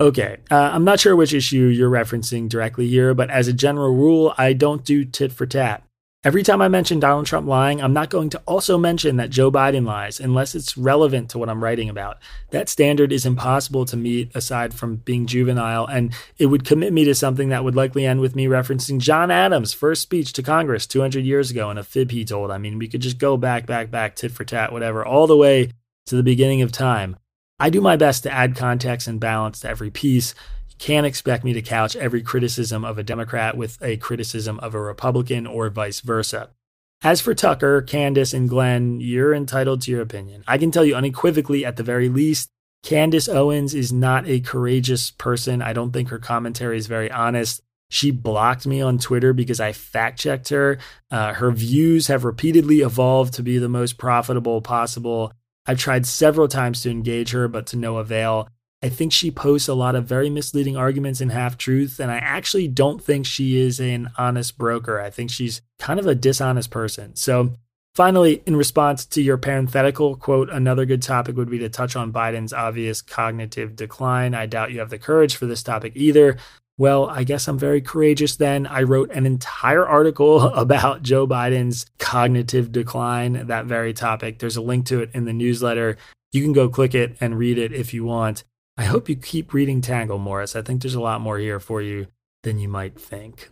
Okay, 0.00 0.36
uh, 0.50 0.70
I'm 0.72 0.84
not 0.84 1.00
sure 1.00 1.16
which 1.16 1.34
issue 1.34 1.66
you're 1.66 1.90
referencing 1.90 2.48
directly 2.48 2.86
here, 2.86 3.14
but 3.14 3.30
as 3.30 3.48
a 3.48 3.52
general 3.52 3.94
rule, 3.94 4.32
I 4.38 4.52
don't 4.52 4.84
do 4.84 5.04
tit 5.04 5.32
for 5.32 5.44
tat. 5.44 5.82
Every 6.24 6.42
time 6.42 6.60
I 6.60 6.66
mention 6.66 6.98
Donald 6.98 7.26
Trump 7.26 7.46
lying, 7.46 7.80
I'm 7.80 7.92
not 7.92 8.10
going 8.10 8.28
to 8.30 8.42
also 8.44 8.76
mention 8.76 9.18
that 9.18 9.30
Joe 9.30 9.52
Biden 9.52 9.86
lies 9.86 10.18
unless 10.18 10.56
it's 10.56 10.76
relevant 10.76 11.30
to 11.30 11.38
what 11.38 11.48
I'm 11.48 11.62
writing 11.62 11.88
about. 11.88 12.18
That 12.50 12.68
standard 12.68 13.12
is 13.12 13.24
impossible 13.24 13.84
to 13.84 13.96
meet 13.96 14.34
aside 14.34 14.74
from 14.74 14.96
being 14.96 15.26
juvenile, 15.26 15.86
and 15.86 16.12
it 16.36 16.46
would 16.46 16.64
commit 16.64 16.92
me 16.92 17.04
to 17.04 17.14
something 17.14 17.50
that 17.50 17.62
would 17.62 17.76
likely 17.76 18.04
end 18.04 18.20
with 18.20 18.34
me 18.34 18.46
referencing 18.46 18.98
John 18.98 19.30
Adams' 19.30 19.72
first 19.72 20.02
speech 20.02 20.32
to 20.32 20.42
Congress 20.42 20.88
200 20.88 21.24
years 21.24 21.52
ago 21.52 21.70
and 21.70 21.78
a 21.78 21.84
fib 21.84 22.10
he 22.10 22.24
told. 22.24 22.50
I 22.50 22.58
mean, 22.58 22.80
we 22.80 22.88
could 22.88 23.00
just 23.00 23.18
go 23.18 23.36
back, 23.36 23.64
back, 23.64 23.88
back, 23.92 24.16
tit 24.16 24.32
for 24.32 24.44
tat, 24.44 24.72
whatever, 24.72 25.04
all 25.04 25.28
the 25.28 25.36
way 25.36 25.70
to 26.06 26.16
the 26.16 26.24
beginning 26.24 26.62
of 26.62 26.72
time. 26.72 27.16
I 27.60 27.70
do 27.70 27.80
my 27.80 27.94
best 27.94 28.24
to 28.24 28.32
add 28.32 28.56
context 28.56 29.06
and 29.06 29.20
balance 29.20 29.60
to 29.60 29.68
every 29.68 29.90
piece 29.90 30.34
can't 30.78 31.06
expect 31.06 31.44
me 31.44 31.52
to 31.52 31.62
couch 31.62 31.96
every 31.96 32.22
criticism 32.22 32.84
of 32.84 32.98
a 32.98 33.02
Democrat 33.02 33.56
with 33.56 33.78
a 33.82 33.96
criticism 33.96 34.58
of 34.60 34.74
a 34.74 34.80
Republican 34.80 35.46
or 35.46 35.68
vice 35.70 36.00
versa. 36.00 36.50
As 37.02 37.20
for 37.20 37.34
Tucker, 37.34 37.82
Candace, 37.82 38.34
and 38.34 38.48
Glenn, 38.48 39.00
you're 39.00 39.32
entitled 39.32 39.82
to 39.82 39.90
your 39.90 40.00
opinion. 40.00 40.42
I 40.48 40.58
can 40.58 40.70
tell 40.70 40.84
you 40.84 40.96
unequivocally, 40.96 41.64
at 41.64 41.76
the 41.76 41.84
very 41.84 42.08
least, 42.08 42.50
Candace 42.82 43.28
Owens 43.28 43.74
is 43.74 43.92
not 43.92 44.26
a 44.26 44.40
courageous 44.40 45.10
person. 45.12 45.62
I 45.62 45.72
don't 45.72 45.92
think 45.92 46.08
her 46.08 46.18
commentary 46.18 46.76
is 46.76 46.86
very 46.86 47.10
honest. 47.10 47.60
She 47.90 48.10
blocked 48.10 48.66
me 48.66 48.80
on 48.80 48.98
Twitter 48.98 49.32
because 49.32 49.60
I 49.60 49.72
fact 49.72 50.18
checked 50.18 50.50
her. 50.50 50.78
Uh, 51.10 51.34
her 51.34 51.50
views 51.50 52.08
have 52.08 52.24
repeatedly 52.24 52.80
evolved 52.80 53.34
to 53.34 53.42
be 53.42 53.58
the 53.58 53.68
most 53.68 53.96
profitable 53.96 54.60
possible. 54.60 55.32
I've 55.66 55.78
tried 55.78 56.06
several 56.06 56.48
times 56.48 56.82
to 56.82 56.90
engage 56.90 57.30
her, 57.30 57.48
but 57.48 57.66
to 57.68 57.76
no 57.76 57.98
avail. 57.98 58.48
I 58.82 58.88
think 58.88 59.12
she 59.12 59.30
posts 59.30 59.66
a 59.66 59.74
lot 59.74 59.96
of 59.96 60.06
very 60.06 60.30
misleading 60.30 60.76
arguments 60.76 61.20
and 61.20 61.32
half 61.32 61.58
truths, 61.58 61.98
and 61.98 62.12
I 62.12 62.18
actually 62.18 62.68
don't 62.68 63.02
think 63.02 63.26
she 63.26 63.58
is 63.58 63.80
an 63.80 64.10
honest 64.16 64.56
broker. 64.56 65.00
I 65.00 65.10
think 65.10 65.30
she's 65.30 65.62
kind 65.80 65.98
of 65.98 66.06
a 66.06 66.14
dishonest 66.14 66.70
person. 66.70 67.16
So, 67.16 67.54
finally, 67.96 68.40
in 68.46 68.54
response 68.54 69.04
to 69.06 69.22
your 69.22 69.36
parenthetical 69.36 70.14
quote, 70.14 70.48
another 70.48 70.84
good 70.84 71.02
topic 71.02 71.36
would 71.36 71.50
be 71.50 71.58
to 71.58 71.68
touch 71.68 71.96
on 71.96 72.12
Biden's 72.12 72.52
obvious 72.52 73.02
cognitive 73.02 73.74
decline. 73.74 74.32
I 74.32 74.46
doubt 74.46 74.70
you 74.70 74.78
have 74.78 74.90
the 74.90 74.98
courage 74.98 75.34
for 75.34 75.46
this 75.46 75.64
topic 75.64 75.94
either. 75.96 76.36
Well, 76.76 77.10
I 77.10 77.24
guess 77.24 77.48
I'm 77.48 77.58
very 77.58 77.80
courageous 77.80 78.36
then. 78.36 78.64
I 78.64 78.84
wrote 78.84 79.10
an 79.10 79.26
entire 79.26 79.84
article 79.84 80.40
about 80.54 81.02
Joe 81.02 81.26
Biden's 81.26 81.86
cognitive 81.98 82.70
decline, 82.70 83.48
that 83.48 83.66
very 83.66 83.92
topic. 83.92 84.38
There's 84.38 84.56
a 84.56 84.62
link 84.62 84.86
to 84.86 85.00
it 85.00 85.10
in 85.14 85.24
the 85.24 85.32
newsletter. 85.32 85.96
You 86.30 86.42
can 86.44 86.52
go 86.52 86.68
click 86.68 86.94
it 86.94 87.16
and 87.20 87.36
read 87.36 87.58
it 87.58 87.72
if 87.72 87.92
you 87.92 88.04
want. 88.04 88.44
I 88.78 88.84
hope 88.84 89.08
you 89.08 89.16
keep 89.16 89.52
reading 89.52 89.80
Tangle, 89.80 90.18
Morris. 90.18 90.54
I 90.54 90.62
think 90.62 90.80
there's 90.80 90.94
a 90.94 91.00
lot 91.00 91.20
more 91.20 91.36
here 91.36 91.58
for 91.58 91.82
you 91.82 92.06
than 92.44 92.60
you 92.60 92.68
might 92.68 92.98
think. 92.98 93.50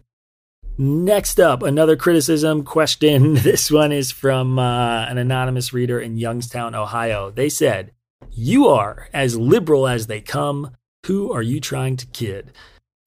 Next 0.79 1.41
up, 1.41 1.65
another 1.65 1.97
criticism 1.97 2.63
question. 2.63 3.35
This 3.43 3.69
one 3.69 3.91
is 3.91 4.13
from 4.13 4.57
uh, 4.61 5.07
an 5.07 5.19
anonymous 5.19 5.73
reader 5.73 5.99
in 5.99 6.17
Youngstown, 6.17 6.77
Ohio. 6.77 7.33
They 7.33 7.49
said, 7.49 7.91
You 8.31 8.69
are 8.69 9.09
as 9.13 9.37
liberal 9.37 9.89
as 9.89 10.07
they 10.07 10.21
come. 10.21 10.77
Who 11.07 11.33
are 11.33 11.43
you 11.43 11.61
trying 11.61 11.97
to 11.97 12.07
kid? 12.07 12.53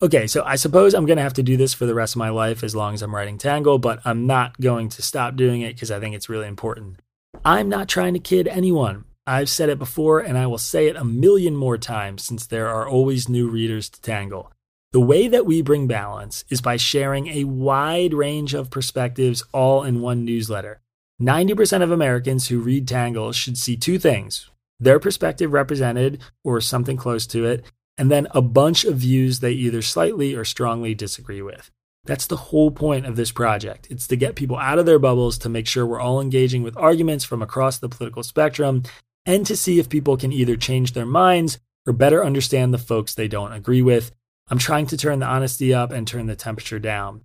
Okay, 0.02 0.28
so 0.28 0.44
I 0.44 0.58
suppose 0.58 0.94
I'm 0.94 1.06
going 1.06 1.18
to 1.18 1.24
have 1.24 1.34
to 1.34 1.44
do 1.44 1.56
this 1.56 1.74
for 1.74 1.86
the 1.86 1.96
rest 1.96 2.16
of 2.16 2.20
my 2.20 2.30
life 2.30 2.64
as 2.66 2.76
long 2.76 2.96
as 2.96 3.02
I'm 3.02 3.16
writing 3.16 3.38
Tangle, 3.38 3.80
but 3.80 4.02
I'm 4.04 4.28
not 4.28 4.60
going 4.60 4.90
to 4.90 5.02
stop 5.02 5.38
doing 5.38 5.62
it 5.62 5.76
because 5.76 5.92
I 5.92 6.02
think 6.02 6.16
it's 6.16 6.30
really 6.30 6.48
important. 6.48 7.00
I'm 7.46 7.70
not 7.70 7.88
trying 7.88 8.14
to 8.14 8.20
kid 8.20 8.48
anyone. 8.50 9.06
I've 9.30 9.48
said 9.48 9.70
it 9.70 9.78
before 9.78 10.22
and 10.22 10.40
I 10.40 10.48
will 10.48 10.58
say 10.58 10.88
it 10.88 10.96
a 10.96 11.04
million 11.04 11.56
more 11.56 11.78
times 11.78 12.24
since 12.24 12.48
there 12.48 12.68
are 12.68 12.90
always 12.90 13.30
new 13.30 13.48
readers 13.48 13.88
to 13.90 14.02
tangle. 14.02 14.52
The 14.92 15.00
way 15.00 15.28
that 15.28 15.46
we 15.46 15.62
bring 15.62 15.86
balance 15.86 16.44
is 16.50 16.62
by 16.62 16.78
sharing 16.78 17.28
a 17.28 17.44
wide 17.44 18.16
range 18.16 18.56
of 18.56 18.72
perspectives 18.72 19.44
all 19.54 19.84
in 19.84 20.02
one 20.02 20.26
newsletter. 20.26 20.82
90% 21.22 21.84
of 21.84 21.92
Americans 21.92 22.48
who 22.48 22.60
read 22.60 22.88
Tangle 22.88 23.32
should 23.32 23.56
see 23.58 23.78
two 23.78 24.00
things 24.00 24.50
their 24.80 25.00
perspective 25.00 25.54
represented, 25.54 26.22
or 26.44 26.60
something 26.60 26.98
close 26.98 27.28
to 27.28 27.46
it, 27.46 27.66
and 27.98 28.10
then 28.10 28.28
a 28.32 28.42
bunch 28.42 28.84
of 28.84 28.96
views 28.96 29.42
they 29.42 29.52
either 29.52 29.82
slightly 29.84 30.34
or 30.34 30.46
strongly 30.46 30.96
disagree 30.96 31.42
with. 31.42 31.70
That's 32.06 32.26
the 32.26 32.38
whole 32.38 32.72
point 32.72 33.06
of 33.06 33.18
this 33.18 33.32
project. 33.32 33.88
It's 33.92 34.08
to 34.08 34.16
get 34.16 34.38
people 34.38 34.58
out 34.58 34.80
of 34.80 34.86
their 34.86 34.98
bubbles 34.98 35.38
to 35.40 35.50
make 35.50 35.68
sure 35.68 35.86
we're 35.86 36.00
all 36.00 36.22
engaging 36.22 36.64
with 36.64 36.78
arguments 36.78 37.26
from 37.26 37.42
across 37.42 37.78
the 37.78 37.90
political 37.90 38.24
spectrum 38.24 38.84
and 39.26 39.46
to 39.46 39.56
see 39.56 39.80
if 39.80 39.90
people 39.90 40.18
can 40.18 40.32
either 40.32 40.56
change 40.56 40.94
their 40.94 41.06
minds 41.06 41.60
or 41.86 41.94
better 41.94 42.24
understand 42.24 42.74
the 42.74 42.78
folks 42.78 43.14
they 43.14 43.28
don't 43.28 43.54
agree 43.54 43.82
with. 43.82 44.12
I'm 44.50 44.58
trying 44.58 44.88
to 44.88 44.98
turn 44.98 45.20
the 45.20 45.26
honesty 45.26 45.74
up 45.74 45.92
and 45.92 46.08
turn 46.08 46.26
the 46.26 46.36
temperature 46.36 46.80
down. 46.80 47.22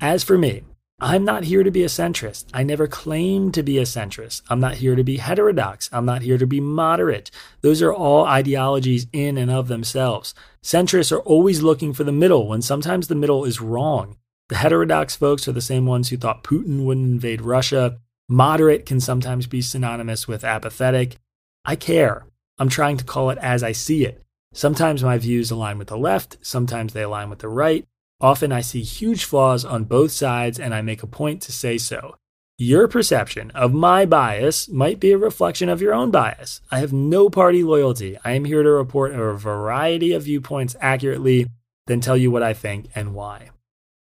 As 0.00 0.22
for 0.22 0.38
me, 0.38 0.62
I'm 1.00 1.24
not 1.24 1.44
here 1.44 1.62
to 1.62 1.70
be 1.70 1.84
a 1.84 1.86
centrist. 1.86 2.46
I 2.52 2.64
never 2.64 2.88
claimed 2.88 3.54
to 3.54 3.62
be 3.62 3.78
a 3.78 3.82
centrist. 3.82 4.42
I'm 4.48 4.58
not 4.58 4.74
here 4.74 4.96
to 4.96 5.04
be 5.04 5.18
heterodox. 5.18 5.88
I'm 5.92 6.04
not 6.04 6.22
here 6.22 6.38
to 6.38 6.46
be 6.46 6.60
moderate. 6.60 7.30
Those 7.60 7.82
are 7.82 7.92
all 7.92 8.24
ideologies 8.24 9.06
in 9.12 9.38
and 9.38 9.48
of 9.48 9.68
themselves. 9.68 10.34
Centrists 10.60 11.12
are 11.12 11.20
always 11.20 11.62
looking 11.62 11.92
for 11.92 12.02
the 12.02 12.10
middle 12.10 12.48
when 12.48 12.62
sometimes 12.62 13.06
the 13.06 13.14
middle 13.14 13.44
is 13.44 13.60
wrong. 13.60 14.16
The 14.48 14.56
heterodox 14.56 15.14
folks 15.14 15.46
are 15.46 15.52
the 15.52 15.60
same 15.60 15.86
ones 15.86 16.08
who 16.08 16.16
thought 16.16 16.42
Putin 16.42 16.84
wouldn't 16.84 17.06
invade 17.06 17.42
Russia. 17.42 17.98
Moderate 18.28 18.84
can 18.84 18.98
sometimes 18.98 19.46
be 19.46 19.62
synonymous 19.62 20.26
with 20.26 20.42
apathetic. 20.42 21.16
I 21.64 21.76
care. 21.76 22.26
I'm 22.58 22.68
trying 22.68 22.96
to 22.96 23.04
call 23.04 23.30
it 23.30 23.38
as 23.38 23.62
I 23.62 23.72
see 23.72 24.04
it. 24.04 24.22
Sometimes 24.52 25.04
my 25.04 25.18
views 25.18 25.50
align 25.50 25.78
with 25.78 25.88
the 25.88 25.98
left, 25.98 26.38
sometimes 26.40 26.92
they 26.92 27.02
align 27.02 27.30
with 27.30 27.40
the 27.40 27.48
right. 27.48 27.84
Often 28.20 28.50
I 28.50 28.62
see 28.62 28.82
huge 28.82 29.24
flaws 29.24 29.64
on 29.64 29.84
both 29.84 30.10
sides 30.10 30.58
and 30.58 30.74
I 30.74 30.82
make 30.82 31.02
a 31.02 31.06
point 31.06 31.42
to 31.42 31.52
say 31.52 31.78
so. 31.78 32.16
Your 32.60 32.88
perception 32.88 33.52
of 33.52 33.72
my 33.72 34.04
bias 34.04 34.68
might 34.68 34.98
be 34.98 35.12
a 35.12 35.18
reflection 35.18 35.68
of 35.68 35.80
your 35.80 35.94
own 35.94 36.10
bias. 36.10 36.60
I 36.72 36.80
have 36.80 36.92
no 36.92 37.30
party 37.30 37.62
loyalty. 37.62 38.18
I 38.24 38.32
am 38.32 38.44
here 38.44 38.64
to 38.64 38.70
report 38.70 39.14
a 39.14 39.32
variety 39.34 40.12
of 40.12 40.24
viewpoints 40.24 40.74
accurately, 40.80 41.46
then 41.86 42.00
tell 42.00 42.16
you 42.16 42.32
what 42.32 42.42
I 42.42 42.54
think 42.54 42.86
and 42.96 43.14
why. 43.14 43.50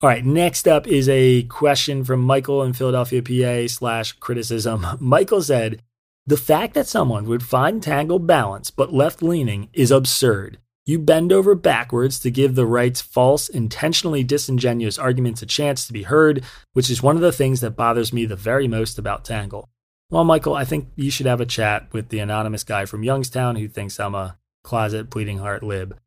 All 0.01 0.09
right, 0.09 0.25
next 0.25 0.67
up 0.67 0.85
is 0.85 1.07
a 1.07 1.43
question 1.43 2.03
from 2.03 2.19
Michael 2.19 2.61
in 2.63 2.73
Philadelphia, 2.73 3.21
PA, 3.21 3.69
slash 3.69 4.11
criticism. 4.11 4.85
Michael 4.99 5.41
said, 5.41 5.81
The 6.25 6.37
fact 6.37 6.73
that 6.75 6.87
someone 6.87 7.27
would 7.27 7.43
find 7.43 7.83
Tangle 7.83 8.17
balanced 8.17 8.77
but 8.77 8.93
left 8.93 9.21
leaning 9.21 9.67
is 9.73 9.91
absurd. 9.91 10.57
You 10.85 10.97
bend 10.97 11.33
over 11.33 11.53
backwards 11.53 12.17
to 12.19 12.31
give 12.31 12.55
the 12.55 12.65
right's 12.65 13.01
false, 13.01 13.49
intentionally 13.49 14.23
disingenuous 14.23 14.97
arguments 14.97 15.41
a 15.41 15.45
chance 15.45 15.85
to 15.85 15.91
be 15.91 16.03
heard, 16.03 16.45
which 16.71 16.89
is 16.89 17.03
one 17.03 17.17
of 17.17 17.21
the 17.21 17.33
things 17.33 17.59
that 17.59 17.75
bothers 17.75 18.13
me 18.13 18.25
the 18.25 18.37
very 18.37 18.69
most 18.69 18.97
about 18.97 19.25
Tangle. 19.25 19.67
Well, 20.09 20.23
Michael, 20.23 20.55
I 20.55 20.63
think 20.63 20.87
you 20.95 21.11
should 21.11 21.25
have 21.25 21.41
a 21.41 21.45
chat 21.45 21.91
with 21.91 22.07
the 22.07 22.19
anonymous 22.19 22.63
guy 22.63 22.85
from 22.85 23.03
Youngstown 23.03 23.57
who 23.57 23.67
thinks 23.67 23.99
I'm 23.99 24.15
a 24.15 24.37
closet 24.63 25.09
bleeding 25.09 25.39
heart 25.39 25.61
lib. 25.61 25.97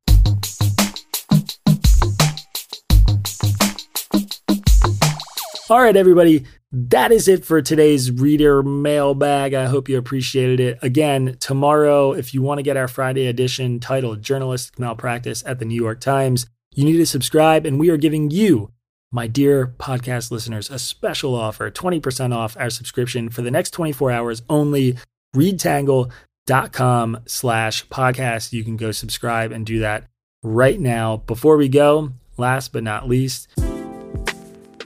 All 5.68 5.82
right, 5.82 5.96
everybody, 5.96 6.44
that 6.70 7.10
is 7.10 7.26
it 7.26 7.44
for 7.44 7.60
today's 7.60 8.12
reader 8.12 8.62
mailbag. 8.62 9.52
I 9.52 9.64
hope 9.64 9.88
you 9.88 9.98
appreciated 9.98 10.60
it. 10.60 10.78
Again, 10.80 11.36
tomorrow, 11.40 12.12
if 12.12 12.32
you 12.32 12.40
want 12.40 12.58
to 12.58 12.62
get 12.62 12.76
our 12.76 12.86
Friday 12.86 13.26
edition 13.26 13.80
titled 13.80 14.22
Journalistic 14.22 14.78
Malpractice 14.78 15.42
at 15.44 15.58
the 15.58 15.64
New 15.64 15.74
York 15.74 15.98
Times, 15.98 16.46
you 16.72 16.84
need 16.84 16.98
to 16.98 17.06
subscribe, 17.06 17.66
and 17.66 17.80
we 17.80 17.90
are 17.90 17.96
giving 17.96 18.30
you, 18.30 18.70
my 19.10 19.26
dear 19.26 19.74
podcast 19.76 20.30
listeners, 20.30 20.70
a 20.70 20.78
special 20.78 21.34
offer 21.34 21.68
20% 21.68 22.32
off 22.32 22.56
our 22.56 22.70
subscription 22.70 23.28
for 23.28 23.42
the 23.42 23.50
next 23.50 23.70
24 23.70 24.12
hours 24.12 24.42
only. 24.48 24.96
Readtangle.com 25.34 27.18
slash 27.26 27.88
podcast. 27.88 28.52
You 28.52 28.62
can 28.62 28.76
go 28.76 28.92
subscribe 28.92 29.50
and 29.50 29.66
do 29.66 29.80
that 29.80 30.06
right 30.44 30.78
now. 30.78 31.16
Before 31.16 31.56
we 31.56 31.68
go, 31.68 32.12
last 32.36 32.72
but 32.72 32.84
not 32.84 33.08
least, 33.08 33.48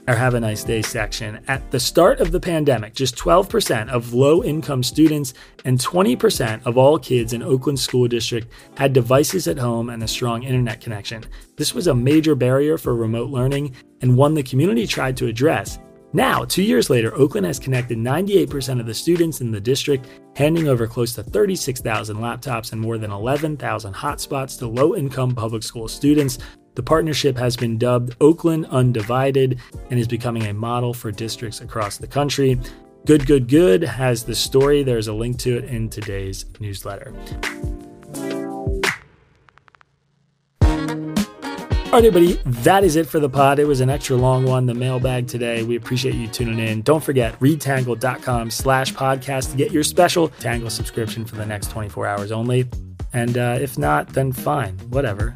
our 0.07 0.15
Have 0.15 0.33
a 0.33 0.39
Nice 0.39 0.63
Day 0.63 0.81
section. 0.81 1.43
At 1.47 1.69
the 1.69 1.79
start 1.79 2.19
of 2.19 2.31
the 2.31 2.39
pandemic, 2.39 2.95
just 2.95 3.15
12% 3.15 3.89
of 3.89 4.13
low 4.13 4.43
income 4.43 4.83
students 4.83 5.33
and 5.63 5.79
20% 5.79 6.65
of 6.65 6.77
all 6.77 6.97
kids 6.97 7.33
in 7.33 7.43
Oakland 7.43 7.79
School 7.79 8.07
District 8.07 8.51
had 8.77 8.93
devices 8.93 9.47
at 9.47 9.59
home 9.59 9.89
and 9.89 10.01
a 10.01 10.07
strong 10.07 10.43
internet 10.43 10.81
connection. 10.81 11.23
This 11.55 11.73
was 11.73 11.87
a 11.87 11.93
major 11.93 12.35
barrier 12.35 12.77
for 12.77 12.95
remote 12.95 13.29
learning 13.29 13.75
and 14.01 14.17
one 14.17 14.33
the 14.33 14.43
community 14.43 14.87
tried 14.87 15.17
to 15.17 15.27
address. 15.27 15.77
Now, 16.13 16.43
two 16.43 16.63
years 16.63 16.89
later, 16.89 17.15
Oakland 17.15 17.45
has 17.45 17.57
connected 17.57 17.97
98% 17.97 18.81
of 18.81 18.85
the 18.85 18.93
students 18.93 19.39
in 19.39 19.49
the 19.49 19.61
district, 19.61 20.07
handing 20.35 20.67
over 20.67 20.85
close 20.85 21.13
to 21.15 21.23
36,000 21.23 22.17
laptops 22.17 22.73
and 22.73 22.81
more 22.81 22.97
than 22.97 23.11
11,000 23.11 23.93
hotspots 23.93 24.59
to 24.59 24.67
low 24.67 24.95
income 24.95 25.33
public 25.33 25.63
school 25.63 25.87
students 25.87 26.39
the 26.75 26.83
partnership 26.83 27.37
has 27.37 27.55
been 27.55 27.77
dubbed 27.77 28.15
Oakland 28.21 28.65
Undivided 28.67 29.59
and 29.89 29.99
is 29.99 30.07
becoming 30.07 30.43
a 30.43 30.53
model 30.53 30.93
for 30.93 31.11
districts 31.11 31.61
across 31.61 31.97
the 31.97 32.07
country. 32.07 32.59
Good, 33.05 33.25
Good, 33.25 33.47
Good 33.47 33.83
has 33.83 34.23
the 34.23 34.35
story. 34.35 34.83
There's 34.83 35.07
a 35.07 35.13
link 35.13 35.39
to 35.39 35.57
it 35.57 35.65
in 35.65 35.89
today's 35.89 36.45
newsletter. 36.59 37.13
All 41.91 41.97
right, 41.97 42.05
everybody, 42.05 42.39
that 42.61 42.85
is 42.85 42.95
it 42.95 43.05
for 43.05 43.19
the 43.19 43.27
pod. 43.27 43.59
It 43.59 43.65
was 43.65 43.81
an 43.81 43.89
extra 43.89 44.15
long 44.15 44.45
one, 44.45 44.65
the 44.65 44.73
mailbag 44.73 45.27
today. 45.27 45.63
We 45.63 45.75
appreciate 45.75 46.15
you 46.15 46.29
tuning 46.29 46.57
in. 46.57 46.83
Don't 46.83 47.03
forget, 47.03 47.37
readtangle.com 47.41 48.49
slash 48.49 48.93
podcast 48.93 49.51
to 49.51 49.57
get 49.57 49.73
your 49.73 49.83
special 49.83 50.29
Tangle 50.29 50.69
subscription 50.69 51.25
for 51.25 51.35
the 51.35 51.45
next 51.45 51.69
24 51.69 52.07
hours 52.07 52.31
only. 52.31 52.69
And 53.11 53.37
uh, 53.37 53.57
if 53.59 53.77
not, 53.77 54.07
then 54.07 54.31
fine, 54.31 54.77
whatever. 54.89 55.35